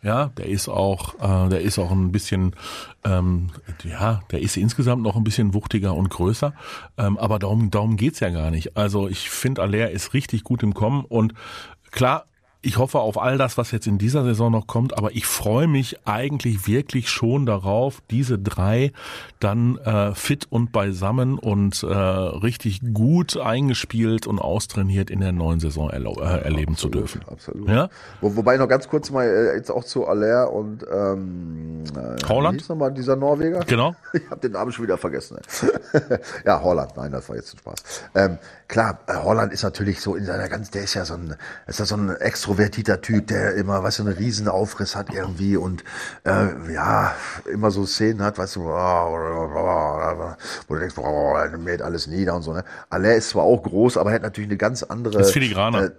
Ja, 0.03 0.27
der 0.37 0.47
ist 0.47 0.69
auch, 0.69 1.15
äh, 1.15 1.49
der 1.49 1.63
ist 1.63 1.79
auch 1.79 1.91
ein 1.91 2.13
bisschen, 2.13 2.55
ähm, 3.05 3.49
ja, 3.85 4.21
der 4.31 4.43
ist 4.43 4.59
insgesamt 4.59 5.03
noch 5.03 5.17
ein 5.17 5.25
bisschen 5.25 5.55
wuchtiger 5.55 5.95
und 5.95 6.11
größer. 6.11 6.53
Ähm, 6.99 7.17
aber 7.17 7.39
darum, 7.39 7.71
darum 7.71 7.97
geht's 7.97 8.21
ja 8.21 8.29
gar 8.29 8.51
nicht. 8.51 8.77
Also 8.77 9.09
ich 9.09 9.31
finde, 9.31 9.63
Aller 9.63 9.91
ist 9.91 10.13
richtig 10.13 10.45
gut 10.45 10.63
im 10.63 10.75
Kommen 10.75 11.07
und 11.07 11.33
klar, 11.91 12.27
ich 12.65 12.79
hoffe 12.79 12.99
auf 12.99 13.21
all 13.21 13.39
das, 13.39 13.59
was 13.59 13.71
jetzt 13.71 13.87
in 13.87 13.99
dieser 13.99 14.25
Saison 14.25 14.51
noch 14.51 14.67
kommt, 14.67 14.97
aber 14.97 15.13
ich 15.13 15.27
freue 15.27 15.69
mich 15.69 15.99
eigentlich 16.07 16.67
wirklich 16.67 17.09
schon 17.11 17.47
darauf, 17.47 18.03
diese 18.11 18.39
drei 18.39 18.93
dann 19.41 19.77
äh, 19.79 20.15
fit 20.15 20.47
und 20.49 20.73
beisammen 20.73 21.39
und 21.39 21.83
äh, 21.83 21.87
richtig 21.87 22.81
gut 22.95 23.37
eingespielt 23.37 24.27
und 24.27 24.39
austrainiert 24.39 25.11
in 25.11 25.21
der 25.21 25.33
neuen 25.33 25.61
Saison 25.61 25.91
äh, 25.91 25.97
erleben 25.97 26.73
absolut, 26.73 26.79
zu 26.79 26.89
dürfen. 26.89 27.21
Absolut. 27.31 27.69
Ja? 27.69 27.89
Wo, 28.21 28.35
wobei 28.37 28.57
noch 28.57 28.69
ganz 28.69 28.89
kurz 28.89 29.11
mal 29.11 29.27
äh, 29.27 29.57
jetzt 29.57 29.71
auch 29.71 29.85
zu 29.85 30.07
Aller 30.07 30.51
und 30.51 30.87
ähm, 30.91 31.85
äh, 31.95 32.27
Holland. 32.27 32.55
Wie 32.55 32.59
hieß 32.61 32.69
nochmal 32.71 32.93
dieser 32.93 33.17
Norweger? 33.17 33.61
Genau. 33.67 33.95
Ich 34.15 34.31
habe 34.31 34.41
den 34.41 34.53
Namen 34.53 34.73
schon 34.73 34.85
wieder 34.85 34.97
vergessen. 34.97 35.39
ja, 36.47 36.63
Holland. 36.63 36.97
Nein, 36.97 37.11
das 37.13 37.29
war 37.29 37.37
jetzt 37.37 37.53
ein 37.53 37.59
Spaß. 37.59 37.75
Ähm, 38.15 38.39
klar, 38.69 39.01
äh, 39.07 39.17
Holland 39.17 39.53
ist 39.53 39.65
natürlich 39.65 40.01
so 40.01 40.15
in 40.15 40.25
seiner 40.25 40.49
ganz, 40.49 40.71
der 40.71 40.85
ist 40.85 40.95
ja 40.95 41.05
so 41.05 41.15
ein, 41.15 41.35
ist 41.67 41.79
ja 41.81 41.85
so 41.85 41.97
ein 41.97 42.11
extrovertierter 42.55 43.01
Typ, 43.01 43.27
der 43.27 43.55
immer, 43.55 43.83
weißt 43.83 43.99
du, 44.01 44.05
einen 44.05 44.17
riesen 44.17 44.49
Aufriss 44.49 44.95
hat 44.97 45.13
irgendwie 45.13 45.57
und 45.57 45.85
äh, 46.25 46.73
ja, 46.73 47.15
immer 47.53 47.71
so 47.71 47.85
Szenen 47.87 48.23
hat, 48.23 48.39
weißt 48.39 48.57
du, 48.57 48.61
wo 48.61 50.35
du 50.75 50.81
denkst, 50.81 50.95
boah, 50.95 51.49
mäht 51.59 51.83
alles 51.83 52.07
nieder 52.07 52.35
und 52.35 52.43
so. 52.43 52.53
Ne? 52.53 52.65
Aller 52.91 53.15
ist 53.15 53.31
zwar 53.31 53.45
auch 53.45 53.63
groß, 53.63 53.97
aber 53.97 54.11
er 54.11 54.17
hat 54.17 54.23
natürlich 54.23 54.49
eine 54.49 54.57
ganz 54.57 54.83
andere. 54.83 55.21
Ist 55.21 55.33
filigraner. 55.33 55.85
Äh, 55.85 55.91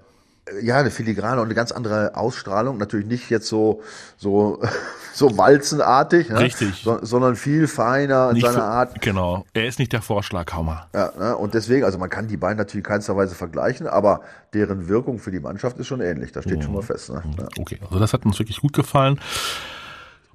ja, 0.61 0.77
eine 0.77 0.91
filigrane 0.91 1.41
und 1.41 1.47
eine 1.47 1.55
ganz 1.55 1.71
andere 1.71 2.15
Ausstrahlung. 2.15 2.77
Natürlich 2.77 3.07
nicht 3.07 3.31
jetzt 3.31 3.47
so, 3.47 3.81
so, 4.17 4.61
so 5.15 5.37
walzenartig, 5.37 6.29
ne? 6.29 6.39
Richtig. 6.39 6.81
So, 6.83 6.99
sondern 7.01 7.35
viel 7.35 7.67
feiner 7.67 8.31
in 8.31 8.41
seiner 8.41 8.63
Art. 8.63 9.01
Genau. 9.01 9.45
Er 9.53 9.65
ist 9.65 9.79
nicht 9.79 9.93
der 9.93 10.01
Vorschlaghammer. 10.01 10.87
Ja, 10.93 11.11
ne? 11.17 11.37
und 11.37 11.53
deswegen, 11.53 11.85
also 11.85 11.97
man 11.97 12.09
kann 12.09 12.27
die 12.27 12.35
beiden 12.35 12.57
natürlich 12.57 12.85
keinster 12.85 13.15
Weise 13.15 13.33
vergleichen, 13.33 13.87
aber 13.87 14.21
deren 14.53 14.89
Wirkung 14.89 15.19
für 15.19 15.31
die 15.31 15.39
Mannschaft 15.39 15.77
ist 15.79 15.87
schon 15.87 16.01
ähnlich. 16.01 16.33
Das 16.33 16.43
steht 16.43 16.57
mhm. 16.57 16.63
schon 16.63 16.73
mal 16.73 16.81
fest. 16.81 17.09
Ne? 17.11 17.23
Ja. 17.37 17.47
Okay, 17.57 17.79
also 17.83 17.97
das 17.97 18.11
hat 18.11 18.25
uns 18.25 18.37
wirklich 18.39 18.59
gut 18.59 18.73
gefallen. 18.73 19.19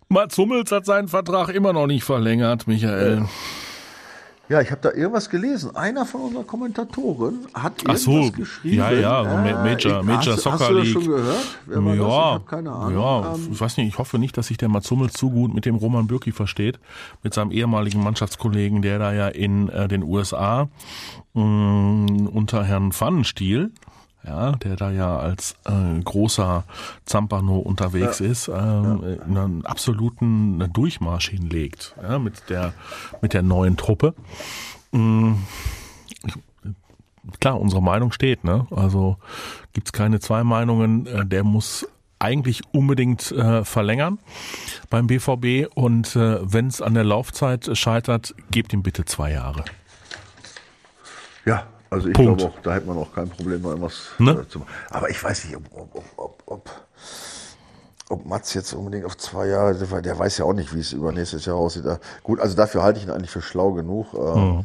Mats 0.09 0.39
Hummels 0.39 0.73
hat 0.73 0.87
seinen 0.87 1.09
Vertrag 1.09 1.51
immer 1.51 1.73
noch 1.73 1.87
nicht 1.87 2.03
verlängert, 2.03 2.67
Michael. 2.67 3.19
Ja. 3.19 3.29
Ja, 4.51 4.61
ich 4.61 4.73
habe 4.73 4.81
da 4.81 4.91
irgendwas 4.91 5.31
gelesen. 5.31 5.77
Einer 5.77 6.05
von 6.05 6.23
unseren 6.23 6.45
Kommentatoren 6.45 7.47
hat 7.55 7.83
irgendwas 7.83 8.03
so, 8.03 8.33
geschrieben. 8.33 8.79
Ja, 8.79 8.91
ja, 8.91 9.23
äh, 9.23 9.55
Major, 9.55 10.03
Major 10.03 10.35
hast, 10.35 10.43
Soccer 10.43 10.59
hast 10.59 10.71
du 10.71 10.75
das 10.75 10.85
League. 10.87 10.93
schon 10.93 11.07
gehört? 11.07 11.59
Wer 11.67 11.95
ja, 11.95 12.33
das? 12.33 12.41
Ich 12.41 12.47
keine 12.49 12.73
Ahnung. 12.73 13.01
Ja, 13.01 13.35
ähm, 13.35 13.49
ich 13.53 13.61
weiß 13.61 13.77
nicht, 13.77 13.87
ich 13.87 13.99
hoffe 13.99 14.19
nicht, 14.19 14.37
dass 14.37 14.49
sich 14.49 14.57
der 14.57 14.69
Mats 14.69 14.91
Hummels 14.91 15.13
zu 15.13 15.31
gut 15.31 15.55
mit 15.55 15.67
dem 15.67 15.77
Roman 15.77 16.09
Bürki 16.09 16.33
versteht, 16.33 16.81
mit 17.23 17.33
seinem 17.33 17.53
ehemaligen 17.53 18.03
Mannschaftskollegen, 18.03 18.83
der 18.83 18.99
da 18.99 19.13
ja 19.13 19.29
in 19.29 19.69
äh, 19.69 19.87
den 19.87 20.03
USA 20.03 20.69
mh, 21.35 21.45
mm, 21.45 22.27
unter 22.27 22.65
Herrn 22.65 22.91
Pfannenstiel 22.91 23.71
ja, 24.25 24.53
der 24.53 24.77
da 24.77 24.91
ja 24.91 25.19
als 25.19 25.57
äh, 25.65 26.01
großer 26.01 26.65
Zampano 27.05 27.59
unterwegs 27.59 28.19
ja. 28.19 28.27
ist, 28.27 28.49
ähm, 28.49 28.55
ja. 28.55 29.43
einen 29.43 29.65
absoluten 29.65 30.71
Durchmarsch 30.73 31.31
hinlegt, 31.31 31.95
ja, 32.03 32.19
mit 32.19 32.49
der 32.51 32.75
mit 33.23 33.33
der 33.33 33.43
neuen 33.43 33.77
Truppe. 33.77 34.15
Mhm. 34.93 35.39
Klar, 37.39 37.61
unsere 37.61 37.83
Meinung 37.83 38.13
steht, 38.13 38.45
ne? 38.45 38.67
Also 38.71 39.17
gibt's 39.73 39.93
keine 39.93 40.21
zwei 40.21 40.43
Meinungen. 40.45 41.07
Äh, 41.07 41.27
der 41.27 41.45
muss 41.45 41.87
eigentlich 42.19 42.63
unbedingt 42.73 43.33
äh, 43.33 43.65
verlängern 43.65 44.19
beim 44.91 45.07
BVB 45.07 45.75
und 45.75 46.15
äh, 46.17 46.39
wenn 46.43 46.67
es 46.67 46.83
an 46.83 46.95
der 46.95 47.05
Laufzeit 47.05 47.77
scheitert, 47.77 48.35
gebt 48.51 48.73
ihm 48.73 48.83
bitte 48.83 49.07
zwei 49.07 49.33
Jahre. 49.33 49.65
Ja, 51.47 51.67
also 51.91 52.09
ich 52.09 52.15
glaube 52.15 52.45
auch, 52.45 52.61
da 52.63 52.75
hätte 52.75 52.87
man 52.87 52.97
auch 52.99 53.13
kein 53.13 53.29
Problem, 53.29 53.63
noch 53.63 53.71
irgendwas 53.71 54.11
ne? 54.19 54.31
Äh, 54.31 54.49
zu 54.49 54.61
machen. 54.61 54.71
Aber 54.91 55.11
ich 55.11 55.23
weiß 55.23 55.45
nicht, 55.45 55.57
ob, 55.57 55.65
ob, 55.75 56.05
ob, 56.17 56.43
ob, 56.47 56.71
ob 58.09 58.27
Mats 58.27 58.55
jetzt 58.55 58.73
unbedingt 58.73 59.05
auf 59.05 59.17
zwei 59.17 59.49
Jahre, 59.49 59.75
der 59.75 60.19
weiß 60.19 60.39
ja 60.39 60.45
auch 60.45 60.53
nicht, 60.53 60.75
wie 60.75 60.81
es 60.81 60.93
übernächstes 60.93 61.47
Jahr 61.47 61.57
aussieht. 61.57 61.85
Gut, 62.23 62.39
also 62.39 62.57
dafür 62.57 62.85
halte 62.85 63.01
ich 63.01 63.07
ihn 63.07 63.11
eigentlich 63.11 63.31
für 63.31 63.43
schlau 63.43 63.73
genug. 63.73 64.15
Mhm. 64.15 64.65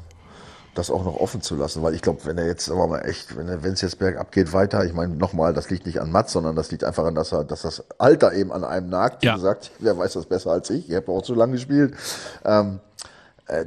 das 0.75 0.91
auch 0.91 1.03
noch 1.05 1.15
offen 1.15 1.41
zu 1.41 1.55
lassen, 1.55 1.81
weil 1.81 1.95
ich 1.95 2.01
glaube, 2.01 2.19
wenn 2.25 2.37
er 2.37 2.47
jetzt, 2.47 2.65
sagen 2.65 2.79
wir 2.79 2.87
mal 2.87 2.99
echt, 2.99 3.35
wenn 3.37 3.47
es 3.47 3.81
jetzt 3.81 3.97
bergab 3.97 4.31
geht 4.31 4.51
weiter, 4.51 4.83
ich 4.85 4.93
meine 4.93 5.15
nochmal, 5.15 5.53
das 5.53 5.69
liegt 5.69 5.85
nicht 5.85 6.01
an 6.01 6.11
Mats, 6.11 6.33
sondern 6.33 6.55
das 6.55 6.69
liegt 6.69 6.83
einfach 6.83 7.05
an, 7.05 7.15
dass 7.15 7.31
er, 7.31 7.43
dass 7.43 7.61
das 7.61 7.83
Alter 7.97 8.33
eben 8.33 8.51
an 8.51 8.63
einem 8.63 8.89
nagt. 8.89 9.23
Wie 9.23 9.27
ja. 9.27 9.35
gesagt, 9.35 9.71
wer 9.79 9.97
weiß 9.97 10.13
das 10.13 10.25
besser 10.25 10.51
als 10.51 10.69
ich? 10.69 10.89
Ich 10.89 10.95
habe 10.95 11.11
auch 11.11 11.21
zu 11.21 11.33
lange 11.33 11.53
gespielt. 11.53 11.95
Ähm, 12.43 12.75
äh, 12.75 12.84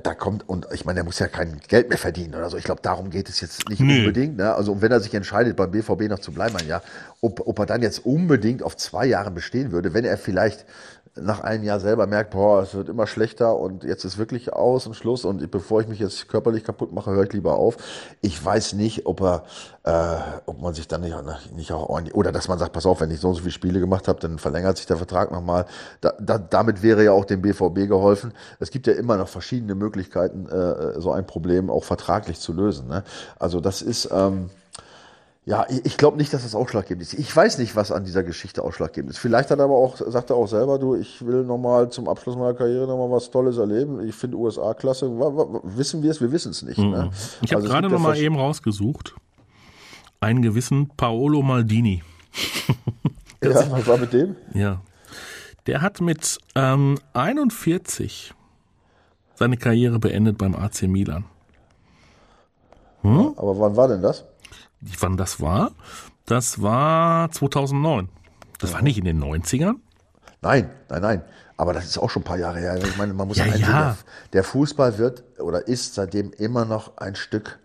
da 0.03 0.15
kommt, 0.15 0.49
und 0.49 0.67
ich 0.73 0.85
meine, 0.85 1.01
er 1.01 1.05
muss 1.05 1.21
ja 1.21 1.29
kein 1.29 1.61
Geld 1.69 1.89
mehr 1.89 1.99
verdienen 1.99 2.35
oder 2.35 2.51
so. 2.51 2.57
Ich 2.57 2.65
glaube, 2.65 2.83
darum 2.83 3.11
geht 3.11 3.29
es 3.29 3.41
jetzt 3.41 3.69
nicht 3.69 3.81
nee. 3.81 4.01
unbedingt. 4.01 4.37
Ne? 4.37 4.53
Also, 4.53 4.73
und 4.73 4.83
wenn 4.83 4.91
er 4.91 4.99
sich 4.99 5.15
entscheidet, 5.15 5.57
beim 5.57 5.71
BVB 5.71 6.09
noch 6.09 6.19
zu 6.19 6.33
bleiben, 6.33 6.57
ja, 6.67 6.83
ob, 7.21 7.47
ob 7.47 7.59
er 7.61 7.67
dann 7.67 7.83
jetzt 7.83 8.05
unbedingt 8.05 8.65
auf 8.65 8.77
zwei 8.77 9.07
Jahre 9.07 9.31
bestehen 9.31 9.71
würde, 9.71 9.95
wenn 9.95 10.05
er 10.05 10.19
vielleicht 10.19 10.65
nach 11.17 11.41
einem 11.41 11.65
Jahr 11.65 11.81
selber 11.81 12.07
merkt, 12.07 12.31
boah, 12.31 12.63
es 12.63 12.75
wird 12.75 12.89
immer 12.89 13.07
schlechter 13.07 13.57
und 13.57 13.85
jetzt 13.85 14.05
ist 14.05 14.19
wirklich 14.19 14.53
aus 14.53 14.87
und 14.87 14.95
Schluss 14.95 15.25
und 15.25 15.51
bevor 15.51 15.81
ich 15.81 15.89
mich 15.89 15.99
jetzt 15.99 16.29
körperlich 16.29 16.65
kaputt 16.65 16.93
mache, 16.93 17.11
höre 17.11 17.25
ich 17.25 17.33
lieber 17.33 17.55
auf. 17.57 17.77
Ich 18.21 18.43
weiß 18.45 18.75
nicht, 18.75 19.07
ob 19.07 19.21
er, 19.21 19.45
äh, 19.85 20.41
ob 20.47 20.61
man 20.61 20.75
sich 20.75 20.89
dann 20.89 21.01
nicht, 21.01 21.17
nicht 21.55 21.73
auch 21.73 21.89
oder 22.13 22.33
dass 22.33 22.49
man 22.49 22.59
sagt, 22.59 22.73
pass 22.73 22.87
auf, 22.87 23.01
wenn 23.01 23.11
ich 23.11 23.21
so 23.21 23.29
und 23.29 23.35
so 23.35 23.41
viele 23.41 23.53
Spiele 23.53 23.81
gemacht 23.81 24.09
habe, 24.09 24.21
dann 24.21 24.39
verlängert 24.39 24.77
sich 24.77 24.87
der 24.87 24.97
Vertrag 24.97 25.31
nochmal. 25.33 25.67
Da, 26.01 26.15
da, 26.21 26.39
damit 26.39 26.83
wäre 26.83 27.05
ja 27.05 27.13
auch 27.13 27.25
dem 27.25 27.43
BVB 27.43 27.89
geholfen. 27.89 28.33
Es 28.61 28.71
gibt 28.71 28.87
ja 28.87 28.93
immer 28.95 29.17
noch 29.17 29.29
verschiedene 29.29 29.75
Möglichkeiten, 29.75 30.47
äh, 30.49 31.01
so 31.01 31.13
ein 31.13 31.27
Problem 31.27 31.71
auch 31.71 31.85
vertraglich 31.85 32.41
zu 32.41 32.53
lösen. 32.53 32.89
Ne? 32.89 33.05
Also 33.39 33.61
das 33.61 33.83
ist 33.83 34.09
ähm, 34.13 34.51
ja, 35.49 35.65
ich 35.83 35.97
glaube 35.97 36.19
nicht, 36.19 36.31
dass 36.35 36.43
das 36.43 36.55
ausschlaggebend 36.55 37.01
ist. 37.01 37.15
Ich 37.15 37.35
weiß 37.35 37.57
nicht, 37.57 37.75
was 37.75 37.91
an 37.91 38.05
dieser 38.05 38.23
Geschichte 38.23 38.63
ausschlaggebend 38.63 39.13
ist. 39.13 39.19
Vielleicht 39.19 39.51
hat 39.51 39.59
er 39.59 39.65
aber 39.65 39.77
auch, 39.77 39.97
sagt 39.97 40.29
er 40.29 40.37
auch 40.37 40.47
selber, 40.47 40.79
du, 40.79 40.95
ich 40.95 41.25
will 41.25 41.43
nochmal 41.43 41.89
zum 41.89 42.07
Abschluss 42.07 42.37
meiner 42.37 42.53
Karriere 42.53 42.87
nochmal 42.87 43.11
was 43.11 43.31
Tolles 43.31 43.57
erleben. 43.57 44.07
Ich 44.07 44.15
finde 44.15 44.37
USA 44.37 44.75
klasse. 44.75 45.09
Wissen 45.09 46.03
wir 46.03 46.11
es? 46.11 46.21
Wir 46.21 46.31
wissen 46.33 46.51
es 46.51 46.61
nicht. 46.61 46.77
Mhm. 46.77 46.91
Ne? 46.91 47.11
Ich 47.41 47.53
habe 47.53 47.63
also 47.63 47.73
gerade 47.73 47.89
nochmal 47.89 48.19
eben 48.19 48.37
rausgesucht. 48.37 49.15
Einen 50.21 50.43
gewissen 50.43 50.91
Paolo 50.99 51.41
Maldini. 51.41 52.03
ja, 53.43 53.71
was 53.71 53.87
war 53.87 53.97
mit 53.97 54.13
dem? 54.13 54.37
Ja. 54.53 54.83
Der 55.67 55.81
hat 55.81 56.03
mit 56.03 56.37
ähm, 56.57 56.99
41 57.15 58.35
seine 59.35 59.57
Karriere 59.57 59.99
beendet 59.99 60.37
beim 60.37 60.55
AC 60.55 60.83
Milan. 60.83 61.25
Hm? 63.01 63.33
Aber 63.39 63.59
wann 63.59 63.77
war 63.77 63.89
denn 63.89 64.03
das? 64.03 64.27
Wann 64.81 65.17
das 65.17 65.41
war? 65.41 65.73
Das 66.27 66.63
war 66.63 67.31
2009. 67.31 68.09
Das 68.59 68.73
war 68.73 68.83
nicht 68.83 68.99
in 68.99 69.05
den 69.05 69.23
90ern? 69.23 69.77
Nein, 70.41 70.71
nein, 70.89 71.03
nein. 71.03 71.23
Aber 71.57 71.73
das 71.73 71.87
ist 71.87 71.99
auch 71.99 72.11
schon 72.11 72.23
ein 72.23 72.25
paar 72.25 72.39
Jahre 72.39 72.61
her. 72.61 72.77
Ich 72.77 72.97
meine, 72.97 73.13
man 73.15 73.27
muss 73.27 73.39
ja, 73.39 73.45
einsehen, 73.45 73.63
ja. 73.63 73.97
der 74.33 74.45
Fußball 74.45 74.99
wird 74.99 75.25
oder 75.41 75.67
ist 75.67 75.95
seitdem 75.95 76.33
immer 76.33 76.65
noch 76.65 76.97
ein 76.99 77.17
Stück 77.17 77.59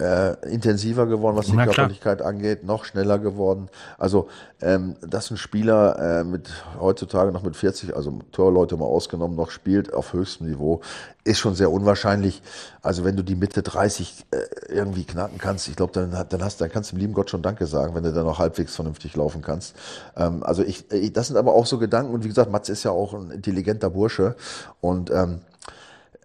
äh, 0.00 0.32
intensiver 0.48 1.06
geworden, 1.06 1.36
was 1.36 1.46
die 1.46 1.52
Na, 1.52 1.66
Körperlichkeit 1.66 2.18
klar. 2.18 2.30
angeht, 2.30 2.64
noch 2.64 2.84
schneller 2.84 3.18
geworden. 3.18 3.68
Also, 3.98 4.28
ähm, 4.62 4.96
dass 5.02 5.30
ein 5.30 5.36
Spieler 5.36 6.20
äh, 6.20 6.24
mit 6.24 6.48
heutzutage 6.80 7.32
noch 7.32 7.42
mit 7.42 7.56
40, 7.56 7.94
also 7.94 8.18
Torleute 8.32 8.76
mal 8.76 8.86
ausgenommen, 8.86 9.36
noch 9.36 9.50
spielt 9.50 9.92
auf 9.92 10.12
höchstem 10.12 10.48
Niveau, 10.48 10.80
ist 11.24 11.38
schon 11.38 11.54
sehr 11.54 11.70
unwahrscheinlich. 11.70 12.42
Also 12.82 13.04
wenn 13.04 13.16
du 13.16 13.22
die 13.22 13.34
Mitte 13.34 13.62
30 13.62 14.26
äh, 14.30 14.38
irgendwie 14.68 15.04
knacken 15.04 15.38
kannst, 15.38 15.68
ich 15.68 15.76
glaube, 15.76 15.92
dann, 15.92 16.10
dann 16.28 16.44
hast, 16.44 16.60
dann 16.60 16.70
kannst 16.70 16.90
du 16.90 16.96
dem 16.96 17.00
lieben 17.00 17.14
Gott 17.14 17.30
schon 17.30 17.42
Danke 17.42 17.66
sagen, 17.66 17.94
wenn 17.94 18.02
du 18.02 18.12
dann 18.12 18.24
noch 18.24 18.38
halbwegs 18.38 18.74
vernünftig 18.74 19.16
laufen 19.16 19.42
kannst. 19.42 19.76
Ähm, 20.16 20.42
also 20.42 20.62
ich, 20.62 20.90
ich, 20.90 21.12
das 21.12 21.28
sind 21.28 21.36
aber 21.36 21.52
auch 21.52 21.66
so 21.66 21.78
Gedanken 21.78 22.14
und 22.14 22.24
wie 22.24 22.28
gesagt, 22.28 22.50
Mats 22.50 22.68
ist 22.68 22.84
ja 22.84 22.90
auch 22.90 23.14
ein 23.14 23.30
intelligenter 23.30 23.90
Bursche 23.90 24.34
und 24.80 25.10
ähm, 25.10 25.40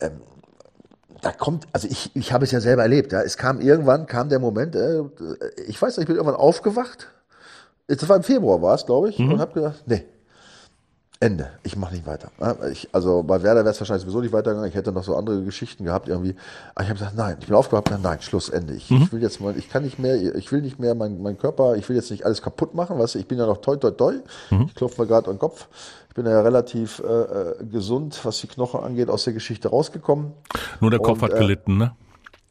ähm, 0.01 0.21
da 1.25 1.31
kommt, 1.31 1.67
also 1.73 1.87
ich, 1.87 2.15
ich 2.15 2.31
habe 2.33 2.43
es 2.43 2.51
ja 2.51 2.59
selber 2.59 2.83
erlebt, 2.83 3.11
ja. 3.11 3.19
Es 3.21 3.35
kam 3.35 3.59
irgendwann, 3.59 4.05
kam 4.05 4.29
der 4.29 4.37
Moment, 4.37 4.75
äh, 4.75 5.01
ich 5.65 5.81
weiß 5.81 5.97
nicht, 5.97 6.03
ich 6.03 6.07
bin 6.07 6.17
irgendwann 6.17 6.35
aufgewacht. 6.35 7.07
Das 7.87 8.07
war 8.07 8.17
im 8.17 8.21
Februar, 8.23 8.61
war 8.61 8.75
es, 8.75 8.85
glaube 8.85 9.09
ich, 9.09 9.17
mhm. 9.17 9.33
und 9.33 9.39
habe 9.39 9.53
gedacht, 9.53 9.83
nee, 9.87 10.05
Ende. 11.19 11.49
Ich 11.63 11.77
mache 11.77 11.93
nicht 11.93 12.05
weiter. 12.05 12.29
Ich, 12.71 12.89
also 12.91 13.23
bei 13.23 13.41
Werder 13.41 13.61
wäre 13.61 13.71
es 13.71 13.79
wahrscheinlich 13.79 14.03
sowieso 14.03 14.19
nicht 14.19 14.33
weitergegangen. 14.33 14.69
Ich 14.69 14.75
hätte 14.75 14.91
noch 14.91 15.03
so 15.03 15.15
andere 15.15 15.43
Geschichten 15.43 15.85
gehabt 15.85 16.09
irgendwie. 16.09 16.35
Aber 16.73 16.83
ich 16.83 16.89
habe 16.89 16.99
gesagt, 16.99 17.15
nein, 17.15 17.37
ich 17.39 17.47
bin 17.47 17.55
aufgewacht, 17.55 17.89
nein, 18.01 18.21
Schluss, 18.21 18.49
Ende. 18.49 18.73
Ich, 18.73 18.89
mhm. 18.89 19.03
ich, 19.03 19.13
will 19.13 19.21
jetzt 19.21 19.39
mal, 19.39 19.57
ich 19.57 19.69
kann 19.69 19.83
nicht 19.83 19.97
mehr, 19.97 20.35
ich 20.35 20.51
will 20.51 20.61
nicht 20.61 20.77
mehr 20.77 20.93
meinen 20.93 21.21
mein 21.21 21.37
Körper, 21.37 21.75
ich 21.77 21.87
will 21.87 21.95
jetzt 21.95 22.11
nicht 22.11 22.25
alles 22.25 22.41
kaputt 22.41 22.75
machen, 22.75 22.99
weißt 22.99 23.15
du, 23.15 23.19
ich 23.19 23.27
bin 23.27 23.37
ja 23.37 23.45
noch 23.45 23.57
toi 23.57 23.77
toi 23.77 23.91
toi. 23.91 24.15
Mhm. 24.49 24.65
Ich 24.67 24.75
klopfe 24.75 25.01
mir 25.01 25.07
gerade 25.07 25.27
an 25.27 25.35
den 25.35 25.39
Kopf. 25.39 25.67
Ich 26.09 26.15
bin 26.15 26.25
ja 26.25 26.41
relativ 26.41 26.99
äh, 26.99 27.03
äh, 27.03 27.65
gesund, 27.65 28.19
was 28.23 28.39
die 28.41 28.47
Knochen 28.47 28.81
angeht, 28.81 29.09
aus 29.09 29.23
der 29.23 29.33
Geschichte 29.33 29.69
rausgekommen. 29.69 30.33
Nur 30.81 30.91
der 30.91 30.99
Kopf 30.99 31.21
Und, 31.21 31.29
hat 31.29 31.33
äh, 31.33 31.39
gelitten, 31.39 31.77
ne? 31.77 31.95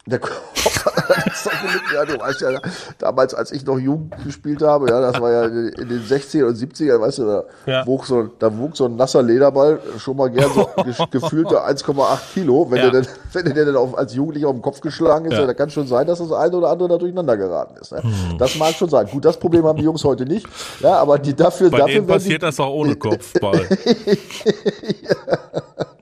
Der 0.07 0.19
Kopf 0.19 0.85
ja, 1.95 2.05
du 2.05 2.19
weißt 2.19 2.41
ja, 2.41 2.61
damals, 2.99 3.35
als 3.35 3.53
ich 3.53 3.65
noch 3.65 3.79
jung 3.79 4.11
gespielt 4.25 4.63
habe, 4.63 4.89
ja, 4.89 5.01
das 5.01 5.21
war 5.21 5.31
ja 5.31 5.45
in 5.45 5.89
den 5.89 6.03
60er 6.03 6.45
und 6.45 6.57
70er, 6.57 7.01
weißt 7.01 7.19
du, 7.19 7.25
da, 7.25 7.45
ja. 7.67 7.87
wog, 7.87 8.07
so, 8.07 8.25
da 8.39 8.57
wog 8.57 8.77
so 8.77 8.87
ein 8.87 8.97
nasser 8.97 9.23
Lederball 9.23 9.79
schon 9.99 10.17
mal 10.17 10.31
gern 10.31 10.51
so 10.53 10.69
gefühlte 11.11 11.61
1,8 11.61 12.19
Kilo. 12.33 12.71
Wenn 12.71 12.79
ja. 12.79 12.91
der 12.91 13.03
denn, 13.03 13.11
wenn 13.35 13.55
der 13.55 13.65
dann 13.65 13.77
auf, 13.77 13.97
als 13.97 14.15
Jugendlicher 14.15 14.49
auf 14.49 14.55
den 14.55 14.63
Kopf 14.63 14.81
geschlagen 14.81 15.27
ist, 15.27 15.39
ja. 15.39 15.47
da 15.47 15.55
kann 15.55 15.71
schon 15.71 15.87
sein, 15.87 16.07
dass 16.07 16.19
das 16.19 16.33
eine 16.33 16.57
oder 16.57 16.71
andere 16.71 16.89
da 16.89 16.99
durcheinander 16.99 17.37
geraten 17.37 17.77
ist. 17.81 17.93
Ne? 17.93 18.03
Hm. 18.03 18.39
Das 18.39 18.57
mag 18.57 18.75
schon 18.75 18.89
sein. 18.89 19.07
Gut, 19.07 19.25
das 19.25 19.37
Problem 19.39 19.65
haben 19.65 19.79
die 19.79 19.85
Jungs 19.85 20.05
heute 20.05 20.25
nicht. 20.25 20.47
Ja, 20.81 20.97
aber 20.97 21.19
die 21.19 21.35
dafür, 21.35 21.71
Bei 21.71 21.79
dafür 21.79 22.03
passiert 22.03 22.43
die, 22.43 22.47
das 22.47 22.61
auch 22.61 22.73
ohne 22.73 22.97
Kopfball. 23.05 23.67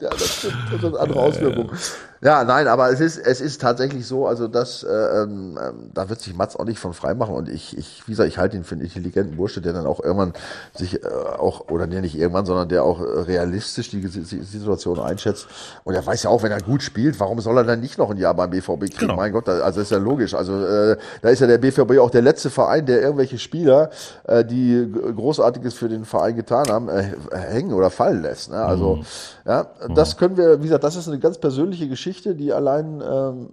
ja, 0.00 0.10
das 0.10 0.28
stimmt. 0.28 0.54
Das 0.72 0.82
hat 0.82 0.96
andere 0.96 1.20
Auswirkungen. 1.20 1.70
Ja, 2.24 2.44
nein, 2.44 2.68
aber 2.68 2.88
es 2.92 3.00
ist, 3.00 3.18
es 3.18 3.40
ist 3.40 3.60
tatsächlich 3.60 4.06
so, 4.06 4.28
also 4.28 4.46
das, 4.46 4.84
äh, 4.84 4.88
ähm, 4.88 5.58
ähm, 5.60 5.90
da 5.92 6.08
wird 6.08 6.20
sich 6.20 6.36
Mats 6.36 6.54
auch 6.54 6.64
nicht 6.66 6.78
von 6.78 6.94
frei 6.94 7.14
machen 7.14 7.34
und 7.34 7.48
ich, 7.48 7.76
ich, 7.76 8.04
wie 8.06 8.12
gesagt, 8.12 8.28
ich 8.28 8.38
halte 8.38 8.56
ihn 8.56 8.62
für 8.62 8.76
einen 8.76 8.84
intelligenten 8.84 9.36
Bursche, 9.36 9.60
der 9.60 9.72
dann 9.72 9.86
auch 9.86 9.98
irgendwann 9.98 10.32
sich 10.72 11.02
äh, 11.02 11.08
auch, 11.08 11.68
oder 11.68 11.88
nee, 11.88 12.00
nicht 12.00 12.16
irgendwann, 12.16 12.46
sondern 12.46 12.68
der 12.68 12.84
auch 12.84 13.00
realistisch 13.00 13.90
die, 13.90 14.02
die 14.02 14.08
Situation 14.08 15.00
einschätzt 15.00 15.48
und 15.82 15.94
er 15.94 16.06
weiß 16.06 16.22
ja 16.22 16.30
auch, 16.30 16.44
wenn 16.44 16.52
er 16.52 16.60
gut 16.60 16.84
spielt, 16.84 17.18
warum 17.22 17.40
soll 17.40 17.56
er 17.56 17.64
dann 17.64 17.80
nicht 17.80 17.98
noch 17.98 18.10
ein 18.10 18.18
Jahr 18.18 18.34
beim 18.34 18.50
BVB 18.50 18.80
kriegen? 18.80 18.98
Genau. 18.98 19.16
Mein 19.16 19.32
Gott, 19.32 19.48
also 19.48 19.80
ist 19.80 19.90
ja 19.90 19.98
logisch. 19.98 20.34
Also 20.34 20.64
äh, 20.64 20.96
da 21.22 21.28
ist 21.30 21.40
ja 21.40 21.46
der 21.46 21.58
BVB 21.58 21.98
auch 21.98 22.10
der 22.10 22.22
letzte 22.22 22.50
Verein, 22.50 22.86
der 22.86 23.00
irgendwelche 23.00 23.38
Spieler, 23.38 23.90
äh, 24.24 24.44
die 24.44 24.86
Großartiges 25.16 25.74
für 25.74 25.88
den 25.88 26.04
Verein 26.04 26.36
getan 26.36 26.68
haben, 26.68 26.88
äh, 26.88 27.04
hängen 27.32 27.72
oder 27.72 27.90
fallen 27.90 28.22
lässt. 28.22 28.50
Ne? 28.50 28.62
Also 28.62 28.96
mhm. 28.96 29.04
ja, 29.46 29.66
das 29.94 30.16
können 30.16 30.36
wir, 30.36 30.60
wie 30.60 30.64
gesagt, 30.64 30.84
das 30.84 30.96
ist 30.96 31.08
eine 31.08 31.18
ganz 31.18 31.38
persönliche 31.38 31.88
Geschichte 31.88 32.02
Geschichte, 32.02 32.34
die 32.34 32.52
allein 32.52 33.00
ähm, 33.00 33.48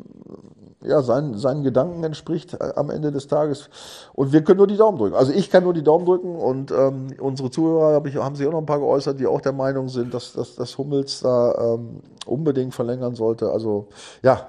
ja, 0.81 1.01
seinen, 1.01 1.37
seinen 1.37 1.63
Gedanken 1.63 2.03
entspricht 2.03 2.53
äh, 2.53 2.73
am 2.75 2.89
Ende 2.89 3.11
des 3.11 3.27
Tages. 3.27 3.69
Und 4.13 4.31
wir 4.31 4.43
können 4.43 4.57
nur 4.57 4.67
die 4.67 4.77
Daumen 4.77 4.97
drücken. 4.97 5.15
Also 5.15 5.31
ich 5.33 5.49
kann 5.49 5.63
nur 5.63 5.73
die 5.73 5.83
Daumen 5.83 6.05
drücken 6.05 6.35
und 6.35 6.71
ähm, 6.71 7.07
unsere 7.19 7.51
Zuhörer 7.51 7.95
hab 7.95 8.07
ich, 8.07 8.15
haben 8.15 8.35
sich 8.35 8.47
auch 8.47 8.51
noch 8.51 8.59
ein 8.59 8.65
paar 8.65 8.79
geäußert, 8.79 9.19
die 9.19 9.27
auch 9.27 9.41
der 9.41 9.53
Meinung 9.53 9.89
sind, 9.89 10.13
dass, 10.13 10.33
dass, 10.33 10.55
dass 10.55 10.77
Hummels 10.77 11.21
da 11.21 11.75
ähm, 11.75 12.01
unbedingt 12.25 12.73
verlängern 12.73 13.15
sollte. 13.15 13.51
Also 13.51 13.87
ja, 14.23 14.47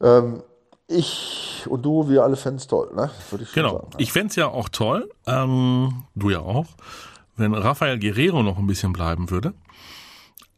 ähm, 0.00 0.42
ich 0.86 1.66
und 1.68 1.84
du, 1.84 2.08
wir 2.08 2.22
alle 2.22 2.36
Fans 2.36 2.66
toll, 2.66 2.90
ne? 2.94 3.10
Würde 3.30 3.44
ich 3.44 3.52
genau. 3.52 3.72
Sagen, 3.72 3.90
Ich 3.98 4.12
fände 4.12 4.28
es 4.28 4.36
ja 4.36 4.48
auch 4.48 4.68
toll, 4.70 5.10
ähm, 5.26 6.04
du 6.14 6.30
ja 6.30 6.40
auch, 6.40 6.66
wenn 7.36 7.52
Rafael 7.52 7.98
Guerrero 7.98 8.42
noch 8.42 8.58
ein 8.58 8.66
bisschen 8.66 8.92
bleiben 8.92 9.30
würde. 9.30 9.52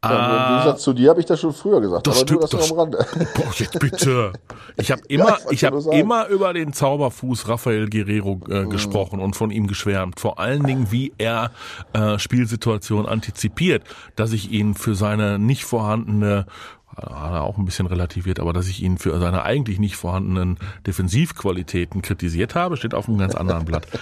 Ja, 0.03 0.49
Im 0.49 0.57
Gegensatz 0.57 0.83
zu 0.83 0.95
dir 0.95 1.11
habe 1.11 1.21
ich 1.21 1.27
das 1.27 1.41
schon 1.41 1.53
früher 1.53 1.79
gesagt, 1.79 2.07
das 2.07 2.17
aber 2.17 2.27
stimmt, 2.27 2.43
das, 2.43 2.51
das 2.51 2.73
am 2.73 2.79
Rande. 2.79 3.07
Boah, 3.35 3.53
jetzt 3.55 3.79
bitte. 3.79 4.33
Ich 4.77 4.91
habe 4.91 5.03
immer, 5.09 5.29
ja, 5.29 5.39
ich, 5.47 5.53
ich 5.53 5.65
habe 5.65 5.79
immer 5.95 6.27
über 6.29 6.55
den 6.55 6.73
Zauberfuß 6.73 7.49
Rafael 7.49 7.91
Guerrero 7.91 8.41
äh, 8.49 8.63
mhm. 8.63 8.71
gesprochen 8.71 9.21
und 9.21 9.37
von 9.37 9.51
ihm 9.51 9.67
geschwärmt. 9.67 10.19
Vor 10.19 10.39
allen 10.39 10.63
Dingen, 10.63 10.91
wie 10.91 11.13
er 11.19 11.51
äh, 11.93 12.19
Spielsituationen 12.19 13.07
antizipiert, 13.07 13.83
dass 14.17 14.33
ich 14.33 14.51
ihn 14.51 14.75
für 14.75 14.95
seine 14.95 15.39
nicht 15.39 15.65
vorhandene 15.65 16.47
hat 16.97 17.33
er 17.33 17.43
auch 17.43 17.57
ein 17.57 17.65
bisschen 17.65 17.87
relativiert, 17.87 18.41
aber 18.41 18.53
dass 18.53 18.69
ich 18.69 18.83
ihn 18.83 18.99
für 18.99 19.19
seine 19.21 19.43
eigentlich 19.43 19.79
nicht 19.79 19.97
vorhandenen 19.97 20.59
Defensivqualitäten 20.87 22.03
kritisiert 22.03 22.55
habe, 22.55 22.77
steht 22.77 22.95
auf 22.95 23.09
einem 23.09 23.19
ganz 23.19 23.35
anderen 23.35 23.65
Blatt. 23.65 23.87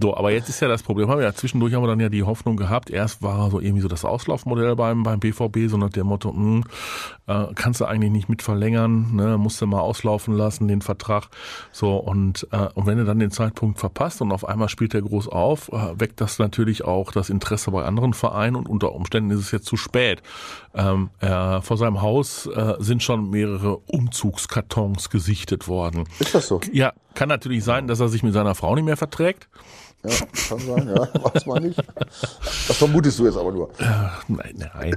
So, 0.00 0.16
aber 0.16 0.30
jetzt 0.30 0.48
ist 0.48 0.60
ja 0.60 0.68
das 0.68 0.82
Problem, 0.82 1.08
haben 1.08 1.18
wir 1.18 1.24
ja 1.24 1.32
zwischendurch 1.32 1.74
haben 1.74 1.82
wir 1.82 1.88
dann 1.88 1.98
ja 1.98 2.08
die 2.08 2.22
Hoffnung 2.22 2.56
gehabt, 2.56 2.90
erst 2.90 3.22
war 3.22 3.46
er 3.46 3.50
so 3.50 3.60
irgendwie 3.60 3.80
so 3.80 3.88
das 3.88 4.04
Auslaufmodell 4.04 4.76
beim, 4.76 5.02
beim 5.02 5.18
BVB, 5.18 5.68
so 5.68 5.76
nach 5.76 5.90
dem 5.90 6.06
Motto, 6.06 6.32
mh, 6.32 6.36
hm, 6.36 6.64
äh, 7.26 7.52
kannst 7.54 7.80
du 7.80 7.84
eigentlich 7.84 8.12
nicht 8.12 8.28
mit 8.28 8.42
verlängern, 8.42 9.14
ne, 9.14 9.38
musst 9.38 9.60
du 9.60 9.66
mal 9.66 9.80
auslaufen 9.80 10.34
lassen, 10.34 10.68
den 10.68 10.82
Vertrag. 10.82 11.28
So, 11.72 11.96
und, 11.96 12.46
äh, 12.52 12.68
und 12.74 12.86
wenn 12.86 12.98
du 12.98 13.04
dann 13.04 13.18
den 13.18 13.30
Zeitpunkt 13.30 13.78
verpasst 13.78 14.20
und 14.20 14.30
auf 14.30 14.46
einmal 14.46 14.68
spielt 14.68 14.94
er 14.94 15.02
groß 15.02 15.28
auf, 15.28 15.68
äh, 15.72 15.98
weckt 15.98 16.20
das 16.20 16.38
natürlich 16.38 16.84
auch 16.84 17.12
das 17.12 17.30
Interesse 17.30 17.70
bei 17.70 17.84
anderen 17.84 18.14
Vereinen 18.14 18.56
und 18.56 18.68
unter 18.68 18.92
Umständen 18.92 19.30
ist 19.30 19.40
es 19.40 19.50
jetzt 19.50 19.66
zu 19.66 19.76
spät. 19.76 20.22
Ähm, 20.74 21.10
äh, 21.20 21.60
vor 21.60 21.76
seinem 21.76 22.02
Haus 22.02 22.27
äh, 22.46 22.74
sind 22.78 23.02
schon 23.02 23.30
mehrere 23.30 23.78
Umzugskartons 23.78 25.10
gesichtet 25.10 25.68
worden. 25.68 26.04
Ist 26.18 26.34
das 26.34 26.48
so? 26.48 26.60
Ja, 26.72 26.92
kann 27.14 27.28
natürlich 27.28 27.64
sein, 27.64 27.86
dass 27.86 28.00
er 28.00 28.08
sich 28.08 28.22
mit 28.22 28.32
seiner 28.32 28.54
Frau 28.54 28.74
nicht 28.74 28.84
mehr 28.84 28.96
verträgt. 28.96 29.48
Ja, 30.04 30.10
kann 30.48 30.58
sein, 30.60 30.88
ja, 30.94 31.08
weiß 31.34 31.46
man 31.46 31.62
nicht. 31.64 31.82
Das 32.68 32.76
vermutest 32.76 33.18
du 33.18 33.26
jetzt 33.26 33.36
aber 33.36 33.50
nur. 33.50 33.68
Ja, 33.80 34.12
nein, 34.28 34.54
nein. 34.74 34.96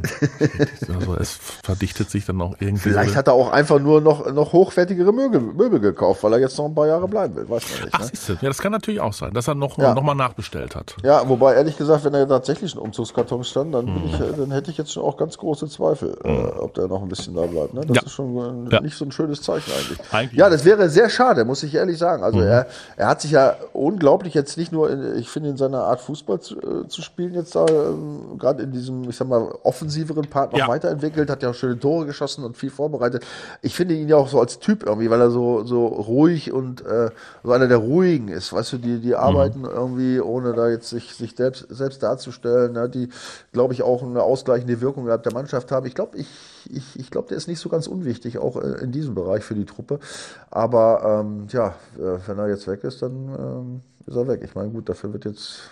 also 0.88 1.16
es 1.16 1.40
verdichtet 1.64 2.12
sich 2.12 2.26
dann 2.26 2.40
auch 2.42 2.54
irgendwie. 2.60 2.90
Vielleicht 2.90 3.16
hat 3.16 3.28
er 3.28 3.34
auch 3.34 3.50
einfach 3.52 3.80
nur 3.80 4.00
noch, 4.00 4.32
noch 4.32 4.54
hochwertigere 4.54 5.12
Möbel, 5.12 5.42
Möbel 5.42 5.80
gekauft, 5.80 6.22
weil 6.24 6.34
er 6.34 6.40
jetzt 6.40 6.56
noch 6.60 6.66
ein 6.66 6.76
paar 6.76 6.86
Jahre 6.86 7.08
bleiben 7.08 7.36
will, 7.36 7.50
weiß 7.50 7.64
man 7.72 7.82
nicht. 7.86 7.94
Ach, 7.96 8.00
ne? 8.02 8.06
siehst 8.12 8.30
du, 8.30 8.34
ja, 8.34 8.48
das 8.48 8.60
kann 8.60 8.72
natürlich 8.72 9.02
auch 9.02 9.14
sein, 9.14 9.34
dass 9.34 9.48
er 9.48 9.56
noch, 9.56 9.78
Ja. 9.80 9.96
noch 9.96 10.04
mal 10.04 10.14
nachbestellt 10.14 10.76
hat. 10.76 10.96
Ja, 11.04 11.28
wobei 11.28 11.56
ehrlich 11.56 11.78
gesagt, 11.78 12.04
wenn 12.06 12.14
er 12.14 12.28
tatsächlich 12.28 12.76
ein 12.76 12.80
Umzugskarton 12.80 13.44
stand, 13.44 13.74
dann, 13.74 13.86
Mhm. 13.86 13.94
bin 13.96 14.06
ich, 14.06 14.20
äh, 14.20 14.34
dann 14.38 14.52
hätte 14.52 14.70
ich 14.70 14.78
jetzt 14.78 14.94
schon 14.94 15.04
auch 15.04 15.18
ganz 15.18 15.36
große 15.38 15.68
Zweifel, 15.68 16.16
äh, 16.24 16.30
ob 16.60 16.76
der 16.76 16.88
noch 16.88 17.02
ein 17.02 17.10
bisschen 17.10 17.34
da 17.34 17.48
bleibt. 17.48 17.74
Ne? 17.74 17.82
Das 17.88 17.96
Ja. 17.98 18.04
ist 18.04 18.12
schon 18.12 18.70
Ja. 18.70 18.82
nicht 18.82 18.96
so 18.96 19.06
ein 19.06 19.12
schönes 19.12 19.42
Zeichen 19.42 19.72
eigentlich. 19.72 20.00
Eigentlich 20.12 20.40
ja, 20.40 20.48
das 20.50 20.64
wäre 20.64 20.90
sehr 20.90 21.10
schade, 21.10 21.44
muss 21.44 21.64
ich 21.64 21.74
ehrlich 21.74 21.98
sagen. 21.98 22.20
Mhm. 22.20 22.26
Also 22.26 22.42
er, 22.42 22.68
er 22.98 23.08
hat 23.08 23.22
sich 23.22 23.32
ja 23.32 23.56
unglaublich 23.74 24.36
jetzt 24.36 24.58
nicht 24.58 24.72
nur, 24.72 24.91
ich 25.18 25.30
finde, 25.30 25.50
in 25.50 25.58
seiner 25.58 25.84
Art 25.84 26.02
Fußball 26.02 26.40
zu, 26.40 26.58
äh, 26.60 26.88
zu 26.88 27.02
spielen 27.02 27.34
jetzt 27.34 27.56
da, 27.56 27.66
ähm, 27.68 28.38
gerade 28.38 28.64
in 28.64 28.72
diesem, 28.72 29.10
ich 29.10 29.16
sag 29.16 29.28
mal, 29.28 29.54
offensiveren 29.64 30.28
Part 30.30 30.52
noch 30.54 30.60
Ja. 30.60 30.68
weiterentwickelt, 30.68 31.30
hat 31.30 31.44
ja 31.44 31.50
auch 31.50 31.54
schöne 31.56 31.80
Tore 31.80 32.06
geschossen 32.06 32.44
und 32.44 32.58
viel 32.58 32.70
vorbereitet. 32.70 33.26
Ich 33.62 33.76
finde 33.76 33.96
ihn 33.96 34.08
ja 34.08 34.16
auch 34.18 34.28
so 34.28 34.40
als 34.40 34.60
Typ 34.60 34.84
irgendwie, 34.84 35.10
weil 35.10 35.22
er 35.22 35.32
so, 35.32 35.64
so 35.66 35.88
ruhig 35.88 36.52
und 36.52 36.86
äh, 36.86 37.10
so 37.44 37.52
einer 37.52 37.68
der 37.68 37.78
ruhigen 37.78 38.28
ist, 38.28 38.54
weißt 38.54 38.74
du, 38.74 38.78
die, 38.78 39.00
die 39.00 39.16
arbeiten 39.16 39.64
irgendwie, 39.66 40.20
ohne 40.20 40.54
da 40.54 40.70
jetzt 40.70 40.90
sich, 40.90 41.14
sich 41.16 41.36
selbst, 41.36 41.68
selbst 41.70 42.04
darzustellen, 42.04 42.74
ne, 42.74 42.90
die, 42.90 43.10
glaube 43.52 43.74
ich, 43.74 43.84
auch 43.84 44.04
eine 44.04 44.22
ausgleichende 44.24 44.82
Wirkung 44.82 45.04
innerhalb 45.04 45.24
der 45.24 45.34
Mannschaft 45.34 45.72
haben. 45.72 45.86
Ich 45.86 45.96
glaube, 45.96 46.18
ich, 46.18 46.28
ich, 46.70 47.00
ich 47.00 47.10
glaube, 47.12 47.28
der 47.30 47.38
ist 47.38 47.48
nicht 47.48 47.60
so 47.60 47.70
ganz 47.70 47.88
unwichtig, 47.88 48.38
auch 48.38 48.58
äh, 48.58 48.82
in 48.84 48.92
diesem 48.92 49.16
Bereich 49.16 49.44
für 49.44 49.56
die 49.56 49.66
Truppe. 49.66 50.00
Aber 50.50 51.22
ähm, 51.22 51.48
ja, 51.52 51.76
wenn 51.96 52.38
er 52.38 52.48
jetzt 52.50 52.68
weg 52.68 52.84
ist, 52.84 53.02
dann 53.02 53.12
ähm, 53.40 53.82
ist 54.06 54.16
er 54.16 54.28
weg. 54.28 54.42
Ich 54.44 54.56
meine, 54.56 54.70
gut, 54.70 54.90
dafür 54.90 55.14
wird 55.14 55.26
jetzt 55.26 55.72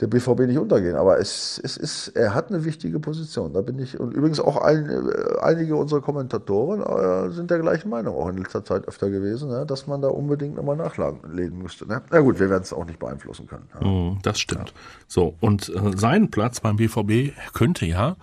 der 0.00 0.06
BVB 0.06 0.40
nicht 0.40 0.58
untergehen. 0.58 0.94
Aber 0.94 1.18
es, 1.18 1.60
es 1.64 1.76
ist, 1.76 2.08
er 2.08 2.34
hat 2.34 2.50
eine 2.50 2.64
wichtige 2.64 3.00
Position. 3.00 3.52
Da 3.52 3.62
bin 3.62 3.78
ich, 3.80 3.98
und 3.98 4.12
übrigens 4.12 4.38
auch 4.38 4.56
ein, 4.56 4.88
äh, 4.88 5.40
einige 5.40 5.74
unserer 5.74 6.00
Kommentatoren 6.00 6.82
äh, 6.82 7.32
sind 7.32 7.50
der 7.50 7.58
gleichen 7.58 7.88
Meinung, 7.88 8.14
auch 8.14 8.28
in 8.28 8.38
letzter 8.38 8.64
Zeit 8.64 8.86
öfter 8.86 9.10
gewesen, 9.10 9.48
ne, 9.48 9.66
dass 9.66 9.86
man 9.86 10.00
da 10.00 10.08
unbedingt 10.08 10.54
nochmal 10.54 10.76
nachlegen 10.76 11.58
müsste. 11.58 11.86
Ne? 11.86 12.02
Na 12.10 12.20
gut, 12.20 12.38
wir 12.38 12.48
werden 12.48 12.62
es 12.62 12.72
auch 12.72 12.84
nicht 12.84 13.00
beeinflussen 13.00 13.48
können. 13.48 13.68
Ja. 13.74 13.86
Mhm, 13.86 14.18
Das 14.22 14.38
stimmt. 14.38 14.72
So, 15.08 15.34
und 15.40 15.68
äh, 15.68 15.96
seinen 15.96 16.30
Platz 16.30 16.60
beim 16.60 16.76
BVB 16.76 17.32
könnte 17.52 17.84
ja 17.86 18.16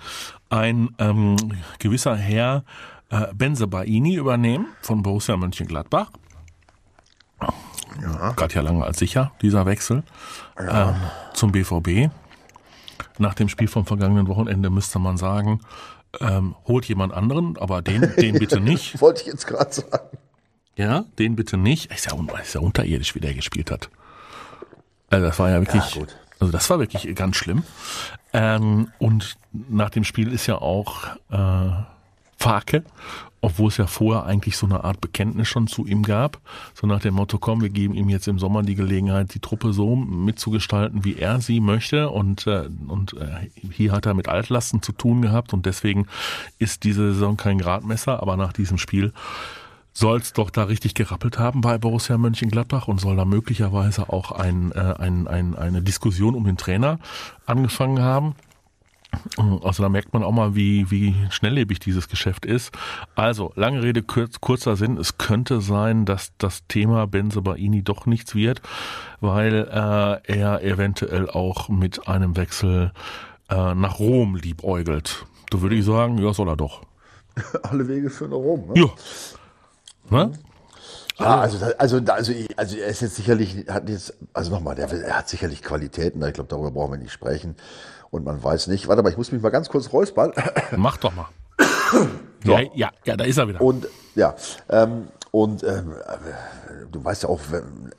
ein 0.49 0.95
ähm, 0.99 1.35
gewisser 1.79 2.15
Herr 2.15 2.63
äh, 3.09 3.33
Benzebaini 3.33 4.15
übernehmen 4.15 4.67
von 4.81 5.03
Borussia 5.03 5.35
Mönchengladbach. 5.35 6.09
Ja. 8.01 8.33
Ja 8.53 8.61
lange 8.61 8.83
als 8.83 8.99
sicher, 8.99 9.31
dieser 9.41 9.65
Wechsel 9.65 10.03
ähm, 10.59 10.95
zum 11.33 11.51
BVB. 11.51 12.09
Nach 13.17 13.33
dem 13.33 13.49
Spiel 13.49 13.67
vom 13.67 13.85
vergangenen 13.85 14.27
Wochenende 14.27 14.69
müsste 14.69 14.99
man 14.99 15.17
sagen, 15.17 15.61
ähm, 16.19 16.55
holt 16.65 16.85
jemand 16.85 17.13
anderen, 17.13 17.57
aber 17.57 17.81
den, 17.81 18.13
den 18.17 18.39
bitte 18.39 18.59
nicht. 18.59 19.01
Wollte 19.01 19.21
ich 19.21 19.27
jetzt 19.27 19.47
gerade 19.47 19.73
sagen. 19.73 20.17
Ja, 20.75 21.05
den 21.19 21.35
bitte 21.35 21.57
nicht. 21.57 21.91
Ist 21.91 22.11
ja, 22.11 22.17
ist 22.41 22.53
ja 22.55 22.61
unterirdisch, 22.61 23.15
wie 23.15 23.19
der 23.19 23.33
gespielt 23.33 23.71
hat. 23.71 23.89
Also 25.09 25.25
das 25.25 25.39
war 25.39 25.49
ja 25.49 25.59
wirklich, 25.61 25.95
Ja, 25.95 26.01
also 26.39 26.51
das 26.51 26.69
war 26.69 26.79
wirklich 26.79 27.13
ganz 27.15 27.37
schlimm. 27.37 27.63
Ähm, 28.33 28.91
und 28.99 29.37
nach 29.51 29.89
dem 29.89 30.03
Spiel 30.03 30.31
ist 30.33 30.47
ja 30.47 30.55
auch 30.57 31.05
äh, 31.31 31.69
Farke, 32.45 32.83
obwohl 33.41 33.69
es 33.69 33.77
ja 33.77 33.87
vorher 33.87 34.25
eigentlich 34.25 34.55
so 34.55 34.67
eine 34.67 34.83
Art 34.83 35.01
Bekenntnis 35.01 35.47
schon 35.47 35.65
zu 35.65 35.87
ihm 35.87 36.03
gab, 36.03 36.39
so 36.75 36.85
nach 36.85 36.99
dem 36.99 37.15
Motto, 37.15 37.39
komm, 37.39 37.61
wir 37.61 37.71
geben 37.71 37.95
ihm 37.95 38.07
jetzt 38.07 38.27
im 38.27 38.37
Sommer 38.37 38.61
die 38.61 38.75
Gelegenheit, 38.75 39.33
die 39.33 39.39
Truppe 39.39 39.73
so 39.73 39.95
mitzugestalten, 39.95 41.03
wie 41.03 41.15
er 41.15 41.41
sie 41.41 41.59
möchte. 41.59 42.11
Und, 42.11 42.45
äh, 42.45 42.69
und 42.87 43.13
äh, 43.13 43.49
hier 43.71 43.91
hat 43.91 44.05
er 44.05 44.13
mit 44.13 44.27
Altlasten 44.27 44.83
zu 44.83 44.91
tun 44.91 45.23
gehabt 45.23 45.53
und 45.53 45.65
deswegen 45.65 46.05
ist 46.59 46.83
diese 46.83 47.13
Saison 47.13 47.35
kein 47.35 47.57
Gradmesser, 47.57 48.21
aber 48.21 48.37
nach 48.37 48.53
diesem 48.53 48.77
Spiel 48.77 49.11
soll 49.91 50.19
es 50.19 50.33
doch 50.33 50.51
da 50.51 50.65
richtig 50.65 50.93
gerappelt 50.93 51.39
haben 51.39 51.61
bei 51.61 51.79
Borussia 51.79 52.19
Mönchengladbach 52.19 52.87
und 52.87 53.01
soll 53.01 53.15
da 53.15 53.25
möglicherweise 53.25 54.09
auch 54.09 54.31
ein, 54.31 54.71
äh, 54.73 54.93
ein, 54.99 55.27
ein, 55.27 55.55
eine 55.55 55.81
Diskussion 55.81 56.35
um 56.35 56.43
den 56.43 56.57
Trainer 56.57 56.99
angefangen 57.47 58.03
haben. 58.03 58.35
Also 59.63 59.83
da 59.83 59.89
merkt 59.89 60.13
man 60.13 60.23
auch 60.23 60.31
mal, 60.31 60.55
wie, 60.55 60.89
wie 60.91 61.15
schnelllebig 61.29 61.79
dieses 61.79 62.09
Geschäft 62.09 62.45
ist. 62.45 62.73
Also, 63.15 63.51
lange 63.55 63.83
Rede, 63.83 64.03
kurz, 64.03 64.41
kurzer 64.41 64.75
Sinn. 64.75 64.97
Es 64.97 65.17
könnte 65.17 65.61
sein, 65.61 66.05
dass 66.05 66.31
das 66.37 66.65
Thema 66.67 67.07
Benzebaini 67.07 67.83
doch 67.83 68.05
nichts 68.05 68.35
wird, 68.35 68.61
weil 69.21 69.67
äh, 69.71 70.33
er 70.33 70.63
eventuell 70.63 71.29
auch 71.29 71.69
mit 71.69 72.07
einem 72.07 72.37
Wechsel 72.37 72.91
äh, 73.49 73.75
nach 73.75 73.99
Rom 73.99 74.35
liebäugelt. 74.35 75.25
Da 75.49 75.61
würde 75.61 75.75
ich 75.75 75.85
sagen, 75.85 76.17
ja, 76.17 76.33
soll 76.33 76.49
er 76.49 76.57
doch. 76.57 76.81
Alle 77.63 77.87
Wege 77.87 78.09
führen 78.09 78.31
nach 78.31 78.37
Rom. 78.37 78.67
Ne? 78.67 78.81
Ja. 78.81 78.89
Ne? 80.09 80.31
Ja, 81.17 81.39
also, 81.39 81.65
also, 81.77 81.97
also, 81.97 82.33
also 82.57 82.77
er 82.77 82.87
ist 82.87 83.01
jetzt 83.01 83.15
sicherlich, 83.15 83.65
hat 83.69 83.87
jetzt, 83.87 84.13
also 84.33 84.51
nochmal, 84.51 84.77
er 84.77 85.17
hat 85.17 85.29
sicherlich 85.29 85.61
Qualitäten, 85.63 86.21
ich 86.23 86.33
glaube, 86.33 86.49
darüber 86.49 86.71
brauchen 86.71 86.91
wir 86.91 86.97
nicht 86.97 87.13
sprechen. 87.13 87.55
Und 88.15 88.23
man 88.23 88.41
weiß 88.41 88.67
nicht, 88.67 88.87
warte 88.87 89.03
mal, 89.03 89.09
ich 89.09 89.17
muss 89.17 89.33
mich 89.33 89.41
mal 89.41 89.49
ganz 89.49 89.67
kurz 89.67 89.91
räuspern. 89.91 90.31
Mach 90.77 90.95
doch 90.95 91.13
mal. 91.13 91.27
Ja, 92.45 92.61
ja, 92.73 92.91
ja, 93.03 93.17
da 93.17 93.25
ist 93.25 93.37
er 93.37 93.49
wieder. 93.49 93.59
Und 93.59 93.87
ja, 94.15 94.35
ähm, 94.69 95.09
und 95.31 95.63
ähm, 95.63 95.91
äh, 95.91 96.85
du 96.89 97.03
weißt 97.03 97.23
ja 97.23 97.29
auch, 97.29 97.41
wenn, 97.49 97.91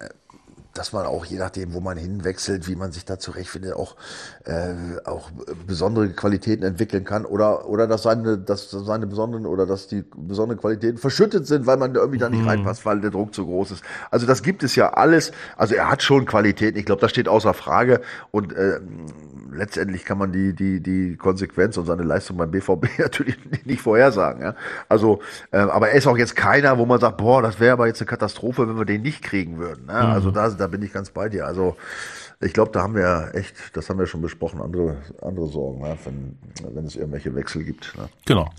dass 0.76 0.92
man 0.92 1.06
auch 1.06 1.24
je 1.24 1.38
nachdem, 1.38 1.72
wo 1.72 1.80
man 1.80 1.96
hinwechselt, 1.96 2.68
wie 2.68 2.76
man 2.76 2.92
sich 2.92 3.04
da 3.04 3.18
zurechtfindet, 3.18 3.74
auch, 3.74 3.96
äh, 4.44 4.74
auch 5.04 5.30
besondere 5.66 6.10
Qualitäten 6.10 6.64
entwickeln 6.64 7.04
kann 7.04 7.24
oder, 7.24 7.68
oder 7.68 7.86
dass 7.86 8.02
seine, 8.02 8.38
dass 8.38 8.70
seine 8.70 9.06
besonderen 9.06 9.46
oder 9.46 9.66
dass 9.66 9.88
die 9.88 10.04
besonderen 10.16 10.60
Qualitäten 10.60 10.98
verschüttet 10.98 11.46
sind, 11.46 11.66
weil 11.66 11.76
man 11.76 11.94
da 11.94 12.00
irgendwie 12.00 12.18
da 12.18 12.28
nicht 12.28 12.46
reinpasst, 12.46 12.84
weil 12.84 13.00
der 13.00 13.10
Druck 13.10 13.34
zu 13.34 13.46
groß 13.46 13.72
ist. 13.72 13.84
Also 14.10 14.26
das 14.26 14.42
gibt 14.42 14.62
es 14.62 14.76
ja 14.76 14.92
alles. 14.92 15.32
Also 15.56 15.74
er 15.74 15.90
hat 15.90 16.02
schon 16.02 16.26
Qualitäten. 16.26 16.78
Ich 16.78 16.86
glaube, 16.86 17.00
das 17.00 17.10
steht 17.10 17.28
außer 17.28 17.54
Frage. 17.54 18.00
Und 18.30 18.52
äh, 18.52 18.80
letztendlich 19.56 20.04
kann 20.04 20.18
man 20.18 20.32
die, 20.32 20.54
die, 20.54 20.80
die 20.80 21.16
Konsequenz 21.16 21.76
und 21.76 21.86
seine 21.86 22.02
Leistung 22.02 22.36
beim 22.36 22.50
BVB 22.50 22.86
natürlich 22.98 23.36
nicht 23.64 23.80
vorhersagen. 23.80 24.42
Ja? 24.42 24.54
Also, 24.88 25.20
äh, 25.50 25.58
aber 25.58 25.90
er 25.90 25.96
ist 25.96 26.06
auch 26.06 26.18
jetzt 26.18 26.36
keiner, 26.36 26.78
wo 26.78 26.86
man 26.86 27.00
sagt, 27.00 27.16
boah, 27.16 27.42
das 27.42 27.58
wäre 27.60 27.72
aber 27.72 27.86
jetzt 27.86 28.00
eine 28.00 28.06
Katastrophe, 28.06 28.68
wenn 28.68 28.78
wir 28.78 28.84
den 28.84 29.02
nicht 29.02 29.22
kriegen 29.22 29.58
würden. 29.58 29.86
Ne? 29.86 29.94
Also 29.94 30.30
da, 30.30 30.48
da 30.50 30.66
bin 30.66 30.82
ich 30.82 30.92
ganz 30.92 31.10
bei 31.10 31.28
dir. 31.28 31.46
Also 31.46 31.76
ich 32.40 32.52
glaube, 32.52 32.70
da 32.72 32.82
haben 32.82 32.94
wir 32.94 33.30
echt, 33.34 33.76
das 33.76 33.88
haben 33.88 33.98
wir 33.98 34.06
schon 34.06 34.22
besprochen, 34.22 34.60
andere, 34.60 34.98
andere 35.22 35.48
Sorgen, 35.48 35.80
ne? 35.80 35.96
wenn, 36.04 36.38
wenn 36.74 36.84
es 36.84 36.96
irgendwelche 36.96 37.34
Wechsel 37.34 37.64
gibt. 37.64 37.96
Ne? 37.96 38.08
Genau. 38.26 38.50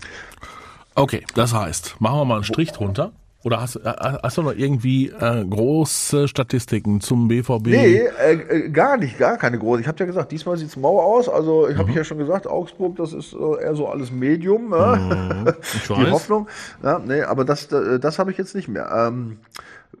Okay, 0.94 1.24
das 1.34 1.54
heißt, 1.54 2.00
machen 2.00 2.18
wir 2.18 2.24
mal 2.24 2.34
einen 2.36 2.44
Strich 2.44 2.72
drunter. 2.72 3.12
Oder 3.44 3.60
hast, 3.60 3.76
äh, 3.76 3.82
hast 3.84 4.36
du 4.36 4.42
noch 4.42 4.54
irgendwie 4.54 5.10
äh, 5.10 5.44
große 5.44 6.26
Statistiken 6.26 7.00
zum 7.00 7.28
BVB? 7.28 7.66
Nee, 7.66 7.96
äh, 8.20 8.32
äh, 8.32 8.68
gar 8.70 8.96
nicht, 8.96 9.16
gar 9.16 9.36
keine 9.36 9.58
große. 9.60 9.80
Ich 9.80 9.86
habe 9.86 9.96
ja 10.00 10.06
gesagt, 10.06 10.32
diesmal 10.32 10.56
sieht's 10.56 10.76
mau 10.76 11.00
aus. 11.00 11.28
Also 11.28 11.68
ich 11.68 11.76
habe 11.76 11.90
ich 11.90 11.96
ja 11.96 12.02
schon 12.02 12.18
gesagt, 12.18 12.48
Augsburg, 12.48 12.96
das 12.96 13.12
ist 13.12 13.34
äh, 13.34 13.62
eher 13.62 13.76
so 13.76 13.86
alles 13.86 14.10
Medium. 14.10 14.70
Ne? 14.70 15.54
ich 15.62 15.82
Die 15.84 15.90
weiß. 15.90 16.10
Hoffnung. 16.10 16.48
Ja, 16.82 16.98
nee, 16.98 17.22
aber 17.22 17.44
das, 17.44 17.70
äh, 17.70 18.00
das 18.00 18.18
habe 18.18 18.32
ich 18.32 18.38
jetzt 18.38 18.56
nicht 18.56 18.66
mehr. 18.66 18.90
Ähm, 18.92 19.38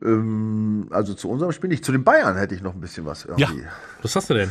ähm, 0.02 0.88
also 0.90 1.14
zu 1.14 1.30
unserem 1.30 1.52
Spiel 1.52 1.68
nicht. 1.70 1.84
Zu 1.84 1.92
den 1.92 2.02
Bayern 2.02 2.36
hätte 2.36 2.56
ich 2.56 2.60
noch 2.62 2.74
ein 2.74 2.80
bisschen 2.80 3.06
was 3.06 3.24
Ja, 3.36 3.48
irgendwie. 3.48 3.64
was 4.02 4.16
hast 4.16 4.30
du 4.30 4.34
denn? 4.34 4.50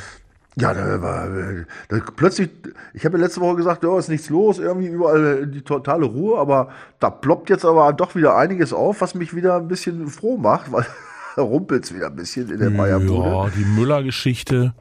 Ja, 0.59 0.73
da 0.73 1.01
war 1.03 1.27
äh, 1.37 1.65
da 1.87 1.99
plötzlich, 2.15 2.49
ich 2.93 3.05
habe 3.05 3.17
ja 3.17 3.25
letzte 3.25 3.41
Woche 3.41 3.57
gesagt, 3.57 3.83
ja, 3.83 3.97
ist 3.99 4.09
nichts 4.09 4.29
los, 4.29 4.57
irgendwie 4.57 4.87
überall 4.87 5.45
die 5.45 5.61
totale 5.61 6.05
Ruhe, 6.05 6.39
aber 6.39 6.69
da 6.99 7.11
ploppt 7.11 7.51
jetzt 7.51 7.63
aber 7.63 7.93
doch 7.93 8.15
wieder 8.15 8.35
einiges 8.35 8.73
auf, 8.73 9.01
was 9.01 9.13
mich 9.13 9.35
wieder 9.35 9.57
ein 9.57 9.67
bisschen 9.67 10.07
froh 10.07 10.37
macht, 10.37 10.71
weil 10.71 10.85
da 11.35 11.43
rumpelt's 11.43 11.93
wieder 11.93 12.07
ein 12.07 12.15
bisschen 12.15 12.49
in 12.49 12.59
der 12.59 12.71
Bayern-Bude. 12.71 13.29
Ja, 13.29 13.49
die 13.49 13.65
Müller-Geschichte. 13.65 14.73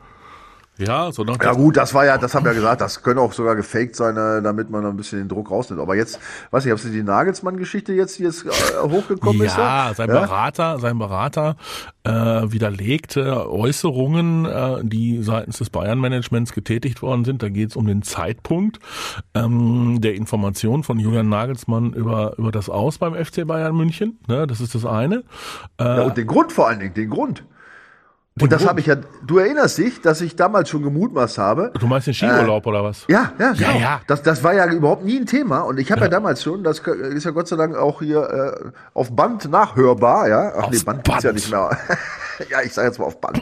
Ja, 0.78 1.10
so 1.10 1.24
nach 1.24 1.42
Ja 1.42 1.52
gut, 1.52 1.76
das 1.76 1.94
war 1.94 2.04
ja, 2.04 2.18
das 2.18 2.34
haben 2.34 2.44
wir 2.44 2.52
ja 2.52 2.56
gesagt, 2.56 2.80
das 2.82 3.02
könnte 3.02 3.22
auch 3.22 3.32
sogar 3.32 3.56
gefaked 3.56 3.96
sein, 3.96 4.16
äh, 4.16 4.42
damit 4.42 4.68
man 4.70 4.84
ein 4.84 4.96
bisschen 4.96 5.20
den 5.20 5.28
Druck 5.28 5.50
rausnimmt. 5.50 5.80
Aber 5.80 5.96
jetzt, 5.96 6.18
weiß 6.50 6.66
ich, 6.66 6.72
hast 6.72 6.84
du 6.84 6.90
die 6.90 7.02
Nagelsmann-Geschichte 7.02 7.92
jetzt, 7.94 8.18
die 8.18 8.24
jetzt 8.24 8.44
äh, 8.44 8.50
hochgekommen 8.82 9.40
ist? 9.42 9.56
Ja, 9.56 9.92
sein 9.94 10.08
Berater, 10.08 10.78
sein 10.78 10.98
Berater 10.98 11.56
äh, 12.04 12.10
widerlegte 12.10 13.50
Äußerungen, 13.50 14.44
äh, 14.44 14.76
die 14.82 15.22
seitens 15.22 15.58
des 15.58 15.70
Bayern-Managements 15.70 16.52
getätigt 16.52 17.00
worden 17.00 17.24
sind. 17.24 17.42
Da 17.42 17.48
geht 17.48 17.70
es 17.70 17.76
um 17.76 17.86
den 17.86 18.02
Zeitpunkt 18.02 18.78
ähm, 19.34 20.00
der 20.00 20.14
Information 20.14 20.82
von 20.82 20.98
Julian 20.98 21.28
Nagelsmann 21.28 21.94
über 21.94 22.34
über 22.36 22.52
das 22.52 22.68
Aus 22.68 22.98
beim 22.98 23.14
FC 23.14 23.46
Bayern 23.46 23.74
München. 23.76 24.18
Ne, 24.28 24.46
das 24.46 24.60
ist 24.60 24.74
das 24.74 24.84
eine. 24.84 25.24
Äh, 25.78 25.84
Ja, 25.84 26.02
und 26.02 26.16
den 26.16 26.26
Grund 26.26 26.52
vor 26.52 26.68
allen 26.68 26.80
Dingen, 26.80 26.94
den 26.94 27.10
Grund. 27.10 27.44
Und 28.38 28.52
das 28.52 28.66
habe 28.66 28.80
ich 28.80 28.86
ja, 28.86 28.96
du 28.96 29.38
erinnerst 29.38 29.78
dich, 29.78 30.02
dass 30.02 30.20
ich 30.20 30.36
damals 30.36 30.68
schon 30.68 30.82
gemutmaßt 30.82 31.38
habe. 31.38 31.72
Du 31.78 31.86
meinst 31.86 32.06
den 32.06 32.12
Skiurlaub 32.12 32.66
äh, 32.66 32.68
oder 32.68 32.84
was? 32.84 33.04
Ja, 33.08 33.32
ja, 33.38 33.52
genau. 33.52 33.70
ja, 33.70 33.78
ja. 33.78 34.00
Das, 34.06 34.22
das 34.22 34.44
war 34.44 34.52
ja 34.52 34.70
überhaupt 34.70 35.04
nie 35.04 35.18
ein 35.18 35.24
Thema. 35.24 35.60
Und 35.60 35.78
ich 35.80 35.90
habe 35.90 36.02
ja. 36.02 36.06
ja. 36.06 36.10
damals 36.10 36.42
schon, 36.42 36.62
das 36.62 36.80
ist 36.80 37.24
ja 37.24 37.30
Gott 37.30 37.48
sei 37.48 37.56
Dank 37.56 37.74
auch 37.76 38.02
hier 38.02 38.20
äh, 38.20 38.70
auf 38.92 39.16
Band 39.16 39.50
nachhörbar, 39.50 40.28
ja. 40.28 40.52
Ach 40.54 40.64
auf 40.64 40.70
nee, 40.70 40.78
Band, 40.84 41.02
Band. 41.02 41.04
gibt's 41.04 41.24
ja 41.24 41.32
nicht 41.32 41.50
mehr. 41.50 41.78
ja, 42.50 42.60
ich 42.62 42.74
sage 42.74 42.88
jetzt 42.88 42.98
mal 42.98 43.06
auf 43.06 43.20
Band. 43.22 43.40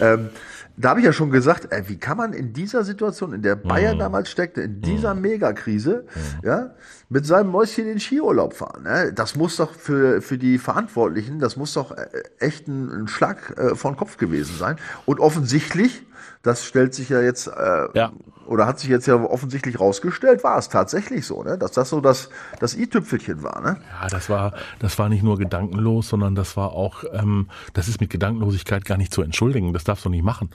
ähm, 0.00 0.30
da 0.76 0.90
habe 0.90 1.00
ich 1.00 1.06
ja 1.06 1.12
schon 1.12 1.30
gesagt, 1.30 1.68
ey, 1.70 1.88
wie 1.88 1.96
kann 1.96 2.16
man 2.16 2.32
in 2.32 2.52
dieser 2.52 2.84
Situation, 2.84 3.32
in 3.32 3.42
der 3.42 3.56
Bayern 3.56 3.96
mhm. 3.96 4.00
damals 4.00 4.30
steckte, 4.30 4.60
in 4.60 4.80
dieser 4.80 5.14
mhm. 5.14 5.22
Megakrise, 5.22 6.04
mhm. 6.14 6.46
ja, 6.46 6.70
mit 7.08 7.24
seinem 7.24 7.50
Mäuschen 7.50 7.84
in 7.84 7.90
den 7.90 8.00
Skiurlaub 8.00 8.54
fahren. 8.54 8.82
Ne? 8.82 9.12
Das 9.12 9.36
muss 9.36 9.56
doch 9.56 9.72
für, 9.72 10.20
für 10.20 10.38
die 10.38 10.58
Verantwortlichen, 10.58 11.38
das 11.38 11.56
muss 11.56 11.74
doch 11.74 11.92
äh, 11.92 12.06
echt 12.38 12.66
ein, 12.66 12.90
ein 12.90 13.08
Schlag 13.08 13.56
äh, 13.56 13.74
vor 13.76 13.92
den 13.92 13.96
Kopf 13.96 14.16
gewesen 14.16 14.56
sein. 14.56 14.76
Und 15.04 15.20
offensichtlich, 15.20 16.02
das 16.42 16.64
stellt 16.64 16.94
sich 16.94 17.08
ja 17.08 17.20
jetzt, 17.20 17.46
äh, 17.46 17.86
ja. 17.94 18.12
oder 18.46 18.66
hat 18.66 18.80
sich 18.80 18.90
jetzt 18.90 19.06
ja 19.06 19.14
offensichtlich 19.14 19.78
rausgestellt, 19.78 20.42
war 20.42 20.58
es 20.58 20.68
tatsächlich 20.68 21.26
so, 21.26 21.44
ne? 21.44 21.56
dass 21.58 21.72
das 21.72 21.90
so 21.90 22.00
das, 22.00 22.28
das 22.58 22.76
i-Tüpfelchen 22.76 23.42
war. 23.42 23.60
Ne? 23.60 23.76
Ja, 24.00 24.08
das 24.08 24.28
war, 24.28 24.54
das 24.80 24.98
war 24.98 25.08
nicht 25.08 25.22
nur 25.22 25.38
gedankenlos, 25.38 26.08
sondern 26.08 26.34
das 26.34 26.56
war 26.56 26.72
auch, 26.72 27.04
ähm, 27.12 27.48
das 27.72 27.86
ist 27.86 28.00
mit 28.00 28.10
Gedankenlosigkeit 28.10 28.84
gar 28.84 28.98
nicht 28.98 29.14
zu 29.14 29.22
entschuldigen. 29.22 29.72
Das 29.72 29.84
darfst 29.84 30.04
du 30.04 30.08
nicht 30.08 30.24
machen. 30.24 30.50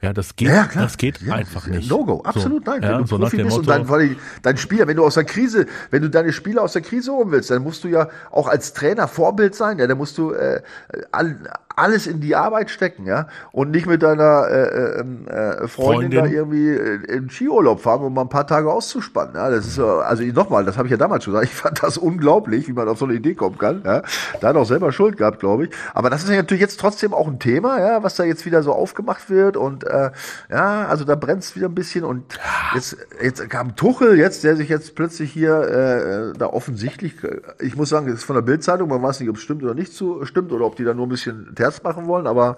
Ja, 0.00 0.12
das 0.12 0.36
geht, 0.36 0.48
ja, 0.48 0.68
das 0.72 0.96
geht 0.96 1.20
ja, 1.22 1.34
einfach 1.34 1.66
nicht. 1.66 1.90
No-Go, 1.90 2.22
absolut 2.22 2.64
so, 2.64 2.70
nein. 2.70 2.82
Wenn 2.82 2.90
ja, 2.90 2.98
du 2.98 3.06
so 3.06 3.18
Profi 3.18 3.36
bist 3.38 3.48
Motto, 3.48 3.72
und 3.72 3.90
dein, 3.90 4.16
dein 4.42 4.56
Spieler, 4.56 4.86
wenn 4.86 4.96
du 4.96 5.04
aus 5.04 5.14
der 5.14 5.24
Krise, 5.24 5.66
wenn 5.90 6.02
du 6.02 6.10
deine 6.10 6.32
Spieler 6.32 6.62
aus 6.62 6.74
der 6.74 6.82
Krise 6.82 7.12
holen 7.12 7.32
willst, 7.32 7.50
dann 7.50 7.64
musst 7.64 7.82
du 7.82 7.88
ja 7.88 8.08
auch 8.30 8.46
als 8.46 8.74
Trainer 8.74 9.08
Vorbild 9.08 9.56
sein, 9.56 9.80
ja, 9.80 9.88
dann 9.88 9.98
musst 9.98 10.16
du 10.16 10.32
äh, 10.34 10.62
all, 11.10 11.38
alles 11.74 12.06
in 12.06 12.20
die 12.20 12.36
Arbeit 12.36 12.70
stecken, 12.70 13.06
ja, 13.06 13.26
und 13.50 13.72
nicht 13.72 13.86
mit 13.86 14.04
deiner 14.04 14.46
äh, 14.48 14.68
äh, 14.68 15.00
ähm, 15.00 15.26
äh, 15.26 15.66
Freundin, 15.66 15.68
Freundin, 15.68 16.10
da 16.10 16.26
irgendwie 16.26 16.68
äh, 16.68 17.16
in 17.16 17.28
Skiurlaub 17.28 17.80
fahren, 17.80 18.02
um 18.02 18.14
mal 18.14 18.22
ein 18.22 18.28
paar 18.28 18.46
Tage 18.46 18.70
auszuspannen. 18.70 19.34
Ja, 19.34 19.50
das 19.50 19.66
ist 19.66 19.80
also 19.80 20.22
nochmal, 20.22 20.64
das 20.64 20.76
habe 20.76 20.86
ich 20.86 20.92
ja 20.92 20.96
damals 20.96 21.24
schon 21.24 21.34
gesagt. 21.34 21.52
Ich 21.52 21.58
fand 21.58 21.82
das 21.82 21.98
unglaublich, 21.98 22.68
wie 22.68 22.72
man 22.72 22.88
auf 22.88 22.98
so 22.98 23.04
eine 23.04 23.14
Idee 23.14 23.34
kommen 23.34 23.58
kann. 23.58 23.82
Ja, 23.84 24.02
da 24.40 24.48
hat 24.48 24.56
auch 24.56 24.66
selber 24.66 24.92
Schuld 24.92 25.16
gehabt, 25.16 25.40
glaube 25.40 25.64
ich. 25.64 25.70
Aber 25.94 26.08
das 26.08 26.22
ist 26.22 26.30
ja 26.30 26.36
natürlich 26.36 26.60
jetzt 26.60 26.78
trotzdem 26.78 27.12
auch 27.12 27.26
ein 27.26 27.40
Thema, 27.40 27.80
ja, 27.80 28.02
was 28.04 28.14
da 28.14 28.22
jetzt 28.22 28.46
wieder 28.46 28.62
so 28.62 28.72
aufgemacht 28.72 29.28
wird 29.28 29.56
und 29.56 29.87
äh, 29.88 30.10
ja, 30.50 30.86
also 30.86 31.04
da 31.04 31.14
brennt 31.14 31.42
es 31.42 31.56
wieder 31.56 31.68
ein 31.68 31.74
bisschen 31.74 32.04
und 32.04 32.38
jetzt 32.74 32.96
jetzt 33.22 33.48
kam 33.50 33.76
Tuchel 33.76 34.18
jetzt, 34.18 34.44
der 34.44 34.56
sich 34.56 34.68
jetzt 34.68 34.94
plötzlich 34.94 35.32
hier 35.32 36.32
äh, 36.34 36.38
da 36.38 36.46
offensichtlich, 36.46 37.14
ich 37.60 37.76
muss 37.76 37.88
sagen, 37.88 38.06
das 38.06 38.16
ist 38.16 38.24
von 38.24 38.36
der 38.36 38.42
Bildzeitung, 38.42 38.88
man 38.88 39.02
weiß 39.02 39.20
nicht, 39.20 39.28
ob 39.28 39.36
es 39.36 39.42
stimmt 39.42 39.62
oder 39.62 39.74
nicht 39.74 39.92
zu, 39.92 40.24
stimmt 40.24 40.52
oder 40.52 40.64
ob 40.64 40.76
die 40.76 40.84
da 40.84 40.94
nur 40.94 41.06
ein 41.06 41.10
bisschen 41.10 41.54
Terz 41.54 41.82
machen 41.82 42.06
wollen, 42.06 42.26
aber 42.26 42.56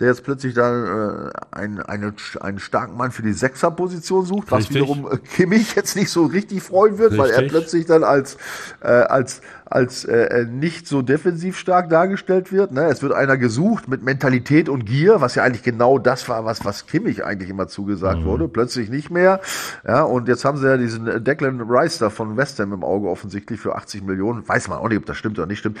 der 0.00 0.08
jetzt 0.08 0.22
plötzlich 0.22 0.54
dann 0.54 0.84
äh, 0.84 1.30
einen, 1.50 1.80
eine, 1.80 2.14
einen 2.40 2.60
starken 2.60 2.96
Mann 2.96 3.10
für 3.10 3.22
die 3.22 3.32
Sechserposition 3.32 4.24
sucht, 4.24 4.52
was 4.52 4.60
richtig. 4.60 4.76
wiederum 4.76 5.10
äh, 5.10 5.16
Kimmich 5.16 5.74
jetzt 5.74 5.96
nicht 5.96 6.10
so 6.10 6.26
richtig 6.26 6.62
freuen 6.62 6.98
wird, 6.98 7.12
richtig. 7.12 7.34
weil 7.34 7.42
er 7.42 7.48
plötzlich 7.48 7.86
dann 7.86 8.04
als 8.04 8.36
äh, 8.80 8.86
als 8.88 9.40
als 9.64 10.04
äh, 10.04 10.46
nicht 10.46 10.86
so 10.86 11.02
defensiv 11.02 11.58
stark 11.58 11.90
dargestellt 11.90 12.52
wird. 12.52 12.72
Ne? 12.72 12.84
Es 12.84 13.02
wird 13.02 13.12
einer 13.12 13.36
gesucht 13.36 13.88
mit 13.88 14.02
Mentalität 14.02 14.68
und 14.68 14.86
Gier, 14.86 15.20
was 15.20 15.34
ja 15.34 15.42
eigentlich 15.42 15.64
genau 15.64 15.98
das 15.98 16.28
war, 16.28 16.44
was 16.44 16.64
was 16.64 16.86
Kimmich 16.86 17.24
eigentlich 17.24 17.50
immer 17.50 17.66
zugesagt 17.66 18.20
mhm. 18.20 18.24
wurde. 18.24 18.48
Plötzlich 18.48 18.90
nicht 18.90 19.10
mehr. 19.10 19.40
Ja, 19.86 20.02
und 20.02 20.28
jetzt 20.28 20.44
haben 20.44 20.58
sie 20.58 20.66
ja 20.66 20.76
diesen 20.76 21.24
Declan 21.24 21.60
Rice 21.60 21.98
da 21.98 22.08
von 22.08 22.36
West 22.36 22.60
Ham 22.60 22.72
im 22.72 22.84
Auge 22.84 23.08
offensichtlich 23.08 23.58
für 23.60 23.74
80 23.74 24.04
Millionen. 24.04 24.48
Weiß 24.48 24.68
man 24.68 24.78
auch 24.78 24.88
nicht, 24.88 24.98
ob 24.98 25.06
das 25.06 25.16
stimmt 25.16 25.38
oder 25.38 25.46
nicht 25.46 25.58
stimmt. 25.58 25.78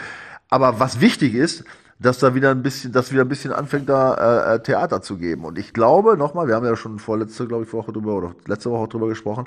Aber 0.50 0.80
was 0.80 1.00
wichtig 1.00 1.34
ist, 1.34 1.64
dass 2.00 2.18
da 2.18 2.34
wieder 2.34 2.50
ein 2.50 2.62
bisschen, 2.62 2.92
dass 2.92 3.12
wieder 3.12 3.22
ein 3.22 3.28
bisschen 3.28 3.52
anfängt, 3.52 3.88
da 3.88 4.52
äh, 4.52 4.54
äh, 4.54 4.60
Theater 4.60 5.02
zu 5.02 5.16
geben. 5.16 5.44
Und 5.44 5.58
ich 5.58 5.72
glaube, 5.72 6.16
nochmal, 6.16 6.46
wir 6.46 6.54
haben 6.54 6.64
ja 6.64 6.76
schon 6.76 6.98
vorletzte, 6.98 7.46
glaube 7.46 7.64
ich, 7.64 7.72
Woche 7.72 7.92
drüber 7.92 8.14
oder 8.14 8.34
letzte 8.46 8.70
Woche 8.70 8.88
drüber 8.88 9.08
gesprochen, 9.08 9.46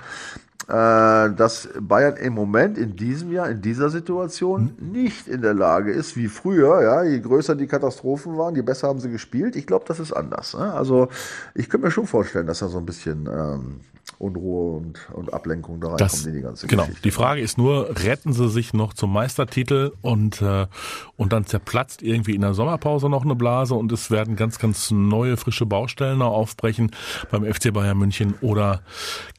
äh, 0.68 0.74
dass 0.74 1.70
Bayern 1.80 2.18
im 2.18 2.34
Moment 2.34 2.78
in 2.78 2.96
diesem 2.96 3.32
Jahr, 3.32 3.50
in 3.50 3.62
dieser 3.62 3.90
Situation 3.90 4.74
hm? 4.78 4.92
nicht 4.92 5.28
in 5.28 5.42
der 5.42 5.54
Lage 5.54 5.92
ist, 5.92 6.18
wie 6.18 6.28
früher, 6.28 6.82
ja, 6.82 7.04
je 7.04 7.20
größer 7.22 7.56
die 7.56 7.68
Katastrophen 7.68 8.38
waren, 8.38 8.56
je 8.56 8.62
besser 8.62 8.90
haben 8.90 9.00
sie 9.00 9.10
gespielt. 9.10 9.56
Ich 9.56 9.66
glaube, 9.66 9.86
das 9.88 10.00
ist 10.00 10.12
anders. 10.12 10.54
Ne? 10.54 10.74
Also 10.74 11.08
ich 11.56 11.70
könnte 11.70 11.88
mir 11.88 11.92
schon 11.92 12.08
vorstellen, 12.08 12.48
dass 12.48 12.60
da 12.60 12.68
so 12.68 12.78
ein 12.78 12.86
bisschen 12.86 13.28
ähm, 13.32 13.80
Unruhe 14.22 14.78
und, 14.78 15.00
und 15.14 15.34
Ablenkung 15.34 15.82
da 15.82 15.88
reinkommt 15.88 16.02
das, 16.02 16.26
in 16.26 16.34
die 16.34 16.42
ganze 16.42 16.68
genau. 16.68 16.84
Geschichte. 16.84 17.02
Die 17.04 17.12
Frage 17.12 17.42
ist 17.42 17.58
nur, 17.58 17.90
retten 18.04 18.34
sie 18.34 18.50
sich 18.50 18.74
noch 18.74 18.94
zum 18.94 19.12
Meistertitel 19.12 19.92
und, 20.02 20.42
äh, 20.42 20.68
und 21.18 21.34
dann 21.34 21.46
zerplatzt 21.46 22.02
irgendwie 22.02 22.36
in 22.36 22.42
der 22.42 22.54
Sommerpause 22.54 23.10
noch 23.10 23.24
eine 23.24 23.36
Blase 23.36 23.74
und 23.74 23.92
es 23.92 24.12
werden 24.12 24.36
ganz, 24.36 24.60
ganz 24.60 24.92
neue, 24.92 25.38
frische 25.38 25.66
Baustellen 25.66 26.22
aufbrechen 26.22 26.92
beim 27.32 27.44
FC 27.46 27.74
Bayern 27.74 27.98
München 27.98 28.36
oder 28.42 28.82